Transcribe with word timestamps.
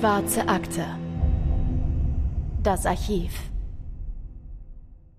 Schwarze 0.00 0.48
Akte. 0.48 0.86
Das 2.62 2.86
Archiv. 2.86 3.50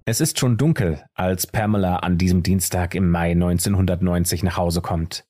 Es 0.05 0.19
ist 0.19 0.39
schon 0.39 0.57
dunkel, 0.57 1.05
als 1.13 1.45
Pamela 1.45 1.97
an 1.97 2.17
diesem 2.17 2.41
Dienstag 2.41 2.95
im 2.95 3.11
Mai 3.11 3.33
1990 3.33 4.41
nach 4.41 4.57
Hause 4.57 4.81
kommt. 4.81 5.27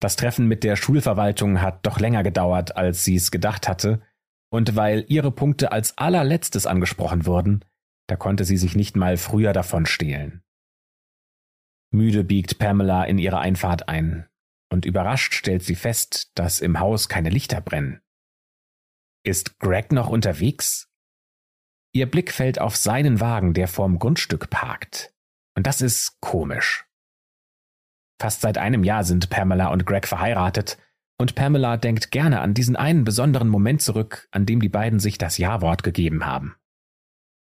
Das 0.00 0.16
Treffen 0.16 0.48
mit 0.48 0.64
der 0.64 0.76
Schulverwaltung 0.76 1.62
hat 1.62 1.86
doch 1.86 1.98
länger 1.98 2.22
gedauert, 2.22 2.76
als 2.76 3.04
sie 3.04 3.16
es 3.16 3.30
gedacht 3.30 3.68
hatte, 3.68 4.02
und 4.50 4.76
weil 4.76 5.06
ihre 5.08 5.30
Punkte 5.30 5.72
als 5.72 5.96
allerletztes 5.96 6.66
angesprochen 6.66 7.24
wurden, 7.24 7.64
da 8.06 8.16
konnte 8.16 8.44
sie 8.44 8.58
sich 8.58 8.76
nicht 8.76 8.96
mal 8.96 9.16
früher 9.16 9.54
davon 9.54 9.86
stehlen. 9.86 10.42
Müde 11.90 12.22
biegt 12.22 12.58
Pamela 12.58 13.04
in 13.04 13.16
ihre 13.16 13.38
Einfahrt 13.38 13.88
ein, 13.88 14.26
und 14.70 14.84
überrascht 14.84 15.32
stellt 15.32 15.62
sie 15.62 15.74
fest, 15.74 16.32
dass 16.34 16.60
im 16.60 16.80
Haus 16.80 17.08
keine 17.08 17.30
Lichter 17.30 17.62
brennen. 17.62 18.02
Ist 19.24 19.60
Greg 19.60 19.92
noch 19.92 20.08
unterwegs? 20.08 20.88
Ihr 21.94 22.10
Blick 22.10 22.32
fällt 22.32 22.60
auf 22.60 22.74
seinen 22.74 23.20
Wagen, 23.20 23.54
der 23.54 23.68
vorm 23.68 24.00
Grundstück 24.00 24.50
parkt. 24.50 25.14
Und 25.54 25.66
das 25.66 25.80
ist 25.80 26.20
komisch. 26.20 26.86
Fast 28.20 28.40
seit 28.40 28.58
einem 28.58 28.82
Jahr 28.82 29.04
sind 29.04 29.30
Pamela 29.30 29.68
und 29.68 29.86
Greg 29.86 30.08
verheiratet, 30.08 30.78
und 31.18 31.36
Pamela 31.36 31.76
denkt 31.76 32.10
gerne 32.10 32.40
an 32.40 32.54
diesen 32.54 32.74
einen 32.74 33.04
besonderen 33.04 33.48
Moment 33.48 33.80
zurück, 33.80 34.26
an 34.32 34.44
dem 34.44 34.60
die 34.60 34.68
beiden 34.68 34.98
sich 34.98 35.18
das 35.18 35.38
Ja-Wort 35.38 35.84
gegeben 35.84 36.26
haben. 36.26 36.56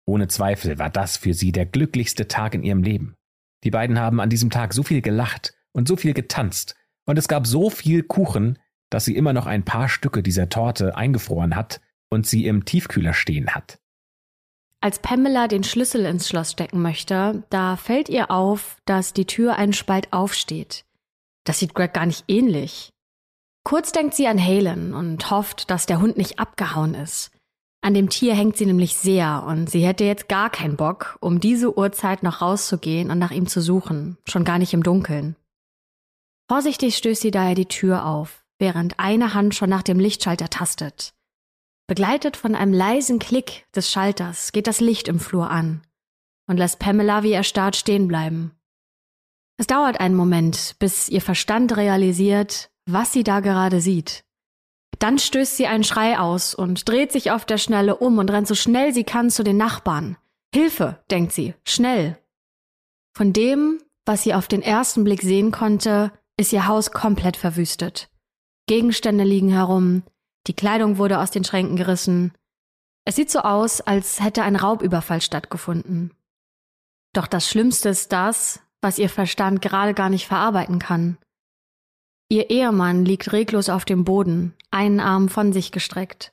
Ohne 0.04 0.26
Zweifel 0.26 0.80
war 0.80 0.90
das 0.90 1.16
für 1.16 1.34
sie 1.34 1.52
der 1.52 1.66
glücklichste 1.66 2.26
Tag 2.26 2.54
in 2.54 2.64
ihrem 2.64 2.82
Leben. 2.82 3.14
Die 3.62 3.70
beiden 3.70 4.00
haben 4.00 4.20
an 4.20 4.30
diesem 4.30 4.50
Tag 4.50 4.72
so 4.72 4.82
viel 4.82 5.00
gelacht 5.00 5.54
und 5.70 5.86
so 5.86 5.94
viel 5.94 6.12
getanzt, 6.12 6.74
und 7.04 7.18
es 7.18 7.28
gab 7.28 7.46
so 7.46 7.70
viel 7.70 8.02
Kuchen, 8.02 8.58
dass 8.92 9.04
sie 9.04 9.16
immer 9.16 9.32
noch 9.32 9.46
ein 9.46 9.64
paar 9.64 9.88
Stücke 9.88 10.22
dieser 10.22 10.48
Torte 10.48 10.96
eingefroren 10.96 11.56
hat 11.56 11.80
und 12.10 12.26
sie 12.26 12.46
im 12.46 12.64
Tiefkühler 12.64 13.14
stehen 13.14 13.54
hat. 13.54 13.78
Als 14.80 14.98
Pamela 14.98 15.48
den 15.48 15.64
Schlüssel 15.64 16.04
ins 16.04 16.28
Schloss 16.28 16.52
stecken 16.52 16.82
möchte, 16.82 17.44
da 17.50 17.76
fällt 17.76 18.08
ihr 18.08 18.30
auf, 18.30 18.78
dass 18.84 19.12
die 19.12 19.26
Tür 19.26 19.56
einen 19.56 19.72
Spalt 19.72 20.12
aufsteht. 20.12 20.84
Das 21.44 21.58
sieht 21.58 21.74
Greg 21.74 21.94
gar 21.94 22.06
nicht 22.06 22.24
ähnlich. 22.28 22.90
Kurz 23.64 23.92
denkt 23.92 24.14
sie 24.14 24.26
an 24.26 24.44
Halen 24.44 24.92
und 24.92 25.30
hofft, 25.30 25.70
dass 25.70 25.86
der 25.86 26.00
Hund 26.00 26.16
nicht 26.16 26.40
abgehauen 26.40 26.94
ist. 26.94 27.30
An 27.80 27.94
dem 27.94 28.08
Tier 28.08 28.34
hängt 28.34 28.56
sie 28.56 28.66
nämlich 28.66 28.96
sehr 28.96 29.44
und 29.46 29.70
sie 29.70 29.86
hätte 29.86 30.04
jetzt 30.04 30.28
gar 30.28 30.50
keinen 30.50 30.76
Bock, 30.76 31.16
um 31.20 31.40
diese 31.40 31.76
Uhrzeit 31.76 32.22
noch 32.22 32.40
rauszugehen 32.40 33.10
und 33.10 33.18
nach 33.18 33.30
ihm 33.30 33.46
zu 33.46 33.60
suchen, 33.60 34.18
schon 34.24 34.44
gar 34.44 34.58
nicht 34.58 34.74
im 34.74 34.82
Dunkeln. 34.82 35.36
Vorsichtig 36.48 36.96
stößt 36.96 37.22
sie 37.22 37.30
daher 37.30 37.54
die 37.54 37.66
Tür 37.66 38.04
auf, 38.04 38.41
während 38.62 38.98
eine 39.00 39.34
Hand 39.34 39.54
schon 39.54 39.68
nach 39.68 39.82
dem 39.82 39.98
Lichtschalter 39.98 40.48
tastet. 40.48 41.12
Begleitet 41.88 42.36
von 42.36 42.54
einem 42.54 42.72
leisen 42.72 43.18
Klick 43.18 43.66
des 43.74 43.90
Schalters 43.90 44.52
geht 44.52 44.68
das 44.68 44.80
Licht 44.80 45.08
im 45.08 45.18
Flur 45.18 45.50
an 45.50 45.82
und 46.46 46.56
lässt 46.56 46.78
Pamela 46.78 47.24
wie 47.24 47.32
erstarrt 47.32 47.76
stehen 47.76 48.06
bleiben. 48.06 48.52
Es 49.58 49.66
dauert 49.66 49.98
einen 50.00 50.14
Moment, 50.14 50.76
bis 50.78 51.08
ihr 51.08 51.20
Verstand 51.20 51.76
realisiert, 51.76 52.70
was 52.86 53.12
sie 53.12 53.24
da 53.24 53.40
gerade 53.40 53.80
sieht. 53.80 54.24
Dann 55.00 55.18
stößt 55.18 55.56
sie 55.56 55.66
einen 55.66 55.84
Schrei 55.84 56.20
aus 56.20 56.54
und 56.54 56.88
dreht 56.88 57.10
sich 57.10 57.32
auf 57.32 57.44
der 57.44 57.58
Schnelle 57.58 57.96
um 57.96 58.18
und 58.18 58.30
rennt 58.30 58.46
so 58.46 58.54
schnell 58.54 58.94
sie 58.94 59.04
kann 59.04 59.28
zu 59.28 59.42
den 59.42 59.56
Nachbarn. 59.56 60.16
Hilfe, 60.54 61.02
denkt 61.10 61.32
sie, 61.32 61.54
schnell. 61.66 62.16
Von 63.16 63.32
dem, 63.32 63.82
was 64.06 64.22
sie 64.22 64.34
auf 64.34 64.46
den 64.46 64.62
ersten 64.62 65.02
Blick 65.02 65.22
sehen 65.22 65.50
konnte, 65.50 66.12
ist 66.36 66.52
ihr 66.52 66.68
Haus 66.68 66.92
komplett 66.92 67.36
verwüstet. 67.36 68.11
Gegenstände 68.72 69.24
liegen 69.24 69.50
herum, 69.50 70.02
die 70.46 70.54
Kleidung 70.54 70.96
wurde 70.96 71.18
aus 71.18 71.30
den 71.30 71.44
Schränken 71.44 71.76
gerissen. 71.76 72.32
Es 73.04 73.16
sieht 73.16 73.30
so 73.30 73.40
aus, 73.40 73.82
als 73.82 74.24
hätte 74.24 74.44
ein 74.44 74.56
Raubüberfall 74.56 75.20
stattgefunden. 75.20 76.14
Doch 77.12 77.26
das 77.26 77.46
Schlimmste 77.46 77.90
ist 77.90 78.12
das, 78.12 78.60
was 78.80 78.98
ihr 78.98 79.10
Verstand 79.10 79.60
gerade 79.60 79.92
gar 79.92 80.08
nicht 80.08 80.26
verarbeiten 80.26 80.78
kann. 80.78 81.18
Ihr 82.30 82.48
Ehemann 82.48 83.04
liegt 83.04 83.34
reglos 83.34 83.68
auf 83.68 83.84
dem 83.84 84.04
Boden, 84.04 84.54
einen 84.70 85.00
Arm 85.00 85.28
von 85.28 85.52
sich 85.52 85.70
gestreckt. 85.70 86.32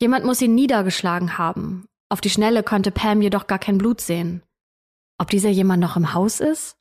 Jemand 0.00 0.24
muss 0.24 0.40
ihn 0.42 0.54
niedergeschlagen 0.54 1.38
haben. 1.38 1.86
Auf 2.08 2.20
die 2.20 2.30
Schnelle 2.30 2.62
konnte 2.62 2.92
Pam 2.92 3.20
jedoch 3.20 3.48
gar 3.48 3.58
kein 3.58 3.78
Blut 3.78 4.00
sehen. 4.00 4.44
Ob 5.18 5.28
dieser 5.28 5.50
jemand 5.50 5.80
noch 5.80 5.96
im 5.96 6.14
Haus 6.14 6.38
ist? 6.38 6.76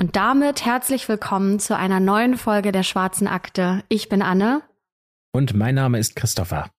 Und 0.00 0.16
damit 0.16 0.64
herzlich 0.64 1.08
willkommen 1.08 1.58
zu 1.58 1.76
einer 1.76 2.00
neuen 2.00 2.36
Folge 2.36 2.72
der 2.72 2.82
Schwarzen 2.82 3.26
Akte. 3.28 3.84
Ich 3.88 4.08
bin 4.08 4.22
Anne 4.22 4.62
und 5.32 5.54
mein 5.54 5.74
Name 5.74 5.98
ist 5.98 6.16
Christopher. 6.16 6.70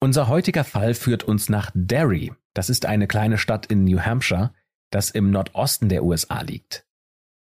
Unser 0.00 0.28
heutiger 0.28 0.64
Fall 0.64 0.94
führt 0.94 1.24
uns 1.24 1.48
nach 1.48 1.70
Derry. 1.74 2.32
Das 2.54 2.70
ist 2.70 2.86
eine 2.86 3.06
kleine 3.06 3.38
Stadt 3.38 3.66
in 3.66 3.84
New 3.84 4.00
Hampshire, 4.00 4.52
das 4.90 5.10
im 5.10 5.30
Nordosten 5.30 5.88
der 5.88 6.04
USA 6.04 6.42
liegt. 6.42 6.86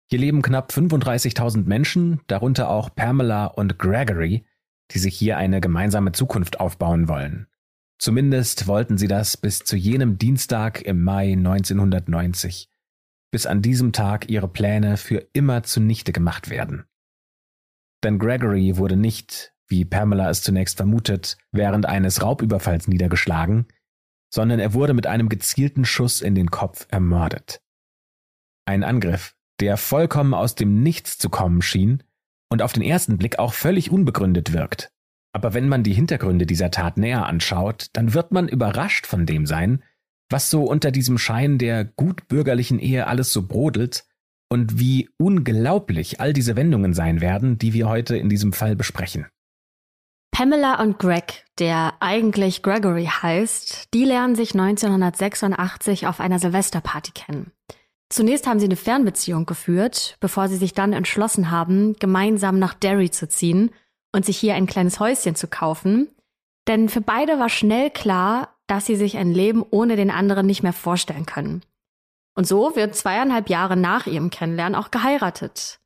Hier 0.10 0.20
leben 0.20 0.42
knapp 0.42 0.72
35.000 0.72 1.66
Menschen, 1.66 2.22
darunter 2.28 2.70
auch 2.70 2.94
Pamela 2.94 3.46
und 3.46 3.78
Gregory, 3.78 4.46
die 4.92 5.00
sich 5.00 5.16
hier 5.16 5.38
eine 5.38 5.62
gemeinsame 5.62 6.12
Zukunft 6.12 6.60
aufbauen 6.60 7.08
wollen. 7.08 7.48
Zumindest 8.00 8.66
wollten 8.68 8.98
sie 8.98 9.08
das 9.08 9.36
bis 9.38 9.60
zu 9.60 9.76
jenem 9.76 10.18
Dienstag 10.18 10.82
im 10.82 11.04
Mai 11.04 11.34
1990, 11.34 12.70
bis 13.32 13.46
an 13.46 13.62
diesem 13.62 13.92
Tag 13.92 14.30
ihre 14.30 14.48
Pläne 14.48 14.98
für 14.98 15.28
immer 15.34 15.64
zunichte 15.64 16.12
gemacht 16.12 16.50
werden. 16.50 16.86
Denn 18.04 18.20
Gregory 18.20 18.78
wurde 18.78 18.96
nicht, 18.96 19.54
wie 19.68 19.86
Pamela 19.86 20.30
es 20.30 20.42
zunächst 20.42 20.78
vermutet, 20.78 21.38
während 21.52 21.86
eines 21.86 22.22
Raubüberfalls 22.22 22.88
niedergeschlagen, 22.88 23.68
sondern 24.34 24.60
er 24.60 24.74
wurde 24.74 24.94
mit 24.94 25.08
einem 25.08 25.30
gezielten 25.30 25.86
Schuss 25.86 26.22
in 26.22 26.36
den 26.36 26.52
Kopf 26.52 26.88
ermordet. 26.90 27.62
Ein 28.66 28.84
Angriff, 28.84 29.36
der 29.60 29.78
vollkommen 29.78 30.34
aus 30.34 30.56
dem 30.56 30.82
Nichts 30.82 31.18
zu 31.18 31.30
kommen 31.30 31.62
schien 31.62 32.04
und 32.50 32.62
auf 32.62 32.74
den 32.74 32.84
ersten 32.84 33.18
Blick 33.18 33.40
auch 33.40 33.54
völlig 33.54 33.92
unbegründet 33.92 34.54
wirkt. 34.54 34.92
Aber 35.32 35.54
wenn 35.54 35.68
man 35.70 35.84
die 35.84 35.94
Hintergründe 35.94 36.46
dieser 36.46 36.72
Tat 36.72 36.98
näher 36.98 37.26
anschaut, 37.26 37.88
dann 37.94 38.14
wird 38.14 38.32
man 38.32 38.48
überrascht 38.48 39.06
von 39.06 39.26
dem 39.26 39.46
sein, 39.46 39.84
was 40.30 40.50
so 40.50 40.64
unter 40.64 40.92
diesem 40.92 41.18
Schein 41.18 41.58
der 41.58 41.86
gutbürgerlichen 41.86 42.80
Ehe 42.80 43.08
alles 43.08 43.34
so 43.34 43.48
brodelt 43.48 44.06
und 44.50 44.80
wie 44.80 45.10
unglaublich 45.18 46.20
all 46.20 46.34
diese 46.34 46.56
Wendungen 46.56 46.94
sein 46.94 47.22
werden, 47.22 47.58
die 47.58 47.74
wir 47.74 47.88
heute 47.88 48.18
in 48.18 48.30
diesem 48.30 48.54
Fall 48.54 48.76
besprechen. 48.76 49.28
Pamela 50.32 50.82
und 50.82 51.00
Greg, 51.00 51.46
der 51.58 51.96
eigentlich 52.00 52.64
Gregory 52.64 53.06
heißt, 53.06 53.94
die 53.94 54.06
lernen 54.06 54.36
sich 54.36 54.54
1986 54.54 56.08
auf 56.08 56.20
einer 56.20 56.40
Silvesterparty 56.40 57.12
kennen. 57.12 57.52
Zunächst 58.10 58.48
haben 58.48 58.60
sie 58.60 58.66
eine 58.66 58.76
Fernbeziehung 58.76 59.46
geführt, 59.46 60.18
bevor 60.20 60.48
sie 60.48 60.56
sich 60.56 60.74
dann 60.74 60.94
entschlossen 60.94 61.52
haben, 61.52 61.94
gemeinsam 62.00 62.58
nach 62.58 62.74
Derry 62.74 63.12
zu 63.12 63.28
ziehen 63.28 63.72
und 64.12 64.26
sich 64.26 64.38
hier 64.38 64.56
ein 64.56 64.66
kleines 64.66 65.00
Häuschen 65.00 65.36
zu 65.36 65.48
kaufen. 65.48 66.10
Denn 66.68 66.90
für 66.90 67.02
beide 67.02 67.38
war 67.38 67.50
schnell 67.50 67.92
klar, 67.92 68.59
dass 68.70 68.86
sie 68.86 68.96
sich 68.96 69.18
ein 69.18 69.34
Leben 69.34 69.66
ohne 69.70 69.96
den 69.96 70.12
anderen 70.12 70.46
nicht 70.46 70.64
mehr 70.64 70.74
vorstellen 70.74 71.26
können. 71.26 71.64
Und 72.36 72.48
so 72.48 72.76
wird 72.76 72.96
zweieinhalb 72.96 73.50
Jahre 73.50 73.76
nach 73.76 74.08
ihrem 74.08 74.30
Kennenlernen 74.30 74.76
auch 74.76 74.92
geheiratet. 74.92 75.80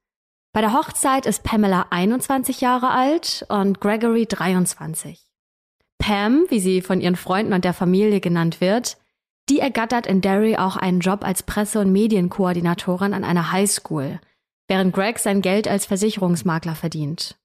Bei 0.53 0.61
der 0.61 0.73
Hochzeit 0.73 1.25
ist 1.25 1.43
Pamela 1.43 1.87
21 1.89 2.61
Jahre 2.61 2.91
alt 2.91 3.45
und 3.49 3.79
Gregory 3.79 4.27
23. 4.27 5.19
Pam, 5.97 6.45
wie 6.49 6.59
sie 6.59 6.81
von 6.81 7.01
ihren 7.01 7.15
Freunden 7.15 7.53
und 7.53 7.65
der 7.65 7.73
Familie 7.73 8.19
genannt 8.19 8.61
wird, 8.61 8.97
die 9.49 9.59
ergattert 9.59 10.05
in 10.05 10.21
Derry 10.21 10.57
auch 10.57 10.75
einen 10.77 10.99
Job 10.99 11.25
als 11.25 11.43
Presse- 11.43 11.79
und 11.79 11.91
Medienkoordinatorin 11.91 13.13
an 13.13 13.23
einer 13.23 13.51
Highschool, 13.51 14.19
während 14.67 14.93
Greg 14.93 15.19
sein 15.19 15.41
Geld 15.41 15.67
als 15.67 15.85
Versicherungsmakler 15.85 16.75
verdient. 16.75 17.35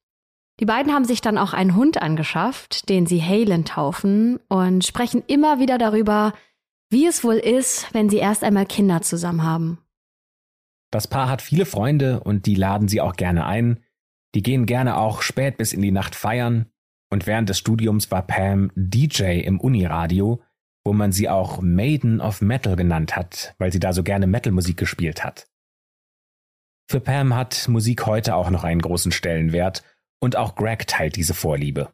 Die 0.61 0.67
beiden 0.67 0.93
haben 0.93 1.05
sich 1.05 1.21
dann 1.21 1.39
auch 1.39 1.53
einen 1.53 1.77
Hund 1.77 2.03
angeschafft, 2.03 2.89
den 2.89 3.07
sie 3.07 3.23
Halen 3.23 3.65
taufen 3.65 4.41
und 4.49 4.85
sprechen 4.85 5.23
immer 5.27 5.61
wieder 5.61 5.79
darüber, 5.79 6.33
wie 6.91 7.07
es 7.07 7.23
wohl 7.23 7.37
ist, 7.37 7.93
wenn 7.95 8.09
sie 8.09 8.17
erst 8.17 8.43
einmal 8.43 8.67
Kinder 8.67 9.03
zusammen 9.03 9.45
haben. 9.45 9.79
Das 10.91 11.07
Paar 11.07 11.29
hat 11.29 11.43
viele 11.43 11.67
Freunde 11.67 12.21
und 12.21 12.47
die 12.47 12.55
laden 12.55 12.89
sie 12.89 13.01
auch 13.01 13.15
gerne 13.15 13.47
ein. 13.47 13.85
Die 14.35 14.43
gehen 14.43 14.67
gerne 14.67 14.97
auch 14.97 15.23
spät 15.23 15.59
bis 15.59 15.73
in 15.73 15.83
die 15.83 15.91
Nacht 15.91 16.15
feiern. 16.15 16.67
Und 17.11 17.27
während 17.27 17.49
des 17.49 17.59
Studiums 17.59 18.11
war 18.11 18.23
Pam 18.23 18.71
DJ 18.75 19.41
im 19.41 19.61
Uniradio, 19.61 20.43
wo 20.85 20.93
man 20.93 21.13
sie 21.13 21.29
auch 21.29 21.61
Maiden 21.61 22.21
of 22.21 22.41
Metal 22.41 22.75
genannt 22.75 23.17
hat, 23.17 23.55
weil 23.59 23.73
sie 23.73 23.81
da 23.81 23.93
so 23.93 24.03
gerne 24.03 24.27
Metalmusik 24.27 24.77
gespielt 24.77 25.25
hat. 25.25 25.47
Für 26.91 27.01
Pam 27.01 27.35
hat 27.35 27.69
Musik 27.69 28.07
heute 28.07 28.35
auch 28.35 28.51
noch 28.51 28.65
einen 28.65 28.81
großen 28.81 29.13
Stellenwert 29.13 29.83
und 30.21 30.37
auch 30.37 30.55
Greg 30.57 30.87
teilt 30.87 31.17
diese 31.17 31.35
Vorliebe. 31.35 31.93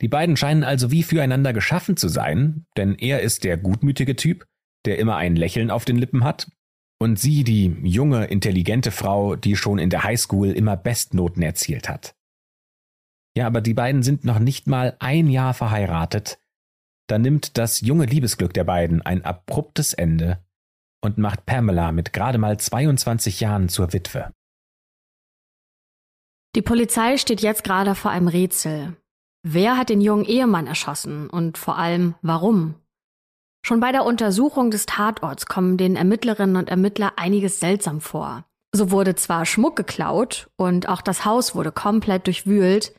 Die 0.00 0.08
beiden 0.08 0.36
scheinen 0.36 0.64
also 0.64 0.90
wie 0.90 1.02
füreinander 1.02 1.52
geschaffen 1.52 1.96
zu 1.96 2.08
sein, 2.08 2.66
denn 2.76 2.94
er 2.96 3.20
ist 3.20 3.44
der 3.44 3.56
gutmütige 3.56 4.16
Typ, 4.16 4.46
der 4.84 4.98
immer 4.98 5.16
ein 5.16 5.36
Lächeln 5.36 5.70
auf 5.70 5.84
den 5.84 5.96
Lippen 5.96 6.24
hat 6.24 6.50
und 7.00 7.18
sie 7.18 7.44
die 7.44 7.76
junge, 7.82 8.26
intelligente 8.26 8.90
Frau, 8.90 9.36
die 9.36 9.56
schon 9.56 9.78
in 9.78 9.90
der 9.90 10.04
Highschool 10.04 10.50
immer 10.50 10.76
Bestnoten 10.76 11.42
erzielt 11.42 11.88
hat. 11.88 12.14
Ja, 13.36 13.46
aber 13.46 13.60
die 13.60 13.74
beiden 13.74 14.02
sind 14.02 14.24
noch 14.24 14.38
nicht 14.38 14.66
mal 14.66 14.96
ein 15.00 15.28
Jahr 15.28 15.54
verheiratet. 15.54 16.38
Da 17.08 17.18
nimmt 17.18 17.58
das 17.58 17.80
junge 17.80 18.06
Liebesglück 18.06 18.54
der 18.54 18.64
beiden 18.64 19.02
ein 19.02 19.24
abruptes 19.24 19.92
Ende 19.92 20.38
und 21.02 21.18
macht 21.18 21.44
Pamela 21.44 21.92
mit 21.92 22.12
gerade 22.12 22.38
mal 22.38 22.58
22 22.58 23.40
Jahren 23.40 23.68
zur 23.68 23.92
Witwe. 23.92 24.32
Die 26.54 26.62
Polizei 26.62 27.16
steht 27.16 27.40
jetzt 27.40 27.64
gerade 27.64 27.96
vor 27.96 28.12
einem 28.12 28.28
Rätsel. 28.28 28.96
Wer 29.42 29.76
hat 29.76 29.88
den 29.88 30.00
jungen 30.00 30.24
Ehemann 30.24 30.68
erschossen 30.68 31.28
und 31.28 31.58
vor 31.58 31.76
allem 31.76 32.14
warum? 32.22 32.76
Schon 33.66 33.80
bei 33.80 33.92
der 33.92 34.04
Untersuchung 34.04 34.70
des 34.70 34.86
Tatorts 34.86 35.46
kommen 35.46 35.76
den 35.76 35.96
Ermittlerinnen 35.96 36.56
und 36.56 36.68
Ermittler 36.68 37.14
einiges 37.16 37.60
seltsam 37.60 38.00
vor. 38.00 38.44
So 38.72 38.90
wurde 38.90 39.14
zwar 39.16 39.46
Schmuck 39.46 39.74
geklaut 39.74 40.48
und 40.56 40.88
auch 40.88 41.02
das 41.02 41.24
Haus 41.24 41.54
wurde 41.54 41.72
komplett 41.72 42.26
durchwühlt, 42.26 42.94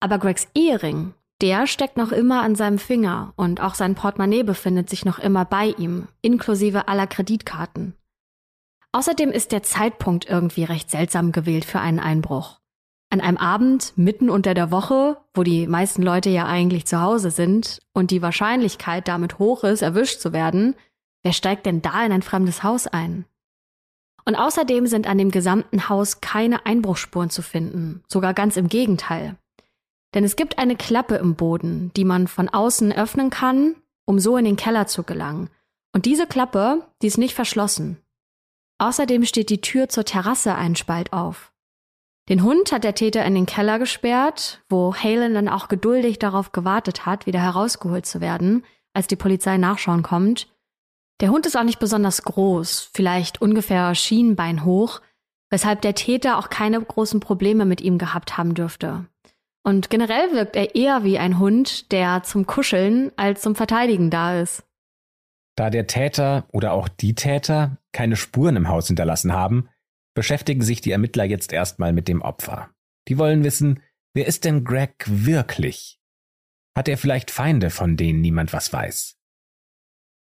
aber 0.00 0.18
Gregs 0.18 0.48
Ehering, 0.54 1.14
der 1.40 1.66
steckt 1.66 1.96
noch 1.96 2.12
immer 2.12 2.42
an 2.42 2.54
seinem 2.54 2.78
Finger 2.78 3.32
und 3.36 3.62
auch 3.62 3.74
sein 3.74 3.94
Portemonnaie 3.94 4.42
befindet 4.42 4.90
sich 4.90 5.04
noch 5.04 5.18
immer 5.18 5.44
bei 5.44 5.74
ihm, 5.78 6.08
inklusive 6.20 6.88
aller 6.88 7.06
Kreditkarten. 7.06 7.94
Außerdem 8.92 9.30
ist 9.30 9.52
der 9.52 9.62
Zeitpunkt 9.62 10.28
irgendwie 10.28 10.64
recht 10.64 10.90
seltsam 10.90 11.32
gewählt 11.32 11.64
für 11.64 11.80
einen 11.80 12.00
Einbruch. 12.00 12.59
An 13.12 13.20
einem 13.20 13.38
Abend 13.38 13.92
mitten 13.96 14.30
unter 14.30 14.54
der 14.54 14.70
Woche, 14.70 15.16
wo 15.34 15.42
die 15.42 15.66
meisten 15.66 16.02
Leute 16.02 16.30
ja 16.30 16.46
eigentlich 16.46 16.86
zu 16.86 17.00
Hause 17.00 17.32
sind 17.32 17.80
und 17.92 18.12
die 18.12 18.22
Wahrscheinlichkeit 18.22 19.08
damit 19.08 19.40
hoch 19.40 19.64
ist, 19.64 19.82
erwischt 19.82 20.20
zu 20.20 20.32
werden, 20.32 20.76
wer 21.24 21.32
steigt 21.32 21.66
denn 21.66 21.82
da 21.82 22.04
in 22.06 22.12
ein 22.12 22.22
fremdes 22.22 22.62
Haus 22.62 22.86
ein? 22.86 23.24
Und 24.24 24.36
außerdem 24.36 24.86
sind 24.86 25.08
an 25.08 25.18
dem 25.18 25.32
gesamten 25.32 25.88
Haus 25.88 26.20
keine 26.20 26.66
Einbruchsspuren 26.66 27.30
zu 27.30 27.42
finden, 27.42 28.04
sogar 28.06 28.32
ganz 28.32 28.56
im 28.56 28.68
Gegenteil. 28.68 29.36
Denn 30.14 30.22
es 30.22 30.36
gibt 30.36 30.58
eine 30.58 30.76
Klappe 30.76 31.16
im 31.16 31.34
Boden, 31.34 31.90
die 31.96 32.04
man 32.04 32.28
von 32.28 32.48
außen 32.48 32.92
öffnen 32.92 33.30
kann, 33.30 33.74
um 34.04 34.20
so 34.20 34.36
in 34.36 34.44
den 34.44 34.56
Keller 34.56 34.86
zu 34.86 35.02
gelangen. 35.02 35.50
Und 35.92 36.06
diese 36.06 36.28
Klappe, 36.28 36.86
die 37.02 37.08
ist 37.08 37.18
nicht 37.18 37.34
verschlossen. 37.34 37.96
Außerdem 38.78 39.24
steht 39.24 39.50
die 39.50 39.60
Tür 39.60 39.88
zur 39.88 40.04
Terrasse 40.04 40.54
einen 40.54 40.76
Spalt 40.76 41.12
auf. 41.12 41.52
Den 42.30 42.44
Hund 42.44 42.70
hat 42.70 42.84
der 42.84 42.94
Täter 42.94 43.24
in 43.24 43.34
den 43.34 43.44
Keller 43.44 43.80
gesperrt, 43.80 44.62
wo 44.68 44.94
Halen 44.94 45.34
dann 45.34 45.48
auch 45.48 45.66
geduldig 45.66 46.20
darauf 46.20 46.52
gewartet 46.52 47.04
hat, 47.04 47.26
wieder 47.26 47.40
herausgeholt 47.40 48.06
zu 48.06 48.20
werden, 48.20 48.64
als 48.94 49.08
die 49.08 49.16
Polizei 49.16 49.56
nachschauen 49.56 50.04
kommt. 50.04 50.46
Der 51.20 51.30
Hund 51.30 51.44
ist 51.44 51.56
auch 51.56 51.64
nicht 51.64 51.80
besonders 51.80 52.22
groß, 52.22 52.88
vielleicht 52.94 53.42
ungefähr 53.42 53.96
Schienbein 53.96 54.64
hoch, 54.64 55.00
weshalb 55.50 55.82
der 55.82 55.96
Täter 55.96 56.38
auch 56.38 56.50
keine 56.50 56.80
großen 56.80 57.18
Probleme 57.18 57.64
mit 57.64 57.80
ihm 57.80 57.98
gehabt 57.98 58.38
haben 58.38 58.54
dürfte. 58.54 59.06
Und 59.64 59.90
generell 59.90 60.32
wirkt 60.32 60.54
er 60.54 60.76
eher 60.76 61.02
wie 61.02 61.18
ein 61.18 61.40
Hund, 61.40 61.90
der 61.90 62.22
zum 62.22 62.46
Kuscheln 62.46 63.10
als 63.16 63.42
zum 63.42 63.56
Verteidigen 63.56 64.08
da 64.08 64.40
ist. 64.40 64.62
Da 65.56 65.68
der 65.68 65.88
Täter 65.88 66.44
oder 66.52 66.74
auch 66.74 66.86
die 66.86 67.16
Täter 67.16 67.76
keine 67.90 68.14
Spuren 68.14 68.54
im 68.54 68.68
Haus 68.68 68.86
hinterlassen 68.86 69.32
haben, 69.32 69.68
beschäftigen 70.14 70.62
sich 70.62 70.80
die 70.80 70.92
Ermittler 70.92 71.24
jetzt 71.24 71.52
erstmal 71.52 71.92
mit 71.92 72.08
dem 72.08 72.22
Opfer. 72.22 72.70
Die 73.08 73.18
wollen 73.18 73.44
wissen, 73.44 73.80
wer 74.14 74.26
ist 74.26 74.44
denn 74.44 74.64
Greg 74.64 75.04
wirklich? 75.06 76.00
Hat 76.76 76.88
er 76.88 76.98
vielleicht 76.98 77.30
Feinde, 77.30 77.70
von 77.70 77.96
denen 77.96 78.20
niemand 78.20 78.52
was 78.52 78.72
weiß? 78.72 79.16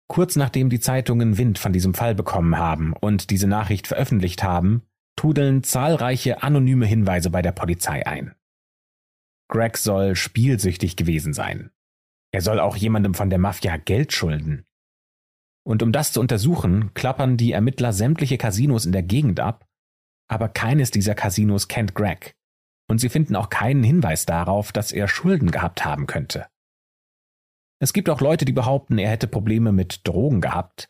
Kurz 0.09 0.37
nachdem 0.37 0.71
die 0.71 0.81
Zeitungen 0.81 1.37
Wind 1.39 1.59
von 1.59 1.73
diesem 1.73 1.95
Fall 1.95 2.15
bekommen 2.15 2.59
haben 2.59 2.93
und 2.93 3.31
diese 3.31 3.49
Nachricht 3.49 3.87
veröffentlicht 3.87 4.43
haben, 4.43 4.83
tudeln 5.17 5.63
zahlreiche 5.63 6.43
anonyme 6.43 6.87
Hinweise 6.87 7.31
bei 7.31 7.43
der 7.43 7.53
Polizei 7.53 8.07
ein. 8.07 8.35
Greg 9.49 9.77
soll 9.77 10.15
spielsüchtig 10.15 10.97
gewesen 10.97 11.33
sein. 11.33 11.71
Er 12.33 12.43
soll 12.43 12.61
auch 12.61 12.77
jemandem 12.77 13.15
von 13.15 13.31
der 13.31 13.39
Mafia 13.39 13.77
Geld 13.77 14.13
schulden. 14.13 14.67
Und 15.67 15.83
um 15.83 15.91
das 15.91 16.13
zu 16.13 16.21
untersuchen, 16.21 16.95
klappern 16.95 17.37
die 17.37 17.51
Ermittler 17.51 17.93
sämtliche 17.93 18.39
Casinos 18.39 18.87
in 18.87 18.93
der 18.93 19.03
Gegend 19.03 19.41
ab, 19.41 19.67
aber 20.29 20.49
keines 20.49 20.93
dieser 20.93 21.17
Casinos 21.17 21.67
kennt 21.67 21.97
Greg. 21.97 22.37
Und 22.89 23.01
sie 23.01 23.09
finden 23.09 23.35
auch 23.35 23.49
keinen 23.49 23.83
Hinweis 23.83 24.27
darauf, 24.27 24.71
dass 24.71 24.93
er 24.93 25.09
Schulden 25.09 25.51
gehabt 25.51 25.85
haben 25.85 26.07
könnte. 26.07 26.47
Es 27.81 27.93
gibt 27.93 28.09
auch 28.09 28.21
Leute, 28.21 28.45
die 28.45 28.53
behaupten, 28.53 28.97
er 28.97 29.11
hätte 29.11 29.27
Probleme 29.27 29.73
mit 29.73 30.07
Drogen 30.07 30.41
gehabt. 30.41 30.89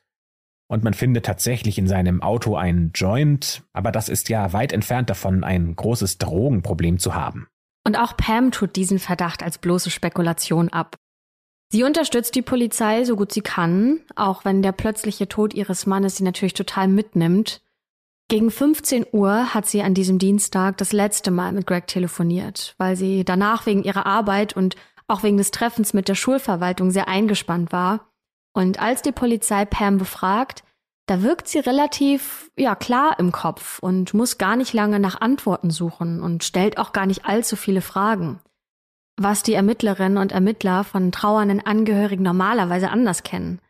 Und 0.68 0.84
man 0.84 0.92
findet 0.92 1.24
tatsächlich 1.24 1.78
in 1.78 1.86
seinem 1.86 2.22
Auto 2.22 2.54
einen 2.56 2.92
Joint, 2.92 3.62
aber 3.72 3.92
das 3.92 4.10
ist 4.10 4.28
ja 4.28 4.52
weit 4.52 4.74
entfernt 4.74 5.08
davon, 5.08 5.42
ein 5.42 5.74
großes 5.74 6.18
Drogenproblem 6.18 6.98
zu 6.98 7.14
haben. 7.14 7.48
Und 7.86 7.96
auch 7.96 8.14
Pam 8.18 8.50
tut 8.50 8.76
diesen 8.76 8.98
Verdacht 8.98 9.42
als 9.42 9.56
bloße 9.56 9.90
Spekulation 9.90 10.68
ab. 10.68 10.96
Sie 11.68 11.82
unterstützt 11.82 12.34
die 12.34 12.42
Polizei 12.42 13.04
so 13.04 13.16
gut 13.16 13.32
sie 13.32 13.40
kann, 13.40 14.00
auch 14.14 14.44
wenn 14.44 14.62
der 14.62 14.72
plötzliche 14.72 15.28
Tod 15.28 15.52
ihres 15.54 15.86
Mannes 15.86 16.16
sie 16.16 16.22
natürlich 16.22 16.54
total 16.54 16.88
mitnimmt. 16.88 17.60
Gegen 18.28 18.50
15 18.50 19.06
Uhr 19.12 19.54
hat 19.54 19.66
sie 19.66 19.82
an 19.82 19.94
diesem 19.94 20.18
Dienstag 20.18 20.76
das 20.78 20.92
letzte 20.92 21.30
Mal 21.30 21.52
mit 21.52 21.66
Greg 21.66 21.86
telefoniert, 21.86 22.74
weil 22.78 22.96
sie 22.96 23.24
danach 23.24 23.66
wegen 23.66 23.82
ihrer 23.82 24.06
Arbeit 24.06 24.56
und 24.56 24.76
auch 25.08 25.22
wegen 25.22 25.36
des 25.36 25.52
Treffens 25.52 25.92
mit 25.92 26.08
der 26.08 26.16
Schulverwaltung 26.16 26.90
sehr 26.90 27.08
eingespannt 27.08 27.72
war. 27.72 28.10
Und 28.52 28.80
als 28.80 29.02
die 29.02 29.12
Polizei 29.12 29.64
Pam 29.64 29.98
befragt, 29.98 30.64
da 31.06 31.22
wirkt 31.22 31.46
sie 31.46 31.60
relativ, 31.60 32.50
ja, 32.56 32.74
klar 32.74 33.16
im 33.20 33.30
Kopf 33.30 33.78
und 33.78 34.12
muss 34.12 34.38
gar 34.38 34.56
nicht 34.56 34.72
lange 34.72 34.98
nach 34.98 35.20
Antworten 35.20 35.70
suchen 35.70 36.20
und 36.20 36.42
stellt 36.42 36.78
auch 36.78 36.92
gar 36.92 37.06
nicht 37.06 37.26
allzu 37.26 37.54
viele 37.54 37.80
Fragen 37.80 38.40
was 39.16 39.42
die 39.42 39.54
Ermittlerinnen 39.54 40.18
und 40.18 40.32
Ermittler 40.32 40.84
von 40.84 41.12
trauernden 41.12 41.64
Angehörigen 41.64 42.22
normalerweise 42.22 42.90
anders 42.90 43.22
kennen. 43.22 43.60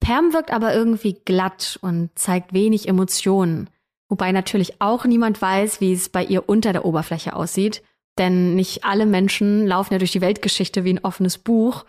Pam 0.00 0.32
wirkt 0.34 0.50
aber 0.50 0.74
irgendwie 0.74 1.14
glatt 1.24 1.78
und 1.80 2.10
zeigt 2.14 2.52
wenig 2.52 2.88
Emotionen, 2.88 3.70
wobei 4.08 4.32
natürlich 4.32 4.80
auch 4.80 5.06
niemand 5.06 5.40
weiß, 5.40 5.80
wie 5.80 5.92
es 5.92 6.10
bei 6.10 6.22
ihr 6.24 6.48
unter 6.48 6.72
der 6.72 6.84
Oberfläche 6.84 7.34
aussieht, 7.34 7.82
denn 8.18 8.54
nicht 8.54 8.84
alle 8.84 9.06
Menschen 9.06 9.66
laufen 9.66 9.94
ja 9.94 9.98
durch 9.98 10.12
die 10.12 10.20
Weltgeschichte 10.20 10.84
wie 10.84 10.92
ein 10.92 11.04
offenes 11.04 11.38
Buch. 11.38 11.84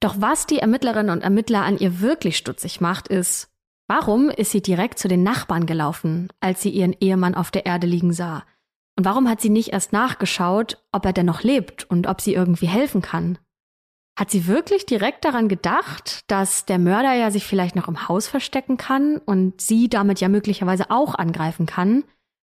Doch 0.00 0.16
was 0.18 0.46
die 0.46 0.58
Ermittlerinnen 0.58 1.10
und 1.10 1.22
Ermittler 1.22 1.62
an 1.62 1.78
ihr 1.78 2.00
wirklich 2.00 2.36
stutzig 2.36 2.80
macht, 2.80 3.06
ist, 3.06 3.48
warum 3.86 4.28
ist 4.28 4.50
sie 4.50 4.60
direkt 4.60 4.98
zu 4.98 5.06
den 5.06 5.22
Nachbarn 5.22 5.66
gelaufen, 5.66 6.28
als 6.40 6.62
sie 6.62 6.70
ihren 6.70 6.96
Ehemann 7.00 7.36
auf 7.36 7.52
der 7.52 7.64
Erde 7.64 7.86
liegen 7.86 8.12
sah? 8.12 8.44
Und 8.96 9.04
warum 9.04 9.28
hat 9.28 9.40
sie 9.40 9.50
nicht 9.50 9.72
erst 9.72 9.92
nachgeschaut, 9.92 10.82
ob 10.90 11.04
er 11.04 11.12
denn 11.12 11.26
noch 11.26 11.42
lebt 11.42 11.84
und 11.84 12.06
ob 12.06 12.20
sie 12.20 12.34
irgendwie 12.34 12.66
helfen 12.66 13.02
kann? 13.02 13.38
Hat 14.18 14.30
sie 14.30 14.46
wirklich 14.46 14.86
direkt 14.86 15.26
daran 15.26 15.48
gedacht, 15.48 16.24
dass 16.30 16.64
der 16.64 16.78
Mörder 16.78 17.12
ja 17.12 17.30
sich 17.30 17.44
vielleicht 17.44 17.76
noch 17.76 17.88
im 17.88 18.08
Haus 18.08 18.26
verstecken 18.28 18.78
kann 18.78 19.18
und 19.18 19.60
sie 19.60 19.90
damit 19.90 20.20
ja 20.20 20.28
möglicherweise 20.28 20.90
auch 20.90 21.14
angreifen 21.14 21.66
kann? 21.66 22.04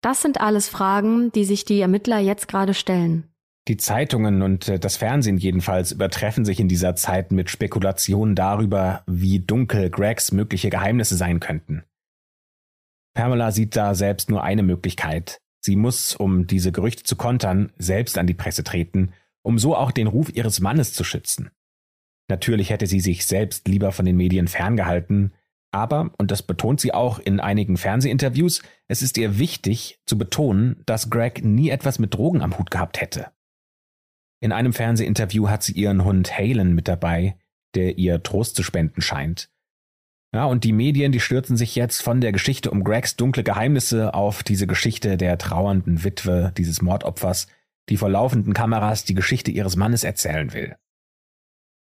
Das 0.01 0.21
sind 0.21 0.39
alles 0.39 0.69
Fragen, 0.69 1.33
die 1.33 1.43
sich 1.43 1.65
die 1.65 1.81
Ermittler 1.81 2.19
jetzt 2.19 2.47
gerade 2.47 2.73
stellen. 2.73 3.25
Die 3.67 3.75
Zeitungen 3.75 4.41
und 4.41 4.69
äh, 4.69 4.79
das 4.79 4.95
Fernsehen 4.95 5.37
jedenfalls 5.37 5.91
übertreffen 5.91 6.45
sich 6.45 6.61
in 6.61 6.69
dieser 6.69 6.95
Zeit 6.95 7.33
mit 7.33 7.49
Spekulationen 7.49 8.33
darüber, 8.33 9.03
wie 9.05 9.39
dunkel 9.39 9.89
Gregs 9.89 10.31
mögliche 10.31 10.69
Geheimnisse 10.69 11.17
sein 11.17 11.41
könnten. 11.41 11.83
Pamela 13.13 13.51
sieht 13.51 13.75
da 13.75 13.95
selbst 13.95 14.29
nur 14.29 14.43
eine 14.43 14.63
Möglichkeit, 14.63 15.41
Sie 15.61 15.75
muss, 15.75 16.15
um 16.15 16.47
diese 16.47 16.71
Gerüchte 16.71 17.03
zu 17.03 17.15
kontern, 17.15 17.71
selbst 17.77 18.17
an 18.17 18.27
die 18.27 18.33
Presse 18.33 18.63
treten, 18.63 19.13
um 19.41 19.59
so 19.59 19.75
auch 19.75 19.91
den 19.91 20.07
Ruf 20.07 20.29
ihres 20.33 20.59
Mannes 20.59 20.93
zu 20.93 21.03
schützen. 21.03 21.49
Natürlich 22.29 22.69
hätte 22.69 22.87
sie 22.87 22.99
sich 22.99 23.25
selbst 23.25 23.67
lieber 23.67 23.91
von 23.91 24.05
den 24.05 24.15
Medien 24.15 24.47
ferngehalten, 24.47 25.33
aber, 25.71 26.11
und 26.17 26.31
das 26.31 26.41
betont 26.41 26.79
sie 26.79 26.93
auch 26.93 27.19
in 27.19 27.39
einigen 27.39 27.77
Fernsehinterviews, 27.77 28.63
es 28.87 29.01
ist 29.01 29.17
ihr 29.17 29.37
wichtig 29.37 29.99
zu 30.05 30.17
betonen, 30.17 30.81
dass 30.85 31.09
Greg 31.09 31.43
nie 31.43 31.69
etwas 31.69 31.99
mit 31.99 32.13
Drogen 32.13 32.41
am 32.41 32.57
Hut 32.57 32.71
gehabt 32.71 33.01
hätte. 33.01 33.31
In 34.41 34.51
einem 34.51 34.73
Fernsehinterview 34.73 35.49
hat 35.49 35.63
sie 35.63 35.73
ihren 35.73 36.05
Hund 36.05 36.35
Halen 36.37 36.73
mit 36.73 36.87
dabei, 36.87 37.37
der 37.75 37.97
ihr 37.97 38.23
Trost 38.23 38.55
zu 38.55 38.63
spenden 38.63 39.01
scheint. 39.01 39.51
Ja, 40.33 40.45
und 40.45 40.63
die 40.63 40.73
Medien, 40.73 41.11
die 41.11 41.19
stürzen 41.19 41.57
sich 41.57 41.75
jetzt 41.75 42.03
von 42.03 42.21
der 42.21 42.31
Geschichte 42.31 42.69
um 42.69 42.83
Gregs 42.83 43.15
dunkle 43.15 43.43
Geheimnisse 43.43 44.13
auf 44.13 44.43
diese 44.43 44.67
Geschichte 44.67 45.17
der 45.17 45.37
trauernden 45.39 46.03
Witwe 46.03 46.53
dieses 46.55 46.81
Mordopfers, 46.81 47.47
die 47.89 47.97
vor 47.97 48.09
laufenden 48.09 48.53
Kameras 48.53 49.05
die 49.05 49.15
Geschichte 49.15 49.49
ihres 49.49 49.75
Mannes 49.75 50.03
erzählen 50.03 50.53
will. 50.53 50.75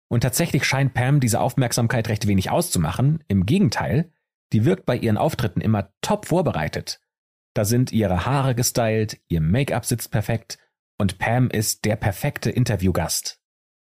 Und 0.08 0.20
tatsächlich 0.20 0.64
scheint 0.64 0.92
Pam 0.92 1.20
diese 1.20 1.40
Aufmerksamkeit 1.40 2.08
recht 2.08 2.26
wenig 2.26 2.50
auszumachen. 2.50 3.24
Im 3.28 3.46
Gegenteil, 3.46 4.12
die 4.52 4.66
wirkt 4.66 4.84
bei 4.84 4.96
ihren 4.96 5.16
Auftritten 5.16 5.62
immer 5.62 5.90
top 6.02 6.26
vorbereitet. 6.26 7.00
Da 7.54 7.64
sind 7.64 7.92
ihre 7.92 8.26
Haare 8.26 8.54
gestylt, 8.54 9.20
ihr 9.28 9.40
Make-up 9.40 9.86
sitzt 9.86 10.10
perfekt 10.10 10.58
und 10.98 11.18
Pam 11.18 11.48
ist 11.48 11.84
der 11.84 11.96
perfekte 11.96 12.50
Interviewgast. 12.50 13.40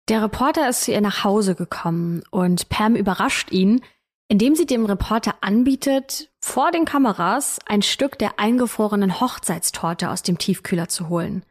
Der 0.08 0.22
Reporter 0.22 0.68
ist 0.68 0.84
zu 0.84 0.92
ihr 0.92 1.00
nach 1.00 1.22
Hause 1.22 1.54
gekommen 1.54 2.22
und 2.30 2.68
Pam 2.70 2.96
überrascht 2.96 3.52
ihn, 3.52 3.82
indem 4.28 4.54
sie 4.54 4.66
dem 4.66 4.84
Reporter 4.84 5.36
anbietet, 5.40 6.30
vor 6.40 6.70
den 6.70 6.84
Kameras 6.84 7.58
ein 7.66 7.82
Stück 7.82 8.18
der 8.18 8.38
eingefrorenen 8.38 9.20
Hochzeitstorte 9.20 10.10
aus 10.10 10.22
dem 10.22 10.38
Tiefkühler 10.38 10.88
zu 10.88 11.08
holen. 11.08 11.44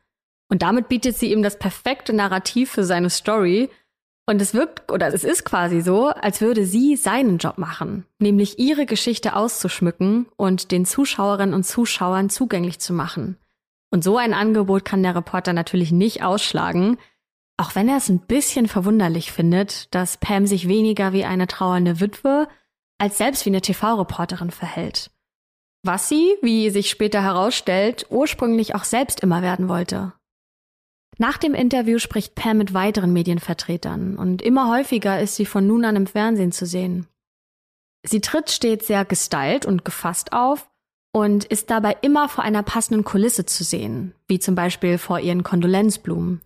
Und 0.49 0.61
damit 0.61 0.87
bietet 0.87 1.17
sie 1.17 1.31
ihm 1.31 1.41
das 1.43 1.59
perfekte 1.59 2.13
Narrativ 2.13 2.71
für 2.71 2.83
seine 2.83 3.09
Story. 3.09 3.69
Und 4.27 4.41
es 4.41 4.53
wirkt, 4.53 4.91
oder 4.91 5.07
es 5.13 5.23
ist 5.23 5.43
quasi 5.43 5.81
so, 5.81 6.07
als 6.07 6.39
würde 6.41 6.65
sie 6.65 6.95
seinen 6.95 7.37
Job 7.37 7.57
machen, 7.57 8.05
nämlich 8.19 8.59
ihre 8.59 8.85
Geschichte 8.85 9.35
auszuschmücken 9.35 10.27
und 10.35 10.71
den 10.71 10.85
Zuschauerinnen 10.85 11.55
und 11.55 11.63
Zuschauern 11.63 12.29
zugänglich 12.29 12.79
zu 12.79 12.93
machen. 12.93 13.37
Und 13.89 14.03
so 14.03 14.17
ein 14.17 14.33
Angebot 14.33 14.85
kann 14.85 15.01
der 15.01 15.15
Reporter 15.15 15.53
natürlich 15.53 15.91
nicht 15.91 16.23
ausschlagen, 16.23 16.97
auch 17.57 17.73
wenn 17.73 17.89
er 17.89 17.97
es 17.97 18.09
ein 18.09 18.19
bisschen 18.19 18.67
verwunderlich 18.67 19.31
findet, 19.31 19.93
dass 19.95 20.17
Pam 20.17 20.45
sich 20.45 20.67
weniger 20.67 21.11
wie 21.13 21.25
eine 21.25 21.47
trauernde 21.47 21.99
Witwe 21.99 22.47
als 22.97 23.17
selbst 23.17 23.45
wie 23.45 23.49
eine 23.49 23.61
TV-Reporterin 23.61 24.51
verhält. 24.51 25.11
Was 25.83 26.09
sie, 26.09 26.35
wie 26.41 26.69
sich 26.69 26.89
später 26.89 27.21
herausstellt, 27.21 28.07
ursprünglich 28.09 28.75
auch 28.75 28.83
selbst 28.83 29.21
immer 29.21 29.41
werden 29.41 29.69
wollte. 29.69 30.13
Nach 31.19 31.37
dem 31.37 31.53
Interview 31.55 31.99
spricht 31.99 32.35
Pam 32.35 32.57
mit 32.57 32.73
weiteren 32.73 33.13
Medienvertretern 33.13 34.17
und 34.17 34.41
immer 34.41 34.69
häufiger 34.69 35.19
ist 35.19 35.35
sie 35.35 35.45
von 35.45 35.65
nun 35.65 35.85
an 35.85 35.95
im 35.95 36.07
Fernsehen 36.07 36.51
zu 36.51 36.65
sehen. 36.65 37.07
Sie 38.03 38.21
tritt 38.21 38.51
stets 38.51 38.87
sehr 38.87 39.05
gestylt 39.05 39.65
und 39.65 39.83
gefasst 39.83 40.33
auf 40.33 40.69
und 41.13 41.45
ist 41.45 41.69
dabei 41.71 41.97
immer 42.01 42.29
vor 42.29 42.43
einer 42.43 42.61
passenden 42.61 43.03
Kulisse 43.03 43.45
zu 43.45 43.63
sehen, 43.63 44.13
wie 44.27 44.39
zum 44.39 44.53
Beispiel 44.53 44.97
vor 44.97 45.19
ihren 45.19 45.43
Kondolenzblumen. 45.43 46.41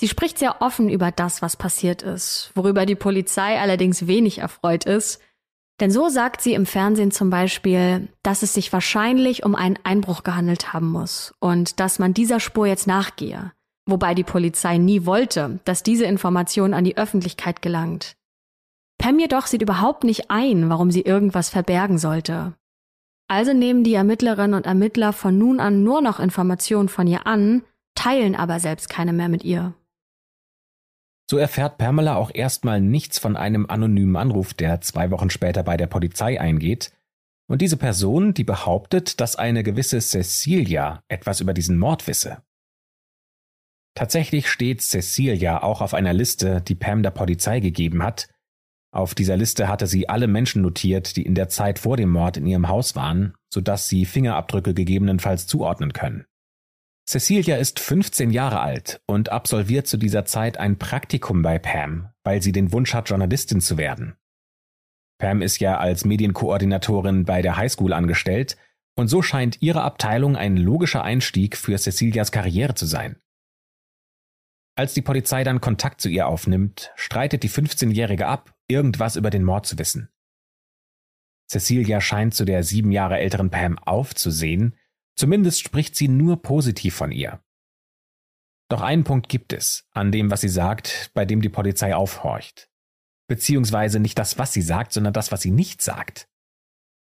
Sie 0.00 0.08
spricht 0.08 0.38
sehr 0.38 0.62
offen 0.62 0.88
über 0.88 1.10
das, 1.10 1.42
was 1.42 1.56
passiert 1.56 2.02
ist, 2.02 2.52
worüber 2.54 2.86
die 2.86 2.94
Polizei 2.94 3.58
allerdings 3.58 4.06
wenig 4.06 4.38
erfreut 4.38 4.84
ist, 4.84 5.20
denn 5.80 5.90
so 5.90 6.08
sagt 6.08 6.40
sie 6.40 6.54
im 6.54 6.66
Fernsehen 6.66 7.10
zum 7.10 7.30
Beispiel, 7.30 8.08
dass 8.22 8.42
es 8.42 8.54
sich 8.54 8.72
wahrscheinlich 8.72 9.44
um 9.44 9.54
einen 9.54 9.78
Einbruch 9.84 10.22
gehandelt 10.22 10.72
haben 10.72 10.88
muss 10.88 11.34
und 11.40 11.80
dass 11.80 11.98
man 11.98 12.14
dieser 12.14 12.40
Spur 12.40 12.66
jetzt 12.66 12.86
nachgehe 12.86 13.52
wobei 13.86 14.14
die 14.14 14.24
Polizei 14.24 14.78
nie 14.78 15.06
wollte, 15.06 15.60
dass 15.64 15.82
diese 15.82 16.04
Information 16.04 16.74
an 16.74 16.84
die 16.84 16.96
Öffentlichkeit 16.96 17.62
gelangt. 17.62 18.16
Pam 18.98 19.18
jedoch 19.18 19.46
sieht 19.46 19.62
überhaupt 19.62 20.04
nicht 20.04 20.30
ein, 20.30 20.68
warum 20.70 20.90
sie 20.90 21.02
irgendwas 21.02 21.48
verbergen 21.48 21.98
sollte. 21.98 22.54
Also 23.28 23.52
nehmen 23.52 23.82
die 23.82 23.94
Ermittlerinnen 23.94 24.54
und 24.54 24.66
Ermittler 24.66 25.12
von 25.12 25.36
nun 25.36 25.58
an 25.58 25.82
nur 25.82 26.00
noch 26.00 26.20
Informationen 26.20 26.88
von 26.88 27.06
ihr 27.06 27.26
an, 27.26 27.62
teilen 27.94 28.36
aber 28.36 28.60
selbst 28.60 28.88
keine 28.88 29.12
mehr 29.12 29.28
mit 29.28 29.42
ihr. 29.44 29.74
So 31.32 31.38
erfährt 31.38 31.78
Pamela 31.78 32.16
auch 32.16 32.30
erstmal 32.34 32.82
nichts 32.82 33.18
von 33.18 33.38
einem 33.38 33.64
anonymen 33.64 34.16
Anruf, 34.16 34.52
der 34.52 34.82
zwei 34.82 35.10
Wochen 35.10 35.30
später 35.30 35.62
bei 35.62 35.78
der 35.78 35.86
Polizei 35.86 36.38
eingeht. 36.38 36.92
Und 37.48 37.62
diese 37.62 37.78
Person, 37.78 38.34
die 38.34 38.44
behauptet, 38.44 39.18
dass 39.18 39.36
eine 39.36 39.62
gewisse 39.62 39.98
Cecilia 40.02 41.02
etwas 41.08 41.40
über 41.40 41.54
diesen 41.54 41.78
Mord 41.78 42.06
wisse. 42.06 42.42
Tatsächlich 43.94 44.46
steht 44.46 44.82
Cecilia 44.82 45.62
auch 45.62 45.80
auf 45.80 45.94
einer 45.94 46.12
Liste, 46.12 46.60
die 46.60 46.74
Pam 46.74 47.02
der 47.02 47.12
Polizei 47.12 47.60
gegeben 47.60 48.02
hat. 48.02 48.28
Auf 48.94 49.14
dieser 49.14 49.38
Liste 49.38 49.68
hatte 49.68 49.86
sie 49.86 50.10
alle 50.10 50.26
Menschen 50.26 50.60
notiert, 50.60 51.16
die 51.16 51.22
in 51.22 51.34
der 51.34 51.48
Zeit 51.48 51.78
vor 51.78 51.96
dem 51.96 52.10
Mord 52.10 52.36
in 52.36 52.44
ihrem 52.44 52.68
Haus 52.68 52.94
waren, 52.94 53.32
sodass 53.50 53.88
sie 53.88 54.04
Fingerabdrücke 54.04 54.74
gegebenenfalls 54.74 55.46
zuordnen 55.46 55.94
können. 55.94 56.26
Cecilia 57.04 57.56
ist 57.56 57.80
15 57.80 58.30
Jahre 58.30 58.60
alt 58.60 59.02
und 59.06 59.30
absolviert 59.30 59.86
zu 59.86 59.96
dieser 59.96 60.24
Zeit 60.24 60.56
ein 60.56 60.78
Praktikum 60.78 61.42
bei 61.42 61.58
Pam, 61.58 62.10
weil 62.22 62.42
sie 62.42 62.52
den 62.52 62.72
Wunsch 62.72 62.94
hat, 62.94 63.08
Journalistin 63.08 63.60
zu 63.60 63.76
werden. 63.76 64.16
Pam 65.18 65.42
ist 65.42 65.58
ja 65.58 65.78
als 65.78 66.04
Medienkoordinatorin 66.04 67.24
bei 67.24 67.42
der 67.42 67.56
Highschool 67.56 67.92
angestellt 67.92 68.56
und 68.96 69.08
so 69.08 69.22
scheint 69.22 69.62
ihre 69.62 69.82
Abteilung 69.82 70.36
ein 70.36 70.56
logischer 70.56 71.02
Einstieg 71.02 71.56
für 71.56 71.76
Cecilias 71.76 72.30
Karriere 72.30 72.74
zu 72.74 72.86
sein. 72.86 73.16
Als 74.74 74.94
die 74.94 75.02
Polizei 75.02 75.44
dann 75.44 75.60
Kontakt 75.60 76.00
zu 76.00 76.08
ihr 76.08 76.26
aufnimmt, 76.26 76.92
streitet 76.96 77.42
die 77.42 77.50
15-Jährige 77.50 78.26
ab, 78.26 78.54
irgendwas 78.68 79.16
über 79.16 79.30
den 79.30 79.44
Mord 79.44 79.66
zu 79.66 79.78
wissen. 79.78 80.08
Cecilia 81.46 82.00
scheint 82.00 82.34
zu 82.34 82.44
der 82.44 82.62
sieben 82.62 82.92
Jahre 82.92 83.18
älteren 83.18 83.50
Pam 83.50 83.78
aufzusehen, 83.78 84.74
zumindest 85.16 85.60
spricht 85.60 85.96
sie 85.96 86.08
nur 86.08 86.42
positiv 86.42 86.94
von 86.94 87.12
ihr. 87.12 87.42
Doch 88.68 88.80
einen 88.80 89.04
Punkt 89.04 89.28
gibt 89.28 89.52
es, 89.52 89.86
an 89.92 90.12
dem, 90.12 90.30
was 90.30 90.40
sie 90.40 90.48
sagt, 90.48 91.10
bei 91.14 91.24
dem 91.24 91.42
die 91.42 91.48
Polizei 91.48 91.94
aufhorcht. 91.94 92.70
Beziehungsweise 93.28 94.00
nicht 94.00 94.18
das, 94.18 94.38
was 94.38 94.52
sie 94.52 94.62
sagt, 94.62 94.92
sondern 94.92 95.12
das, 95.12 95.30
was 95.32 95.42
sie 95.42 95.50
nicht 95.50 95.82
sagt. 95.82 96.28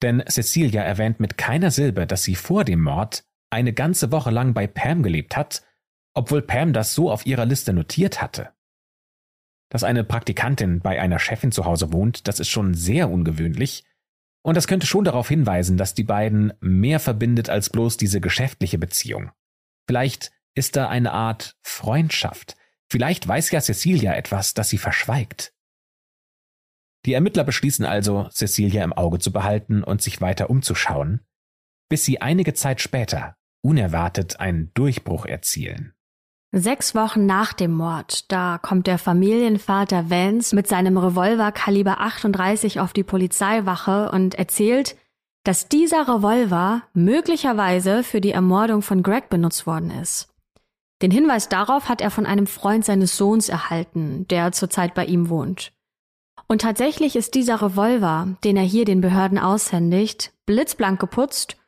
Denn 0.03 0.23
Cecilia 0.29 0.83
erwähnt 0.83 1.21
mit 1.21 1.39
keiner 1.39 1.71
Silbe, 1.71 2.07
dass 2.07 2.23
sie 2.23 2.35
vor 2.35 2.65
dem 2.65 2.83
Mord 2.83 3.25
eine 3.51 3.73
ganze 3.73 4.11
Woche 4.13 4.31
lang 4.31 4.55
bei 4.55 4.67
Pam 4.67 5.03
gelebt 5.03 5.37
hat 5.37 5.63
obwohl 6.15 6.43
Pam 6.43 6.73
das 6.73 6.95
so 6.95 7.11
auf 7.11 7.27
ihrer 7.27 7.47
Liste 7.47 7.73
notiert 7.73 8.21
hatte. 8.21 8.51
Dass 9.71 9.85
eine 9.85 10.03
Praktikantin 10.03 10.81
bei 10.81 11.01
einer 11.01 11.19
Chefin 11.19 11.53
zu 11.53 11.65
Hause 11.65 11.93
wohnt, 11.93 12.27
das 12.27 12.41
ist 12.41 12.49
schon 12.49 12.75
sehr 12.75 13.09
ungewöhnlich, 13.09 13.85
und 14.43 14.57
das 14.57 14.67
könnte 14.67 14.87
schon 14.87 15.05
darauf 15.05 15.29
hinweisen, 15.29 15.77
dass 15.77 15.95
die 15.95 16.05
beiden 16.05 16.53
mehr 16.61 17.01
verbindet 17.01 17.51
als 17.51 17.71
bloß 17.71 17.97
diese 17.97 18.21
geschäftliche 18.21 18.79
Beziehung. 18.79 19.31
Vielleicht 19.87 20.33
ist 20.55 20.77
da 20.77 20.89
eine 20.89 21.13
Art 21.13 21.57
Freundschaft. 21.63 22.57
Vielleicht 22.91 23.27
weiß 23.27 23.51
ja 23.51 23.61
Cecilia 23.61 24.15
etwas, 24.15 24.55
das 24.55 24.69
sie 24.69 24.79
verschweigt. 24.79 25.55
Die 27.07 27.13
Ermittler 27.13 27.45
beschließen 27.45 27.85
also, 27.85 28.29
Cecilia 28.31 28.85
im 28.85 28.93
Auge 28.93 29.19
zu 29.19 29.33
behalten 29.33 29.83
und 29.83 30.03
sich 30.03 30.21
weiter 30.21 30.51
umzuschauen, 30.51 31.25
bis 31.89 32.05
sie 32.05 32.21
einige 32.21 32.55
Zeit 32.55 32.81
später 32.81 33.37
unerwartet 33.63 34.41
einen 34.41 34.73
Durchbruch 34.75 35.27
erzielen. 35.27 35.95
Sechs 36.53 36.97
Wochen 36.97 37.27
nach 37.27 37.53
dem 37.53 37.71
Mord, 37.71 38.33
da 38.33 38.59
kommt 38.59 38.89
der 38.89 38.99
Familienvater 38.99 40.11
Vance 40.11 40.53
mit 40.53 40.67
seinem 40.67 40.99
Revolver 40.99 41.53
Kaliber 41.53 42.01
38 42.01 42.81
auf 42.81 42.93
die 42.93 43.05
Polizeiwache 43.05 44.11
und 44.11 44.35
erzählt, 44.35 44.97
dass 45.45 45.69
dieser 45.69 46.09
Revolver 46.09 46.83
möglicherweise 46.93 48.03
für 48.03 48.21
die 48.21 48.33
Ermordung 48.33 48.83
von 48.83 49.05
Greg 49.05 49.29
benutzt 49.29 49.65
worden 49.65 49.93
ist. 49.93 50.29
Den 51.03 51.13
Hinweis 51.13 51.49
darauf 51.49 51.89
hat 51.89 52.01
er 52.01 52.11
von 52.11 52.27
einem 52.27 52.49
Freund 52.49 52.85
seines 52.85 53.17
Sohns 53.17 53.49
erhalten, 53.49 54.27
der 54.27 54.51
zurzeit 54.51 54.95
bei 54.95 55.05
ihm 55.05 55.29
wohnt. 55.29 55.73
Und 56.49 56.63
tatsächlich 56.63 57.15
ist 57.15 57.35
dieser 57.35 57.63
Revolver, 57.63 58.37
den 58.43 58.57
er 58.57 58.65
hier 58.65 58.85
den 58.85 59.01
Behörden 59.01 59.39
aushändigt, 59.39 60.33
blitzblank 60.47 60.99
geputzt 60.99 61.59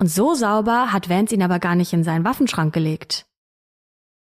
und 0.00 0.06
so 0.06 0.34
sauber 0.34 0.92
hat 0.92 1.08
Vance 1.08 1.34
ihn 1.34 1.42
aber 1.42 1.58
gar 1.58 1.74
nicht 1.74 1.92
in 1.92 2.04
seinen 2.04 2.24
Waffenschrank 2.24 2.72
gelegt. 2.72 3.26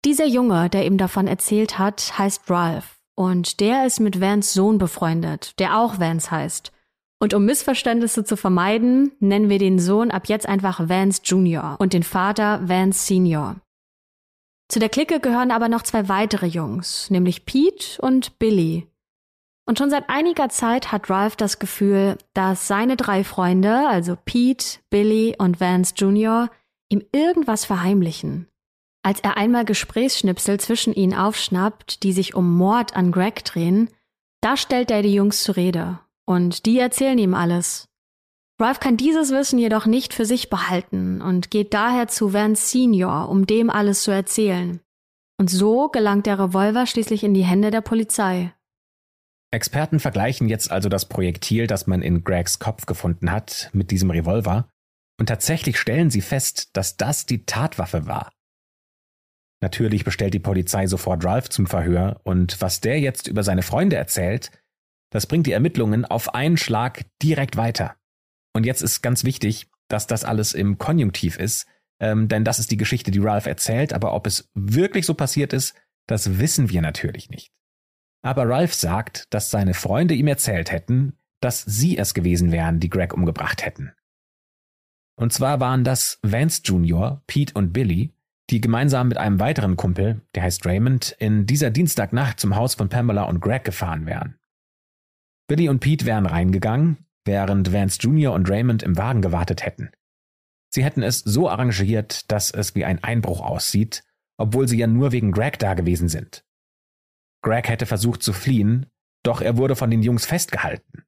Dieser 0.05 0.27
Junge, 0.27 0.71
der 0.71 0.87
ihm 0.87 0.99
davon 0.99 1.27
erzählt 1.27 1.79
hat, 1.79 2.19
heißt 2.19 2.49
Ralph 2.51 2.97
und 3.17 3.61
der 3.61 3.87
ist 3.87 3.99
mit 3.99 4.21
Vans 4.21 4.53
Sohn 4.53 4.79
befreundet, 4.79 5.59
der 5.59 5.79
auch 5.79 5.99
Vance 5.99 6.31
heißt. 6.31 6.73
Und 7.19 7.33
um 7.33 7.47
Missverständnisse 7.47 8.25
zu 8.25 8.37
vermeiden, 8.37 9.13
nennen 9.21 9.49
wir 9.49 9.59
den 9.59 9.79
Sohn 9.79 10.11
ab 10.11 10.29
jetzt 10.29 10.47
einfach 10.47 10.89
Vance 10.89 11.23
Jr. 11.25 11.77
und 11.79 11.95
den 11.95 12.03
Vater 12.03 12.69
Vance 12.69 13.07
Senior. 13.07 13.57
Zu 14.69 14.81
der 14.81 14.91
Clique 14.91 15.21
gehören 15.21 15.51
aber 15.51 15.69
noch 15.69 15.83
zwei 15.83 16.09
weitere 16.09 16.47
Jungs, 16.47 17.09
nämlich 17.09 17.47
Pete 17.47 18.01
und 18.03 18.39
Billy. 18.39 18.87
Und 19.65 19.79
schon 19.79 19.91
seit 19.91 20.11
einiger 20.11 20.49
Zeit 20.49 20.93
hat 20.93 21.09
Ralph 21.09 21.37
das 21.37 21.59
Gefühl, 21.59 22.19
dass 22.35 22.69
seine 22.69 22.97
drei 22.97 23.25
Freunde, 23.25 23.89
also 23.89 24.17
Pete, 24.25 24.79
Billy 24.91 25.35
und 25.39 25.61
Vance 25.61 25.95
Jr., 25.97 26.51
ihm 26.89 27.03
irgendwas 27.13 27.65
verheimlichen. 27.65 28.49
Als 29.07 29.21
er 29.21 29.37
einmal 29.37 29.65
Gesprächsschnipsel 29.65 30.59
zwischen 30.59 30.93
ihnen 30.93 31.15
aufschnappt, 31.15 32.03
die 32.03 32.13
sich 32.13 32.35
um 32.35 32.57
Mord 32.57 32.97
an 32.97 33.13
Greg 33.13 33.45
drehen, 33.45 33.89
da 34.41 34.57
stellt 34.57 34.91
er 34.91 35.03
die 35.03 35.15
Jungs 35.15 35.45
zur 35.45 35.55
Rede. 35.55 36.01
Und 36.27 36.67
die 36.67 36.77
erzählen 36.81 37.17
ihm 37.17 37.33
alles. 37.33 37.87
Ralph 38.61 38.81
kann 38.81 38.97
dieses 38.97 39.31
Wissen 39.31 39.61
jedoch 39.61 39.87
nicht 39.87 40.13
für 40.13 40.27
sich 40.27 40.51
behalten 40.51 41.23
und 41.23 41.53
geht 41.53 41.73
daher 41.73 42.09
zu 42.09 42.33
Vance 42.33 42.67
Senior, 42.67 43.29
um 43.29 43.47
dem 43.47 43.71
alles 43.71 44.03
zu 44.03 44.11
erzählen. 44.11 44.81
Und 45.39 45.51
so 45.51 45.89
gelangt 45.89 46.27
der 46.27 46.41
Revolver 46.41 46.85
schließlich 46.85 47.23
in 47.23 47.33
die 47.33 47.45
Hände 47.45 47.71
der 47.71 47.83
Polizei. 47.83 48.55
Experten 49.53 50.01
vergleichen 50.01 50.49
jetzt 50.49 50.73
also 50.73 50.89
das 50.89 51.09
Projektil, 51.09 51.69
das 51.69 51.87
man 51.87 52.03
in 52.03 52.25
Gregs 52.25 52.59
Kopf 52.59 52.87
gefunden 52.87 53.31
hat, 53.31 53.71
mit 53.73 53.93
diesem 53.93 54.11
Revolver, 54.11 54.69
und 55.21 55.27
tatsächlich 55.27 55.79
stellen 55.79 56.11
sie 56.11 56.23
fest, 56.23 56.71
dass 56.77 56.97
das 56.97 57.25
die 57.25 57.47
Tatwaffe 57.47 58.09
war. 58.09 58.33
Natürlich 59.61 60.05
bestellt 60.05 60.35
die 60.35 60.39
Polizei 60.39 60.87
sofort 60.87 61.25
Ralph 61.25 61.49
zum 61.49 61.67
Verhör 61.67 62.21
und 62.25 62.61
was 62.61 62.81
der 62.81 63.01
jetzt 63.01 63.27
über 63.27 63.43
seine 63.43 63.63
Freunde 63.63 63.97
erzählt, 63.97 64.51
das 65.11 65.27
bringt 65.27 65.47
die 65.47 65.53
Ermittlungen 65.53 66.05
auf 66.05 66.35
einen 66.35 66.57
Schlag 66.57 67.07
direkt 67.23 67.57
weiter. 67.57 67.97
Und 68.55 68.67
jetzt 68.67 68.83
ist 68.83 69.03
ganz 69.03 69.25
wichtig, 69.25 69.69
dass 69.89 70.07
das 70.07 70.25
alles 70.25 70.53
im 70.53 70.79
Konjunktiv 70.79 71.39
ist, 71.39 71.67
ähm, 72.01 72.29
denn 72.29 72.45
das 72.45 72.59
ist 72.59 72.71
die 72.71 72.77
Geschichte, 72.77 73.11
die 73.11 73.21
Ralph 73.21 73.47
erzählt, 73.47 73.93
aber 73.93 74.13
ob 74.13 74.27
es 74.27 74.51
wirklich 74.55 75.07
so 75.07 75.15
passiert 75.15 75.53
ist, 75.53 75.75
das 76.07 76.39
wissen 76.39 76.71
wir 76.71 76.83
natürlich 76.83 77.31
nicht. 77.31 77.53
Aber 78.23 78.49
Ralph 78.49 78.75
sagt, 78.75 79.33
dass 79.33 79.51
seine 79.51 79.75
Freunde 79.75 80.15
ihm 80.15 80.27
erzählt 80.27 80.71
hätten, 80.71 81.19
dass 81.41 81.63
sie 81.63 81.97
es 81.97 82.13
gewesen 82.13 82.53
wären, 82.53 82.81
die 82.81 82.91
Greg 82.91 83.15
umgebracht 83.15 83.65
hätten. 83.65 83.93
Und 85.19 85.33
zwar 85.33 85.61
waren 85.61 85.85
das 85.85 86.19
Vance 86.23 86.63
Jr., 86.65 87.23
Pete 87.27 87.55
und 87.55 87.73
Billy, 87.73 88.16
die 88.51 88.61
gemeinsam 88.61 89.09
mit 89.09 89.19
einem 89.19 89.41
weiteren 89.41 89.77
Kumpel, 89.77 90.21
der 90.35 90.45
heißt 90.45 90.65
Raymond, 90.67 91.17
in 91.19 91.47
dieser 91.47 91.71
Dienstagnacht 91.71 92.39
zum 92.39 92.55
Haus 92.55 92.75
von 92.75 92.89
Pamela 92.89 93.25
und 93.25 93.41
Greg 93.41 93.65
gefahren 93.65 94.07
wären. 94.07 94.39
Billy 95.49 95.69
und 95.69 95.81
Pete 95.81 96.07
wären 96.07 96.27
reingegangen, 96.27 97.07
während 97.25 97.73
Vance 97.73 97.99
Jr. 98.01 98.33
und 98.33 98.49
Raymond 98.49 98.83
im 98.83 98.97
Wagen 98.97 99.23
gewartet 99.23 99.65
hätten. 99.65 99.91
Sie 100.71 100.85
hätten 100.85 101.03
es 101.03 101.21
so 101.21 101.49
arrangiert, 101.49 102.31
dass 102.31 102.51
es 102.51 102.75
wie 102.75 102.85
ein 102.85 103.03
Einbruch 103.03 103.41
aussieht, 103.41 104.05
obwohl 104.37 104.69
sie 104.69 104.79
ja 104.79 104.87
nur 104.87 105.13
wegen 105.13 105.33
Greg 105.33 105.59
da 105.59 105.75
gewesen 105.75 106.09
sind. 106.09 106.45
Greg 107.43 107.69
hätte 107.69 107.87
versucht 107.87 108.23
zu 108.23 108.33
fliehen, 108.33 108.87
doch 109.23 109.41
er 109.41 109.57
wurde 109.57 109.77
von 109.77 109.91
den 109.91 110.03
Jungs 110.03 110.27
festgehalten. 110.27 111.05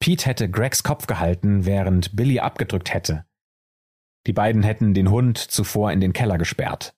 Pete 0.00 0.26
hätte 0.26 0.50
Gregs 0.50 0.82
Kopf 0.82 1.06
gehalten, 1.06 1.66
während 1.66 2.16
Billy 2.16 2.40
abgedrückt 2.40 2.92
hätte. 2.92 3.26
Die 4.26 4.32
beiden 4.32 4.62
hätten 4.62 4.94
den 4.94 5.10
Hund 5.10 5.38
zuvor 5.38 5.92
in 5.92 6.00
den 6.00 6.12
Keller 6.12 6.38
gesperrt. 6.38 6.94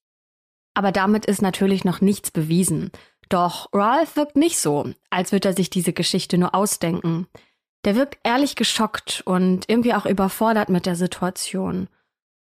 Aber 0.75 0.93
damit 0.93 1.27
ist 1.27 1.43
natürlich 1.43 1.85
noch 1.85 2.01
nichts 2.01 2.31
bewiesen. 2.31 2.91
Doch 3.29 3.69
Ralph 3.73 4.17
wirkt 4.17 4.37
nicht 4.37 4.59
so, 4.59 4.91
als 5.11 5.33
würde 5.33 5.49
er 5.49 5.55
sich 5.55 5.71
diese 5.71 5.93
Geschichte 5.93 6.39
nur 6.39 6.55
ausdenken. 6.55 7.27
Der 7.85 7.97
wirkt 7.97 8.19
ehrlich 8.25 8.57
geschockt 8.57 9.23
und 9.25 9.69
irgendwie 9.69 9.95
auch 9.95 10.07
überfordert 10.07 10.69
mit 10.69 10.87
der 10.87 10.97
Situation. 10.97 11.89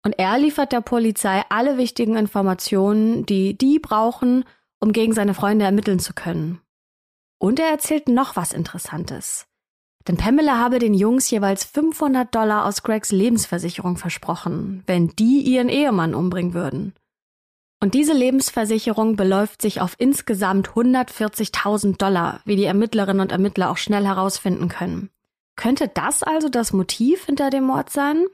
Und 0.04 0.18
er 0.18 0.38
liefert 0.38 0.72
der 0.72 0.80
Polizei 0.80 1.42
alle 1.48 1.78
wichtigen 1.78 2.16
Informationen, 2.16 3.24
die 3.24 3.56
die 3.56 3.78
brauchen, 3.78 4.44
um 4.80 4.92
gegen 4.92 5.12
seine 5.12 5.34
Freunde 5.34 5.64
ermitteln 5.64 6.00
zu 6.00 6.12
können. 6.12 6.60
Und 7.38 7.58
er 7.60 7.70
erzählt 7.70 8.08
noch 8.08 8.36
was 8.36 8.52
Interessantes. 8.52 9.46
Denn 10.08 10.16
Pamela 10.16 10.58
habe 10.58 10.78
den 10.78 10.94
Jungs 10.94 11.30
jeweils 11.30 11.64
500 11.64 12.34
Dollar 12.34 12.66
aus 12.66 12.82
Gregs 12.82 13.12
Lebensversicherung 13.12 13.96
versprochen, 13.96 14.82
wenn 14.86 15.08
die 15.08 15.40
ihren 15.40 15.68
Ehemann 15.68 16.14
umbringen 16.14 16.54
würden. 16.54 16.94
Und 17.80 17.94
diese 17.94 18.12
Lebensversicherung 18.12 19.16
beläuft 19.16 19.62
sich 19.62 19.80
auf 19.80 19.96
insgesamt 19.98 20.70
140.000 20.70 21.98
Dollar, 21.98 22.40
wie 22.44 22.56
die 22.56 22.64
Ermittlerinnen 22.64 23.20
und 23.20 23.32
Ermittler 23.32 23.70
auch 23.70 23.76
schnell 23.76 24.04
herausfinden 24.04 24.68
können. 24.68 25.10
Könnte 25.56 25.88
das 25.88 26.22
also 26.22 26.48
das 26.48 26.72
Motiv 26.72 27.26
hinter 27.26 27.50
dem 27.50 27.64
Mord 27.64 27.90
sein? 27.90 28.24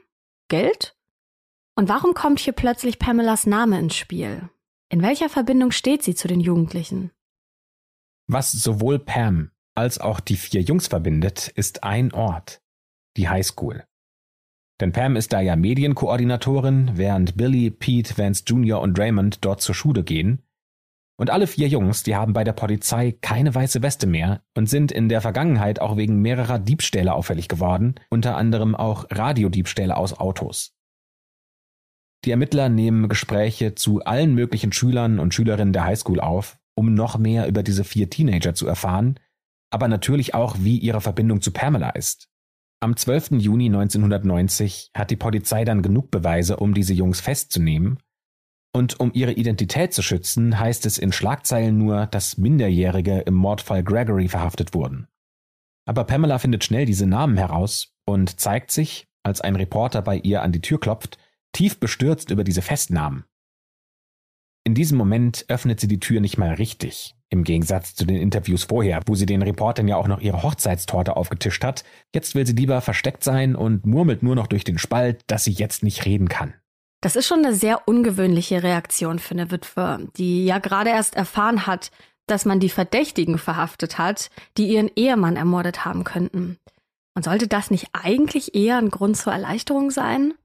Geld? 0.49 0.95
Und 1.75 1.89
warum 1.89 2.13
kommt 2.13 2.39
hier 2.39 2.53
plötzlich 2.53 2.99
Pamelas 2.99 3.45
Name 3.45 3.79
ins 3.79 3.95
Spiel? 3.95 4.49
In 4.89 5.01
welcher 5.01 5.29
Verbindung 5.29 5.71
steht 5.71 6.03
sie 6.03 6.15
zu 6.15 6.27
den 6.27 6.39
Jugendlichen? 6.39 7.11
Was 8.27 8.51
sowohl 8.51 8.99
Pam 8.99 9.51
als 9.79 9.97
auch 9.97 10.19
die 10.19 10.35
vier 10.35 10.61
Jungs 10.61 10.87
verbindet, 10.87 11.47
ist 11.47 11.83
ein 11.85 12.11
Ort, 12.11 12.61
die 13.15 13.29
Highschool. 13.29 13.85
Denn 14.81 14.91
Pam 14.91 15.15
ist 15.15 15.31
da 15.31 15.39
ja 15.39 15.55
Medienkoordinatorin, 15.55 16.91
während 16.95 17.37
Billy, 17.37 17.71
Pete, 17.71 18.17
Vance 18.17 18.43
Jr. 18.45 18.81
und 18.81 18.99
Raymond 18.99 19.43
dort 19.45 19.61
zur 19.61 19.75
Schule 19.75 20.03
gehen. 20.03 20.43
Und 21.17 21.29
alle 21.29 21.47
vier 21.47 21.69
Jungs, 21.69 22.03
die 22.03 22.17
haben 22.17 22.33
bei 22.33 22.43
der 22.43 22.53
Polizei 22.53 23.13
keine 23.21 23.55
weiße 23.55 23.81
Weste 23.81 24.05
mehr 24.05 24.41
und 24.53 24.69
sind 24.69 24.91
in 24.91 25.07
der 25.07 25.21
Vergangenheit 25.21 25.79
auch 25.79 25.95
wegen 25.95 26.21
mehrerer 26.21 26.59
Diebstähle 26.59 27.13
auffällig 27.13 27.47
geworden, 27.47 27.95
unter 28.09 28.35
anderem 28.35 28.75
auch 28.75 29.05
Radiodiebstähle 29.09 29.95
aus 29.95 30.13
Autos. 30.13 30.75
Die 32.25 32.31
Ermittler 32.31 32.67
nehmen 32.67 33.07
Gespräche 33.07 33.75
zu 33.75 34.03
allen 34.03 34.35
möglichen 34.35 34.73
Schülern 34.73 35.19
und 35.19 35.33
Schülerinnen 35.33 35.73
der 35.73 35.85
Highschool 35.85 36.19
auf, 36.19 36.57
um 36.75 36.93
noch 36.93 37.17
mehr 37.17 37.47
über 37.47 37.63
diese 37.63 37.85
vier 37.85 38.09
Teenager 38.09 38.53
zu 38.53 38.67
erfahren 38.67 39.19
aber 39.69 39.87
natürlich 39.87 40.33
auch, 40.33 40.57
wie 40.59 40.77
ihre 40.77 41.01
Verbindung 41.01 41.41
zu 41.41 41.51
Pamela 41.51 41.89
ist. 41.91 42.29
Am 42.81 42.95
12. 42.95 43.31
Juni 43.31 43.65
1990 43.65 44.91
hat 44.95 45.11
die 45.11 45.17
Polizei 45.17 45.65
dann 45.65 45.81
genug 45.81 46.11
Beweise, 46.11 46.57
um 46.57 46.73
diese 46.73 46.93
Jungs 46.93 47.19
festzunehmen. 47.19 47.99
Und 48.73 48.99
um 48.99 49.11
ihre 49.13 49.33
Identität 49.33 49.93
zu 49.93 50.01
schützen, 50.01 50.59
heißt 50.59 50.85
es 50.85 50.97
in 50.97 51.11
Schlagzeilen 51.11 51.77
nur, 51.77 52.05
dass 52.05 52.37
Minderjährige 52.37 53.19
im 53.21 53.33
Mordfall 53.33 53.83
Gregory 53.83 54.27
verhaftet 54.27 54.73
wurden. 54.73 55.07
Aber 55.85 56.03
Pamela 56.03 56.37
findet 56.37 56.63
schnell 56.63 56.85
diese 56.85 57.07
Namen 57.07 57.35
heraus 57.35 57.93
und 58.05 58.39
zeigt 58.39 58.71
sich, 58.71 59.07
als 59.23 59.41
ein 59.41 59.55
Reporter 59.55 60.01
bei 60.01 60.17
ihr 60.17 60.43
an 60.43 60.51
die 60.51 60.61
Tür 60.61 60.79
klopft, 60.79 61.17
tief 61.51 61.79
bestürzt 61.79 62.31
über 62.31 62.43
diese 62.43 62.61
Festnahmen. 62.61 63.25
In 64.69 64.75
diesem 64.75 64.99
Moment 64.99 65.45
öffnet 65.47 65.79
sie 65.79 65.87
die 65.87 65.99
Tür 65.99 66.21
nicht 66.21 66.37
mal 66.37 66.53
richtig. 66.53 67.15
Im 67.29 67.43
Gegensatz 67.43 67.95
zu 67.95 68.05
den 68.05 68.17
Interviews 68.17 68.65
vorher, 68.65 69.01
wo 69.07 69.15
sie 69.15 69.25
den 69.25 69.41
Reportern 69.41 69.87
ja 69.87 69.95
auch 69.95 70.07
noch 70.07 70.21
ihre 70.21 70.43
Hochzeitstorte 70.43 71.17
aufgetischt 71.17 71.63
hat. 71.63 71.83
Jetzt 72.13 72.35
will 72.35 72.45
sie 72.45 72.53
lieber 72.53 72.79
versteckt 72.81 73.23
sein 73.23 73.55
und 73.55 73.87
murmelt 73.87 74.21
nur 74.21 74.35
noch 74.35 74.45
durch 74.45 74.63
den 74.63 74.77
Spalt, 74.77 75.21
dass 75.25 75.43
sie 75.43 75.53
jetzt 75.53 75.81
nicht 75.81 76.05
reden 76.05 76.29
kann. 76.29 76.53
Das 77.01 77.15
ist 77.15 77.25
schon 77.25 77.43
eine 77.43 77.55
sehr 77.55 77.87
ungewöhnliche 77.87 78.61
Reaktion 78.61 79.17
für 79.17 79.33
eine 79.33 79.49
Witwe, 79.49 80.07
die 80.17 80.45
ja 80.45 80.59
gerade 80.59 80.91
erst 80.91 81.15
erfahren 81.15 81.65
hat, 81.65 81.89
dass 82.27 82.45
man 82.45 82.59
die 82.59 82.69
Verdächtigen 82.69 83.39
verhaftet 83.39 83.97
hat, 83.97 84.29
die 84.55 84.67
ihren 84.67 84.91
Ehemann 84.95 85.35
ermordet 85.35 85.83
haben 85.83 86.03
könnten. 86.03 86.59
Und 87.15 87.23
sollte 87.23 87.47
das 87.47 87.71
nicht 87.71 87.87
eigentlich 87.93 88.53
eher 88.53 88.77
ein 88.77 88.91
Grund 88.91 89.17
zur 89.17 89.33
Erleichterung 89.33 89.89
sein? 89.89 90.35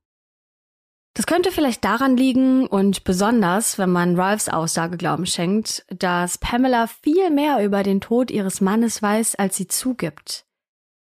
Das 1.14 1.26
könnte 1.26 1.52
vielleicht 1.52 1.84
daran 1.84 2.16
liegen 2.16 2.66
und 2.66 3.04
besonders, 3.04 3.78
wenn 3.78 3.90
man 3.90 4.18
Ralphs 4.18 4.48
Aussage 4.48 4.96
Glauben 4.96 5.26
schenkt, 5.26 5.86
dass 5.88 6.38
Pamela 6.38 6.88
viel 6.88 7.30
mehr 7.30 7.64
über 7.64 7.84
den 7.84 8.00
Tod 8.00 8.32
ihres 8.32 8.60
Mannes 8.60 9.00
weiß, 9.00 9.36
als 9.36 9.56
sie 9.56 9.68
zugibt. 9.68 10.44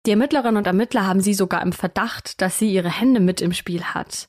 Die 0.05 0.11
Ermittlerinnen 0.11 0.59
und 0.59 0.67
Ermittler 0.67 1.07
haben 1.07 1.21
sie 1.21 1.33
sogar 1.33 1.63
im 1.63 1.73
Verdacht, 1.73 2.43
dass 2.43 2.59
sie 2.59 2.73
ihre 2.73 2.91
Hände 2.91 3.21
mit 3.21 3.41
im 3.41 3.55
Spiel 3.55 3.83
hat. 3.83 4.29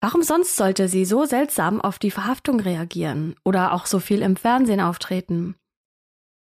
Warum 0.00 0.22
sonst 0.22 0.56
sollte 0.56 0.88
sie 0.88 1.04
so 1.04 1.24
seltsam 1.24 1.80
auf 1.80 1.98
die 1.98 2.10
Verhaftung 2.10 2.60
reagieren 2.60 3.36
oder 3.44 3.72
auch 3.72 3.86
so 3.86 4.00
viel 4.00 4.20
im 4.22 4.36
Fernsehen 4.36 4.80
auftreten? 4.80 5.54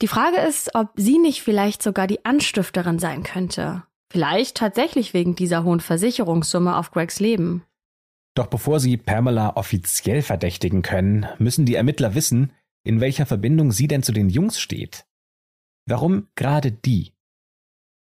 Die 0.02 0.08
Frage 0.08 0.38
ist, 0.38 0.76
ob 0.76 0.92
sie 0.96 1.18
nicht 1.18 1.42
vielleicht 1.42 1.82
sogar 1.82 2.06
die 2.06 2.26
Anstifterin 2.26 3.00
sein 3.00 3.24
könnte. 3.24 3.84
Vielleicht 4.12 4.58
tatsächlich 4.58 5.14
wegen 5.14 5.36
dieser 5.36 5.64
hohen 5.64 5.80
Versicherungssumme 5.80 6.76
auf 6.76 6.92
Gregs 6.92 7.20
Leben. 7.20 7.64
Doch 8.36 8.48
bevor 8.48 8.80
sie 8.80 8.98
Pamela 8.98 9.56
offiziell 9.56 10.22
verdächtigen 10.22 10.82
können, 10.82 11.26
müssen 11.40 11.66
die 11.66 11.76
Ermittler 11.76 12.16
wissen, 12.16 12.52
in 12.84 13.00
welcher 13.00 13.26
Verbindung 13.26 13.72
sie 13.72 13.88
denn 13.88 14.04
zu 14.04 14.12
den 14.12 14.30
Jungs 14.30 14.60
steht. 14.60 15.06
Warum 15.88 16.28
gerade 16.36 16.72
die? 16.72 17.14